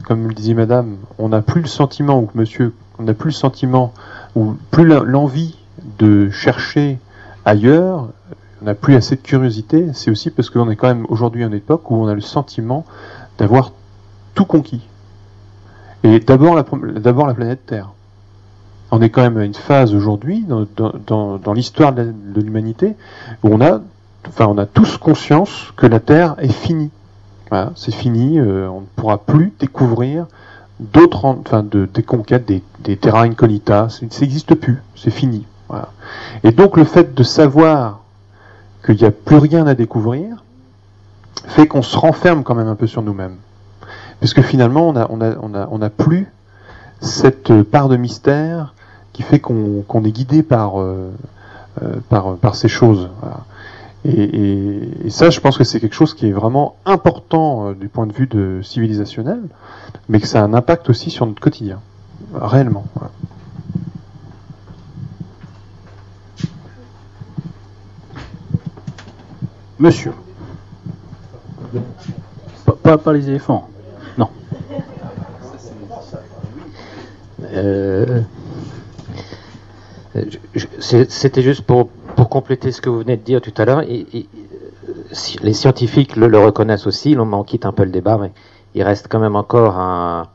[0.05, 3.35] comme le disait Madame, on n'a plus le sentiment, ou Monsieur, on n'a plus le
[3.35, 3.93] sentiment,
[4.35, 5.57] ou plus l'envie
[5.99, 6.99] de chercher
[7.45, 8.07] ailleurs,
[8.61, 11.47] on n'a plus assez de curiosité, c'est aussi parce qu'on est quand même aujourd'hui à
[11.47, 12.85] une époque où on a le sentiment
[13.38, 13.71] d'avoir
[14.34, 14.81] tout conquis.
[16.03, 17.90] Et d'abord la, planète Terre.
[18.91, 22.95] On est quand même à une phase aujourd'hui dans, l'histoire de l'humanité
[23.44, 23.82] où on a,
[24.28, 26.91] enfin, on a tous conscience que la Terre est finie.
[27.76, 30.28] c'est fini, euh, on ne pourra plus découvrir
[30.80, 35.45] d'autres, enfin, de, des conquêtes, des, des terra incognita, ça n'existe plus, c'est fini.
[36.44, 38.02] Et donc le fait de savoir
[38.86, 40.44] qu'il n'y a plus rien à découvrir
[41.48, 43.38] fait qu'on se renferme quand même un peu sur nous-mêmes.
[44.19, 46.27] Puisque finalement, on n'a on a, on a, on a plus
[47.02, 48.73] cette part de mystère
[49.14, 51.11] qui fait qu'on est guidé par, euh,
[51.81, 53.10] euh, par, par, ces choses.
[54.06, 58.06] Et, ça, je pense que c'est quelque chose qui est vraiment important euh, du point
[58.06, 59.41] de vue de civilisationnel,
[60.07, 61.80] mais que ça a un impact aussi sur notre quotidien,
[62.35, 62.85] réellement.
[69.80, 70.14] Monsieur.
[72.84, 73.68] Pas, pas, les éléphants.
[77.53, 78.22] Euh,
[80.80, 81.90] c'était juste pour,
[82.30, 83.84] compléter ce que vous venez de dire tout à l'heure.
[83.84, 88.32] les scientifiques le, reconnaissent aussi, on m'en quitte un peu le débat, mais
[88.74, 90.28] il reste quand même encore un,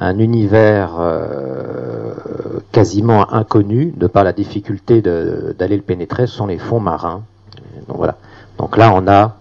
[0.00, 2.14] un univers euh,
[2.72, 7.22] quasiment inconnu de par la difficulté d'aller le pénétrer, ce sont les fonds marins.
[7.88, 8.16] Donc voilà.
[8.58, 9.36] Donc là, on a,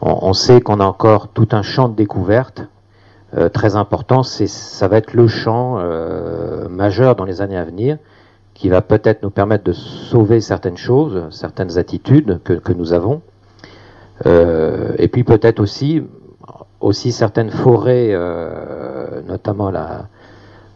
[0.00, 2.62] on, sait qu'on a encore tout un champ de découverte
[3.36, 4.22] euh, très important.
[4.22, 7.98] C'est, ça va être le champ euh, majeur dans les années à venir,
[8.54, 13.20] qui va peut-être nous permettre de sauver certaines choses, certaines attitudes que, que nous avons,
[14.24, 16.02] euh, et puis peut-être aussi,
[16.80, 18.16] aussi certaines forêts,
[19.28, 20.06] notamment la,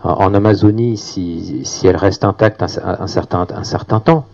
[0.02, 4.26] en Amazonie, si, si elle reste intacte un, certain, un certain temps.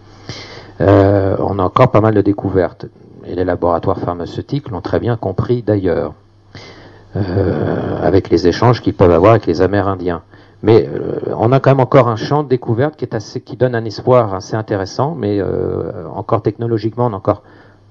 [0.80, 2.86] on a encore pas mal de découvertes
[3.24, 6.14] et les laboratoires pharmaceutiques l'ont très bien compris d'ailleurs,
[7.16, 10.22] euh, avec les échanges qu'ils peuvent avoir avec les Amérindiens.
[10.62, 13.56] Mais euh, on a quand même encore un champ de découverte qui, est assez, qui
[13.56, 17.42] donne un espoir assez intéressant, mais euh, encore technologiquement, on a encore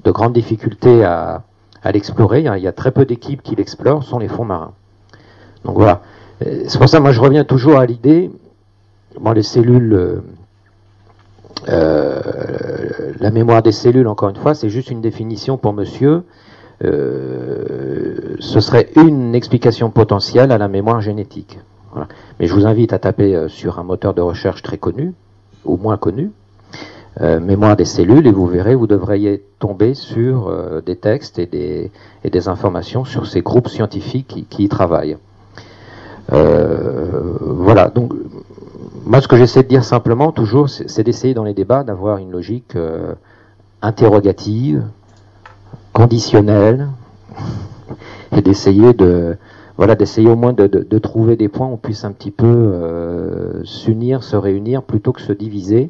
[0.04, 1.44] de grandes difficultés à,
[1.84, 2.40] à l'explorer.
[2.42, 4.74] Il y a très peu d'équipes qui l'explorent, sont les fonds marins.
[5.64, 6.02] Donc voilà.
[6.42, 8.30] C'est pour ça, moi, je reviens toujours à l'idée.
[9.20, 10.22] Bon, les cellules
[11.68, 12.22] euh,
[13.20, 16.24] la mémoire des cellules, encore une fois, c'est juste une définition pour monsieur.
[16.84, 21.60] Euh, ce serait une explication potentielle à la mémoire génétique.
[22.40, 25.14] Mais je vous invite à taper euh, sur un moteur de recherche très connu,
[25.64, 26.32] ou moins connu,
[27.22, 30.54] mémoire des cellules, et vous verrez, vous devriez tomber sur
[30.86, 31.90] des textes et des,
[32.26, 35.16] et des, informations sur ces groupes scientifiques qui, qui y travaillent.
[36.30, 38.12] voilà, donc
[39.06, 42.32] moi, ce que j'essaie de dire simplement, toujours, c'est d'essayer dans les débats d'avoir une
[42.32, 43.14] logique euh,
[43.84, 44.84] interrogative,
[45.96, 46.90] conditionnelle,
[48.36, 49.38] et d'essayer de,
[49.78, 52.46] voilà, d'essayer au moins de, de, trouver des points où on puisse un petit peu
[52.46, 55.90] euh, s'unir, se réunir, plutôt que se diviser,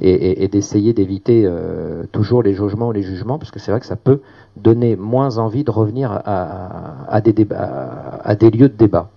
[0.00, 3.86] et, d'essayer d'éviter euh, toujours les jugements ou les jugements, parce que c'est vrai que
[3.86, 4.20] ça peut
[4.56, 9.08] donner moins envie de revenir à, des, débats, à des lieux de débat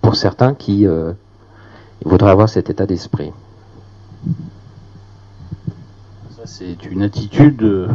[0.00, 1.12] pour certains qui euh,
[2.08, 3.32] faudra avoir cet état d'esprit.
[6.44, 7.88] c'est une attitude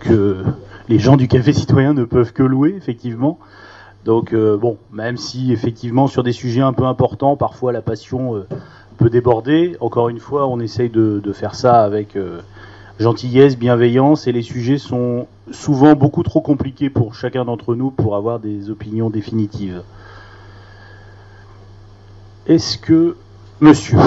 [0.00, 0.44] que
[0.88, 3.38] les gens du café citoyen ne peuvent que louer, effectivement.
[4.04, 8.36] Donc euh, bon, même si effectivement sur des sujets un peu importants, parfois la passion
[8.36, 8.46] euh,
[8.98, 9.76] peut déborder.
[9.80, 12.40] Encore une fois, on essaye de, faire ça avec euh,
[12.98, 18.14] gentillesse, bienveillance, et les sujets sont souvent beaucoup trop compliqués pour chacun d'entre nous pour
[18.14, 19.82] avoir des opinions définitives.
[22.46, 23.16] Est-ce que,
[23.60, 23.98] monsieur,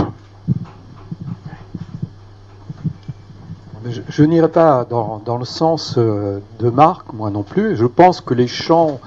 [3.90, 7.76] Je, n'irai pas dans, dans le sens euh, de Marc, moi non plus.
[7.76, 9.00] Je pense que les champs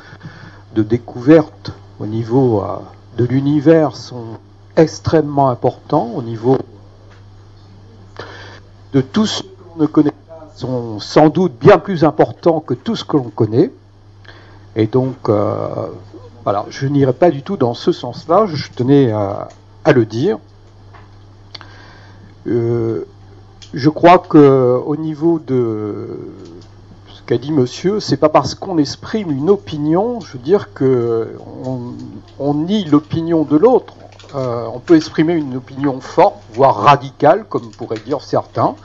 [0.75, 2.77] de découverte au niveau euh,
[3.17, 4.39] de l'univers sont
[4.77, 6.59] extrêmement importants, au niveau
[8.93, 12.97] de tout ce qu'on ne connaît pas, sont sans doute bien plus importants que tout
[12.97, 13.71] ce que l'on connaît.
[14.77, 15.89] Et donc, euh,
[16.45, 19.49] voilà, je n'irai pas du tout dans ce sens-là, je tenais à,
[19.85, 20.39] à le dire.
[22.47, 23.05] Euh,
[23.75, 26.19] je crois que au niveau de
[27.09, 31.37] ce qu'a dit Monsieur, c'est pas parce qu'on exprime une opinion, je veux dire que
[32.39, 33.95] on, nie l'opinion de l'autre.
[34.35, 38.77] Euh, on peut exprimer une opinion forte, voire radicale, comme pourraient dire certains.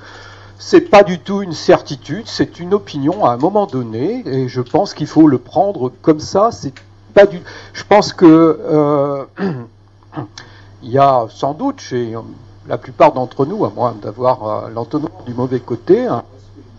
[0.57, 4.61] C'est pas du tout une certitude, c'est une opinion à un moment donné, et je
[4.61, 6.49] pense qu'il faut le prendre comme ça.
[6.51, 6.73] C'est
[7.13, 7.41] pas du.
[7.73, 9.25] Je pense que euh,
[10.83, 12.15] il y a sans doute chez
[12.67, 16.23] la plupart d'entre nous, à moins d'avoir euh, l'entonnoir du mauvais côté, un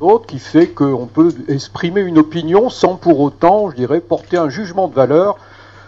[0.00, 4.48] autre qui fait qu'on peut exprimer une opinion sans pour autant, je dirais, porter un
[4.48, 5.36] jugement de valeur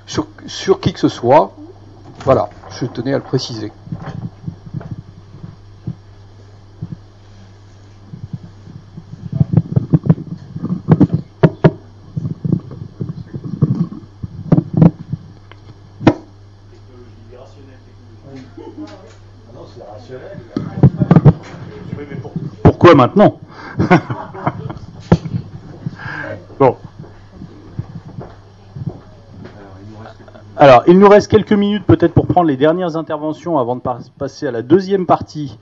[0.07, 1.53] sur qui que ce soit.
[2.25, 3.71] Voilà, je tenais à le préciser.
[22.95, 23.39] Maintenant.
[30.61, 33.83] Alors, il nous reste quelques minutes peut-être pour prendre les dernières interventions avant de
[34.19, 35.57] passer à la deuxième partie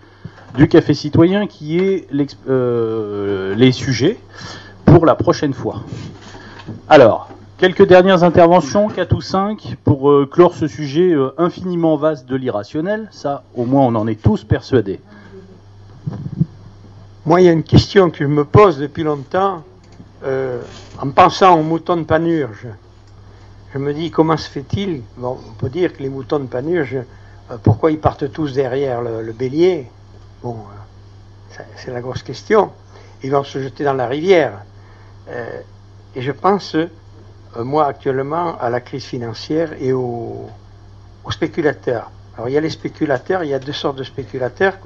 [0.57, 2.09] du Café Citoyen qui est
[2.49, 4.19] euh, les sujets
[4.87, 5.83] pour la prochaine fois.
[6.89, 7.29] Alors,
[7.59, 12.35] quelques dernières interventions, 4 ou 5, pour euh, clore ce sujet euh, infiniment vaste de
[12.35, 13.07] l'irrationnel.
[13.11, 15.01] Ça, au moins, on en est tous persuadés.
[17.27, 19.65] Moi, il y a une question que je me pose depuis longtemps,
[20.23, 20.63] euh,
[21.03, 22.69] en pensant aux moutons de Panurge.
[23.75, 26.99] Je me dis, comment se fait-il on peut dire que les moutons de Panurge,
[27.51, 29.89] euh, pourquoi ils partent tous derrière le, bélier?
[30.41, 30.55] Bon,
[31.59, 32.71] euh, c'est la grosse question.
[33.25, 34.63] Ils vont se jeter dans la rivière.
[36.15, 36.77] Et je pense,
[37.59, 40.49] moi, actuellement, à la crise financière et aux,
[41.25, 42.13] aux spéculateurs.
[42.37, 44.79] Alors, il y a les spéculateurs, il y a deux sortes de spéculateurs.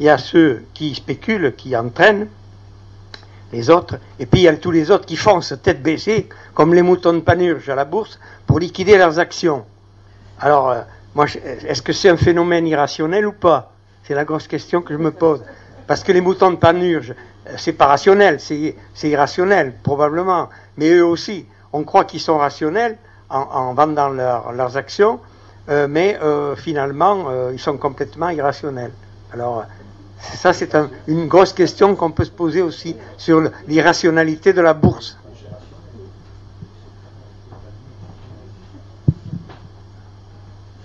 [0.00, 2.26] Il y a ceux qui spéculent, qui entraînent
[3.52, 6.72] les autres, et puis il y a tous les autres qui foncent tête baissée, comme
[6.72, 9.64] les moutons de panurge à la bourse, pour liquider leurs actions.
[10.40, 10.80] Alors, euh,
[11.14, 13.72] moi, je- est-ce que c'est un phénomène irrationnel ou pas?
[14.04, 15.42] C'est la grosse question que je me pose.
[15.86, 17.14] Parce que les moutons de panurge,
[17.46, 20.48] euh, c'est pas rationnel, c'est irrationnel, probablement.
[20.76, 22.96] Mais eux aussi, on croit qu'ils sont rationnels
[23.28, 25.20] en, en vendant leurs- actions,
[25.68, 28.92] euh, mais euh, finalement, euh, ils sont complètement irrationnels.
[29.32, 29.62] Alors, euh,
[30.20, 34.74] ça, c'est un- une grosse question qu'on peut se poser aussi sur l'irrationalité de la
[34.74, 35.16] bourse.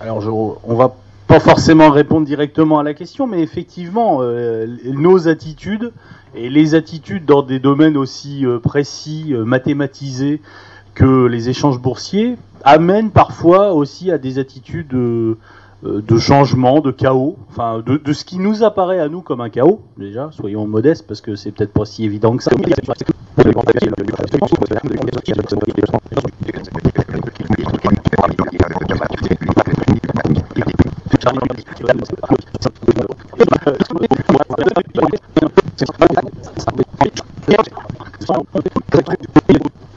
[0.00, 0.94] Alors, je, on va
[1.26, 5.92] pas forcément répondre directement à la question, mais effectivement, euh, nos attitudes
[6.34, 10.40] et les attitudes dans des domaines aussi euh, précis, euh, mathématisés
[10.94, 14.94] que les échanges boursiers amènent parfois aussi à des attitudes
[15.84, 19.50] euh, de changement, de chaos, enfin de, ce qui nous apparaît à nous comme un
[19.50, 22.50] chaos, déjà, soyons modestes parce que c'est peut-être pas si évident que ça.